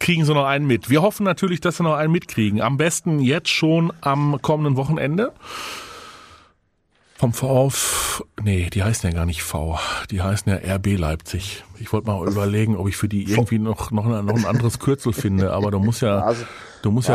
kriegen 0.00 0.24
sie 0.24 0.34
noch 0.34 0.46
einen 0.46 0.66
mit? 0.66 0.90
Wir 0.90 1.02
hoffen 1.02 1.24
natürlich, 1.24 1.60
dass 1.60 1.76
sie 1.76 1.84
noch 1.84 1.94
einen 1.94 2.12
mitkriegen. 2.12 2.60
Am 2.60 2.76
besten 2.76 3.20
jetzt 3.20 3.50
schon 3.50 3.92
am 4.00 4.40
kommenden 4.42 4.76
Wochenende 4.76 5.32
vom 7.22 7.32
VF, 7.32 8.24
nee, 8.42 8.68
die 8.68 8.82
heißen 8.82 9.08
ja 9.08 9.14
gar 9.14 9.26
nicht 9.26 9.44
V, 9.44 9.78
die 10.10 10.22
heißen 10.22 10.50
ja 10.50 10.74
RB 10.74 10.98
Leipzig. 10.98 11.62
Ich 11.78 11.92
wollte 11.92 12.08
mal 12.08 12.26
überlegen, 12.26 12.76
ob 12.76 12.88
ich 12.88 12.96
für 12.96 13.08
die 13.08 13.30
irgendwie 13.30 13.60
noch, 13.60 13.92
noch, 13.92 14.06
noch 14.06 14.34
ein 14.34 14.44
anderes 14.44 14.80
Kürzel 14.80 15.12
finde, 15.12 15.52
aber 15.52 15.70
du 15.70 15.78
musst 15.78 16.02
ja, 16.02 16.34
du 16.82 16.90
musst 16.90 17.08
ja, 17.08 17.14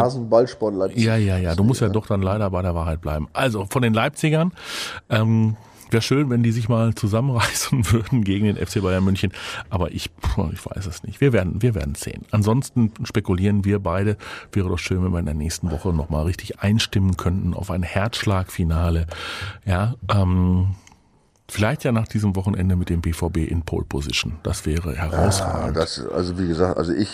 Leipzig. 0.78 1.04
Ja, 1.04 1.18
ja, 1.18 1.38
ja, 1.38 1.56
du 1.56 1.66
musst 1.66 1.82
ja 1.82 1.90
doch 1.90 2.08
dann 2.08 2.22
leider 2.22 2.50
bei 2.52 2.62
der 2.62 2.74
Wahrheit 2.74 3.02
bleiben. 3.02 3.28
Also, 3.34 3.66
von 3.70 3.82
den 3.82 3.94
Leipzigern, 3.94 4.54
ähm, 5.10 5.58
Wäre 5.90 6.02
schön, 6.02 6.30
wenn 6.30 6.44
die 6.44 6.52
sich 6.52 6.70
mal 6.70 6.94
zusammenreißen 6.94 7.92
würden 7.92 8.24
gegen 8.24 8.46
den 8.46 8.58
FC 8.58 8.82
Bayern 8.82 9.04
München. 9.04 9.32
Aber 9.70 9.92
ich, 9.92 10.10
ich 10.54 10.66
weiß 10.66 10.86
es 10.86 11.04
nicht. 11.04 11.22
Wir 11.22 11.34
werden, 11.34 11.62
wir 11.62 11.76
werden 11.76 11.96
sehen. 11.96 12.26
Ansonsten 12.32 12.92
spekulieren 13.04 13.66
wir 13.66 13.80
beide. 13.80 14.18
Wäre 14.52 14.70
doch 14.70 14.80
schön, 14.80 15.04
wenn 15.04 15.12
wir 15.12 15.20
in 15.20 15.26
der 15.26 15.36
nächsten 15.36 15.72
Woche 15.72 15.94
nochmal 15.94 16.26
richtig 16.26 16.60
einstimmen 16.60 17.18
könnten 17.18 17.54
auf 17.54 17.72
ein 17.72 17.84
Herzschlagfinale. 17.84 19.08
Ja, 19.66 19.96
ähm, 20.14 20.76
Vielleicht 21.50 21.86
ja 21.86 21.94
nach 21.94 22.08
diesem 22.10 22.36
Wochenende 22.36 22.76
mit 22.76 22.90
dem 22.90 23.00
BVB 23.00 23.38
in 23.38 23.62
Pole 23.62 23.86
Position. 23.86 24.38
Das 24.44 24.66
wäre 24.66 24.96
herausragend. 24.96 25.78
Ja, 25.78 25.82
das, 25.82 26.06
also 26.06 26.38
wie 26.38 26.48
gesagt, 26.48 26.78
also 26.78 26.92
ich, 26.92 27.10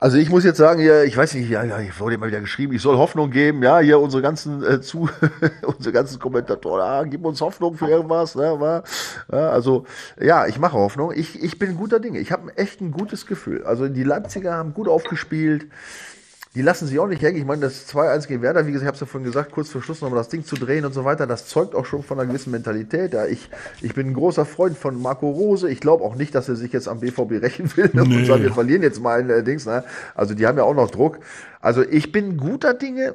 also 0.00 0.16
ich 0.16 0.30
muss 0.30 0.44
jetzt 0.44 0.58
sagen, 0.58 0.80
ja, 0.80 1.02
ich 1.02 1.16
weiß 1.16 1.34
nicht, 1.34 1.50
ja, 1.50 1.64
ja, 1.64 1.80
ich 1.80 1.98
wurde 1.98 2.14
immer 2.14 2.26
wieder 2.26 2.40
geschrieben, 2.40 2.72
ich 2.72 2.82
soll 2.82 2.96
Hoffnung 2.96 3.30
geben, 3.30 3.62
ja, 3.62 3.80
hier 3.80 3.98
unsere 3.98 4.22
ganzen 4.22 4.62
äh, 4.62 4.80
zu, 4.80 5.08
unsere 5.66 5.92
ganzen 5.92 6.18
Kommentatoren, 6.20 6.82
ah, 6.82 7.02
gib 7.04 7.24
uns 7.24 7.40
Hoffnung 7.40 7.76
für 7.76 7.88
irgendwas, 7.88 8.34
ne, 8.34 8.60
war, 8.60 8.84
ja, 9.32 9.50
also 9.50 9.84
ja, 10.20 10.46
ich 10.46 10.58
mache 10.58 10.76
Hoffnung. 10.76 11.12
Ich, 11.14 11.42
ich 11.42 11.58
bin 11.58 11.76
guter 11.76 12.00
Dinge. 12.00 12.18
Ich 12.20 12.32
habe 12.32 12.56
echt 12.56 12.80
ein 12.80 12.92
gutes 12.92 13.26
Gefühl. 13.26 13.64
Also 13.64 13.88
die 13.88 14.04
Leipziger 14.04 14.54
haben 14.54 14.74
gut 14.74 14.88
aufgespielt 14.88 15.66
die 16.58 16.64
lassen 16.64 16.88
sich 16.88 16.98
auch 16.98 17.06
nicht 17.06 17.22
hängen. 17.22 17.38
Ich 17.38 17.44
meine, 17.44 17.60
das 17.60 17.86
2-1 17.86 18.26
gegen 18.26 18.42
Werder, 18.42 18.66
wie 18.66 18.72
gesagt, 18.72 18.82
ich 18.82 18.86
habe 18.88 18.94
es 18.96 19.00
ja 19.00 19.06
vorhin 19.06 19.24
gesagt, 19.24 19.52
kurz 19.52 19.70
vor 19.70 19.80
Schluss 19.80 20.00
nochmal 20.00 20.18
das 20.18 20.28
Ding 20.28 20.44
zu 20.44 20.56
drehen 20.56 20.84
und 20.84 20.92
so 20.92 21.04
weiter, 21.04 21.24
das 21.28 21.46
zeugt 21.46 21.72
auch 21.76 21.86
schon 21.86 22.02
von 22.02 22.18
einer 22.18 22.26
gewissen 22.26 22.50
Mentalität. 22.50 23.12
Ja, 23.12 23.26
ich, 23.26 23.48
ich 23.80 23.94
bin 23.94 24.08
ein 24.08 24.14
großer 24.14 24.44
Freund 24.44 24.76
von 24.76 25.00
Marco 25.00 25.30
Rose. 25.30 25.70
Ich 25.70 25.78
glaube 25.78 26.02
auch 26.02 26.16
nicht, 26.16 26.34
dass 26.34 26.48
er 26.48 26.56
sich 26.56 26.72
jetzt 26.72 26.88
am 26.88 26.98
BVB 26.98 27.40
rächen 27.40 27.76
will 27.76 27.90
nee. 27.92 28.00
und 28.00 28.26
sagen, 28.26 28.42
wir 28.42 28.52
verlieren 28.52 28.82
jetzt 28.82 29.00
mal 29.00 29.20
ein 29.20 29.30
äh, 29.30 29.44
Dings. 29.44 29.66
Ne? 29.66 29.84
Also 30.16 30.34
die 30.34 30.48
haben 30.48 30.58
ja 30.58 30.64
auch 30.64 30.74
noch 30.74 30.90
Druck. 30.90 31.20
Also 31.60 31.84
ich 31.84 32.10
bin 32.10 32.36
guter 32.36 32.74
Dinge, 32.74 33.14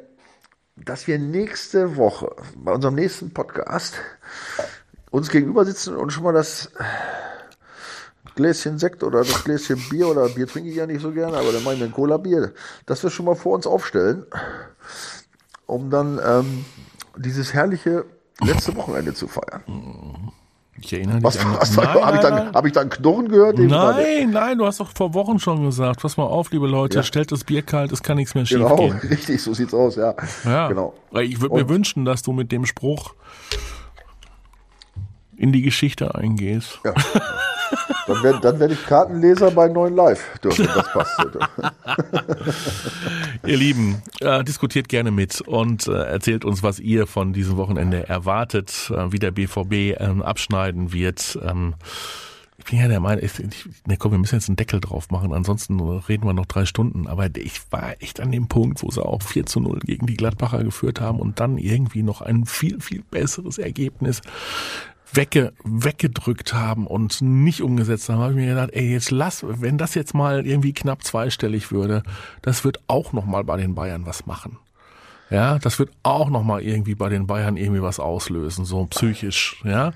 dass 0.77 1.07
wir 1.07 1.19
nächste 1.19 1.97
Woche 1.97 2.33
bei 2.55 2.71
unserem 2.71 2.95
nächsten 2.95 3.31
Podcast 3.33 3.95
uns 5.11 5.29
gegenüber 5.29 5.65
sitzen 5.65 5.97
und 5.97 6.13
schon 6.13 6.23
mal 6.23 6.31
das 6.31 6.71
Gläschen 8.35 8.79
Sekt 8.79 9.03
oder 9.03 9.19
das 9.19 9.43
Gläschen 9.43 9.79
Bier 9.89 10.07
oder 10.07 10.27
Bier 10.29 10.47
trinke 10.47 10.69
ich 10.69 10.75
ja 10.75 10.87
nicht 10.87 11.01
so 11.01 11.11
gerne, 11.11 11.37
aber 11.37 11.51
dann 11.51 11.63
mache 11.63 11.75
ich 11.75 11.79
mir 11.79 11.85
ein 11.85 11.91
Cola-Bier, 11.91 12.53
dass 12.85 13.03
wir 13.03 13.09
schon 13.09 13.25
mal 13.25 13.35
vor 13.35 13.53
uns 13.55 13.67
aufstellen, 13.67 14.25
um 15.65 15.89
dann 15.89 16.19
ähm, 16.25 16.65
dieses 17.17 17.53
herrliche 17.53 18.05
letzte 18.41 18.75
Wochenende 18.75 19.13
zu 19.13 19.27
feiern. 19.27 19.63
Ich 20.81 20.91
erinnere 20.91 21.15
mich 21.15 21.23
was, 21.23 21.37
an... 21.37 21.55
Was, 21.59 21.77
habe 21.77 22.15
ich, 22.17 22.21
dann, 22.21 22.53
hab 22.53 22.65
ich 22.65 22.71
dann 22.73 22.89
Knochen 22.89 23.29
gehört? 23.29 23.57
Nein, 23.59 24.31
nein, 24.31 24.57
du 24.57 24.65
hast 24.65 24.79
doch 24.79 24.89
vor 24.93 25.13
Wochen 25.13 25.39
schon 25.39 25.63
gesagt, 25.63 26.01
pass 26.01 26.17
mal 26.17 26.25
auf, 26.25 26.51
liebe 26.51 26.67
Leute, 26.67 26.97
ja. 26.97 27.03
stellt 27.03 27.31
das 27.31 27.43
Bier 27.43 27.61
kalt, 27.61 27.91
es 27.91 28.01
kann 28.01 28.17
nichts 28.17 28.35
mehr 28.35 28.45
schief 28.45 28.57
genau, 28.57 28.75
gehen. 28.75 28.97
richtig, 29.09 29.41
so 29.41 29.53
sieht's 29.53 29.73
aus, 29.73 29.95
ja. 29.95 30.15
Ja, 30.43 30.67
genau. 30.67 30.93
Ich 31.21 31.39
würde 31.41 31.55
mir 31.55 31.69
wünschen, 31.69 32.05
dass 32.05 32.23
du 32.23 32.33
mit 32.33 32.51
dem 32.51 32.65
Spruch 32.65 33.13
in 35.37 35.51
die 35.51 35.61
Geschichte 35.61 36.15
eingehst. 36.15 36.79
Ja. 36.83 36.93
Dann 38.07 38.23
werde 38.23 38.39
dann 38.41 38.59
werd 38.59 38.71
ich 38.71 38.85
Kartenleser 38.85 39.51
bei 39.51 39.67
Neuen 39.67 39.95
Live 39.95 40.39
dürfen, 40.39 40.67
das 40.73 40.91
passt. 40.91 41.25
ihr 43.45 43.57
Lieben, 43.57 44.01
äh, 44.19 44.43
diskutiert 44.43 44.89
gerne 44.89 45.11
mit 45.11 45.41
und 45.41 45.87
äh, 45.87 46.03
erzählt 46.03 46.45
uns, 46.45 46.63
was 46.63 46.79
ihr 46.79 47.07
von 47.07 47.33
diesem 47.33 47.57
Wochenende 47.57 48.07
erwartet, 48.07 48.91
äh, 48.93 49.11
wie 49.11 49.19
der 49.19 49.31
BVB 49.31 49.99
ähm, 49.99 50.21
abschneiden 50.21 50.93
wird. 50.93 51.37
Ähm, 51.43 51.75
ich 52.63 52.65
bin 52.65 52.79
ja 52.79 52.87
der 52.87 52.99
Meinung, 52.99 53.25
ich, 53.25 53.39
ich, 53.39 53.65
ne, 53.87 53.97
komm, 53.97 54.11
wir 54.11 54.19
müssen 54.19 54.35
jetzt 54.35 54.47
einen 54.47 54.55
Deckel 54.55 54.79
drauf 54.79 55.09
machen, 55.09 55.33
ansonsten 55.33 55.79
reden 55.81 56.25
wir 56.25 56.33
noch 56.33 56.45
drei 56.45 56.65
Stunden. 56.65 57.07
Aber 57.07 57.27
ich 57.35 57.59
war 57.71 58.01
echt 58.01 58.21
an 58.21 58.31
dem 58.31 58.47
Punkt, 58.47 58.83
wo 58.83 58.89
sie 58.89 59.03
auch 59.03 59.21
4 59.21 59.45
zu 59.45 59.59
0 59.59 59.79
gegen 59.79 60.05
die 60.05 60.15
Gladbacher 60.15 60.63
geführt 60.63 61.01
haben 61.01 61.19
und 61.19 61.39
dann 61.39 61.57
irgendwie 61.57 62.03
noch 62.03 62.21
ein 62.21 62.45
viel, 62.45 62.79
viel 62.79 63.03
besseres 63.09 63.57
Ergebnis 63.57 64.21
wegge, 65.13 65.53
weggedrückt 65.63 66.53
haben 66.53 66.87
und 66.87 67.21
nicht 67.21 67.61
umgesetzt 67.61 68.09
haben, 68.09 68.19
habe 68.19 68.31
ich 68.31 68.37
mir 68.37 68.47
gedacht, 68.47 68.71
ey, 68.73 68.91
jetzt 68.91 69.11
lass, 69.11 69.45
wenn 69.47 69.77
das 69.77 69.95
jetzt 69.95 70.13
mal 70.13 70.45
irgendwie 70.45 70.73
knapp 70.73 71.03
zweistellig 71.03 71.71
würde, 71.71 72.03
das 72.41 72.63
wird 72.63 72.79
auch 72.87 73.13
noch 73.13 73.25
mal 73.25 73.43
bei 73.43 73.57
den 73.57 73.75
Bayern 73.75 74.05
was 74.05 74.25
machen. 74.25 74.57
Ja, 75.33 75.57
das 75.57 75.79
wird 75.79 75.89
auch 76.03 76.29
noch 76.29 76.43
mal 76.43 76.61
irgendwie 76.61 76.93
bei 76.93 77.09
den 77.09 77.25
Bayern 77.25 77.57
irgendwie 77.57 77.81
was 77.81 77.99
auslösen, 77.99 78.65
so 78.65 78.85
psychisch, 78.85 79.59
ja. 79.63 79.91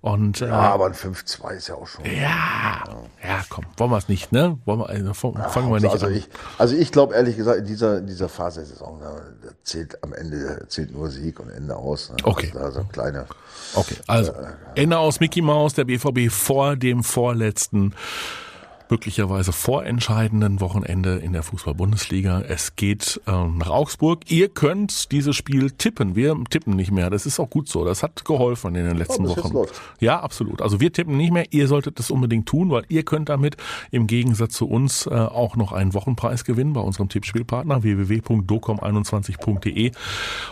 Und 0.00 0.40
ja, 0.40 0.48
äh, 0.48 0.50
aber 0.50 0.86
ein 0.86 0.94
5-2 0.94 1.50
ist 1.52 1.68
ja 1.68 1.76
auch 1.76 1.86
schon. 1.86 2.04
Ja, 2.06 2.82
ja, 3.22 3.44
komm, 3.48 3.66
wollen 3.76 3.92
wir 3.92 3.98
es 3.98 4.08
nicht, 4.08 4.32
ne? 4.32 4.58
Wollen 4.64 4.80
wir, 4.80 4.88
also, 4.88 5.14
fangen 5.14 5.36
ja, 5.36 5.54
wir 5.54 5.80
nicht 5.80 5.92
also 5.92 6.06
an. 6.06 6.14
Ich, 6.16 6.28
also 6.58 6.74
ich 6.74 6.90
glaube 6.90 7.14
ehrlich 7.14 7.36
gesagt, 7.36 7.60
in 7.60 7.66
dieser 7.66 7.98
in 7.98 8.08
dieser 8.08 8.28
Phase 8.28 8.60
der 8.62 8.68
Saison, 8.68 8.98
da 9.00 9.14
zählt 9.62 10.02
am 10.02 10.12
Ende 10.12 10.66
zählt 10.66 10.92
nur 10.92 11.08
Sieg 11.08 11.38
und 11.38 11.50
Ende 11.50 11.76
aus. 11.76 12.10
Ne? 12.10 12.16
Okay. 12.24 12.50
Also, 12.56 12.80
also 12.80 12.84
kleine. 12.90 13.26
Okay, 13.74 13.94
also 14.08 14.32
äh, 14.32 14.54
Ende 14.74 14.98
aus 14.98 15.20
Mickey 15.20 15.40
Mouse, 15.40 15.74
der 15.74 15.84
BVB 15.84 16.32
vor 16.32 16.74
dem 16.74 17.04
vorletzten 17.04 17.94
möglicherweise 18.90 19.52
vorentscheidenden 19.52 20.60
Wochenende 20.60 21.16
in 21.16 21.32
der 21.32 21.42
Fußball-Bundesliga. 21.42 22.42
Es 22.42 22.76
geht 22.76 23.20
ähm, 23.26 23.58
nach 23.58 23.70
Augsburg. 23.70 24.30
Ihr 24.30 24.48
könnt 24.48 25.12
dieses 25.12 25.36
Spiel 25.36 25.70
tippen. 25.70 26.16
Wir 26.16 26.36
tippen 26.50 26.74
nicht 26.74 26.90
mehr. 26.90 27.10
Das 27.10 27.26
ist 27.26 27.38
auch 27.38 27.48
gut 27.48 27.68
so. 27.68 27.84
Das 27.84 28.02
hat 28.02 28.24
geholfen 28.24 28.74
in 28.74 28.84
den 28.84 28.96
letzten 28.96 29.26
oh, 29.26 29.36
Wochen. 29.36 29.68
Ja, 30.00 30.20
absolut. 30.20 30.60
Also 30.60 30.80
wir 30.80 30.92
tippen 30.92 31.16
nicht 31.16 31.32
mehr. 31.32 31.46
Ihr 31.50 31.68
solltet 31.68 32.00
es 32.00 32.10
unbedingt 32.10 32.46
tun, 32.46 32.70
weil 32.70 32.84
ihr 32.88 33.04
könnt 33.04 33.28
damit 33.28 33.56
im 33.90 34.06
Gegensatz 34.06 34.54
zu 34.54 34.68
uns 34.68 35.06
äh, 35.06 35.10
auch 35.10 35.56
noch 35.56 35.72
einen 35.72 35.94
Wochenpreis 35.94 36.44
gewinnen 36.44 36.72
bei 36.72 36.80
unserem 36.80 37.08
Tippspielpartner 37.08 37.82
www.docom21.de. 37.82 39.92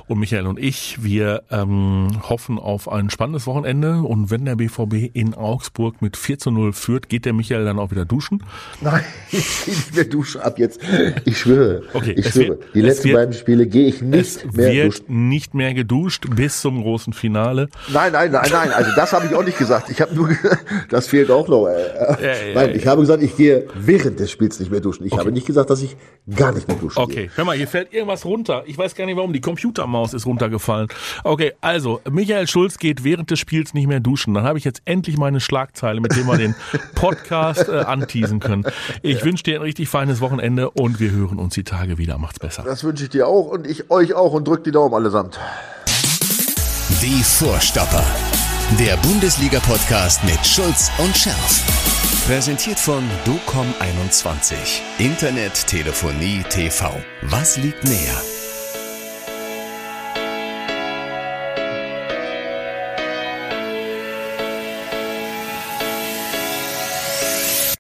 Und 0.07 0.19
Michael 0.19 0.47
und 0.47 0.59
ich, 0.59 1.03
wir 1.03 1.43
ähm, 1.51 2.09
hoffen 2.29 2.59
auf 2.59 2.91
ein 2.91 3.11
spannendes 3.11 3.47
Wochenende. 3.47 4.03
Und 4.03 4.31
wenn 4.31 4.45
der 4.45 4.57
BVB 4.57 5.11
in 5.13 5.35
Augsburg 5.35 6.01
mit 6.03 6.17
4 6.17 6.39
zu 6.39 6.51
0 6.51 6.73
führt, 6.73 7.09
geht 7.09 7.25
der 7.25 7.33
Michael 7.33 7.65
dann 7.65 7.79
auch 7.79 7.91
wieder 7.91 8.05
duschen 8.05 8.28
duschen? 8.29 8.45
Nein, 8.81 9.05
ich 9.33 9.65
gehe 9.65 9.75
nicht 9.75 9.95
mehr 9.95 10.05
duschen 10.05 10.41
ab 10.41 10.59
jetzt. 10.59 10.81
Ich 11.25 11.39
schwöre. 11.39 11.83
Okay, 11.93 12.13
ich 12.13 12.29
schwöre. 12.29 12.49
Wird, 12.49 12.75
Die 12.75 12.81
letzten 12.81 13.05
wird, 13.05 13.17
beiden 13.17 13.35
Spiele 13.35 13.67
gehe 13.67 13.89
ich 13.89 14.03
nicht 14.03 14.53
mehr 14.55 14.73
wird 14.73 14.87
duschen. 15.01 15.29
nicht 15.29 15.55
mehr 15.55 15.75
geduscht 15.75 16.25
bis 16.35 16.61
zum 16.61 16.83
großen 16.83 17.13
Finale. 17.13 17.69
Nein, 17.93 18.13
nein, 18.13 18.31
nein, 18.31 18.49
nein. 18.51 18.71
Also 18.71 18.91
das 18.95 19.13
habe 19.13 19.27
ich 19.27 19.35
auch 19.35 19.45
nicht 19.45 19.59
gesagt. 19.59 19.91
Ich 19.91 20.01
habe 20.01 20.15
nur, 20.15 20.31
das 20.91 21.09
fehlt 21.09 21.31
auch 21.31 21.49
noch. 21.49 21.67
Ja, 21.69 21.79
ja, 21.79 22.55
nein, 22.55 22.75
ich 22.75 22.87
habe 22.87 23.01
gesagt, 23.01 23.23
ich 23.23 23.37
gehe 23.37 23.67
während 23.75 24.21
des 24.21 24.31
Spiels 24.31 24.59
nicht 24.61 24.71
mehr 24.71 24.81
duschen. 24.81 25.07
Ich 25.07 25.13
okay. 25.13 25.21
habe 25.21 25.33
nicht 25.33 25.47
gesagt, 25.47 25.71
dass 25.71 25.83
ich 25.83 25.97
gar 26.35 26.53
nicht 26.53 26.69
mehr 26.69 26.77
duschen 26.77 26.99
Okay, 26.99 27.15
gehe. 27.15 27.31
hör 27.35 27.45
mal, 27.45 27.57
hier 27.57 27.69
fällt 27.69 27.93
irgendwas 27.93 28.25
runter. 28.25 28.63
Ich 28.67 28.77
weiß 28.77 28.95
gar 28.95 29.07
nicht 29.07 29.17
warum. 29.17 29.33
Die 29.33 29.41
Computermaus 29.41 30.15
ist 30.15 30.27
runtergefallen. 30.27 30.89
Okay, 31.25 31.53
also 31.61 32.01
Michael 32.11 32.47
Schulz 32.47 32.79
geht 32.79 33.05
während 33.05 33.31
des 33.31 33.39
Spiels 33.39 33.75
nicht 33.75 33.87
mehr 33.87 34.01
duschen. 34.01 34.35
Dann 34.35 34.45
habe 34.45 34.59
ich 34.59 34.65
jetzt 34.65 34.83
endlich 34.85 35.17
meine 35.17 35.41
Schlagzeile, 35.41 36.01
mit 36.01 36.15
dem 36.17 36.27
wir 36.27 36.37
den 36.37 36.55
Podcast 36.95 37.69
äh, 37.69 37.79
anteasen 37.79 38.18
anteasen 38.19 38.41
können. 38.41 38.65
Ich 39.03 39.19
ja. 39.19 39.25
wünsche 39.25 39.45
dir 39.45 39.57
ein 39.57 39.63
richtig 39.63 39.89
feines 39.89 40.21
Wochenende 40.21 40.71
und 40.71 40.99
wir 41.01 41.11
hören 41.11 41.39
uns 41.39 41.55
die 41.55 41.65
Tage 41.65 41.99
wieder. 41.99 42.19
Macht's 42.19 42.39
besser. 42.39 42.63
Das 42.65 42.85
wünsche 42.85 43.05
ich 43.05 43.11
dir 43.11 43.27
auch 43.27 43.49
und 43.49 43.67
ich 43.67 43.91
euch 43.91 44.15
auch 44.15 44.33
und 44.33 44.47
drückt 44.47 44.67
die 44.67 44.73
Daumen 44.73 44.95
allesamt. 44.95 45.39
Die 47.03 47.23
Vorstopper. 47.23 48.05
Der 48.79 48.97
Bundesliga-Podcast 48.99 50.25
mit 50.25 50.45
Schulz 50.47 50.91
und 50.99 51.17
Scherf. 51.17 51.65
Präsentiert 52.27 52.79
von 52.79 53.03
DOCOM21. 53.25 54.55
Internet, 54.99 55.67
Telefonie, 55.67 56.43
TV. 56.49 56.91
Was 57.23 57.57
liegt 57.57 57.85
näher? 57.85 58.21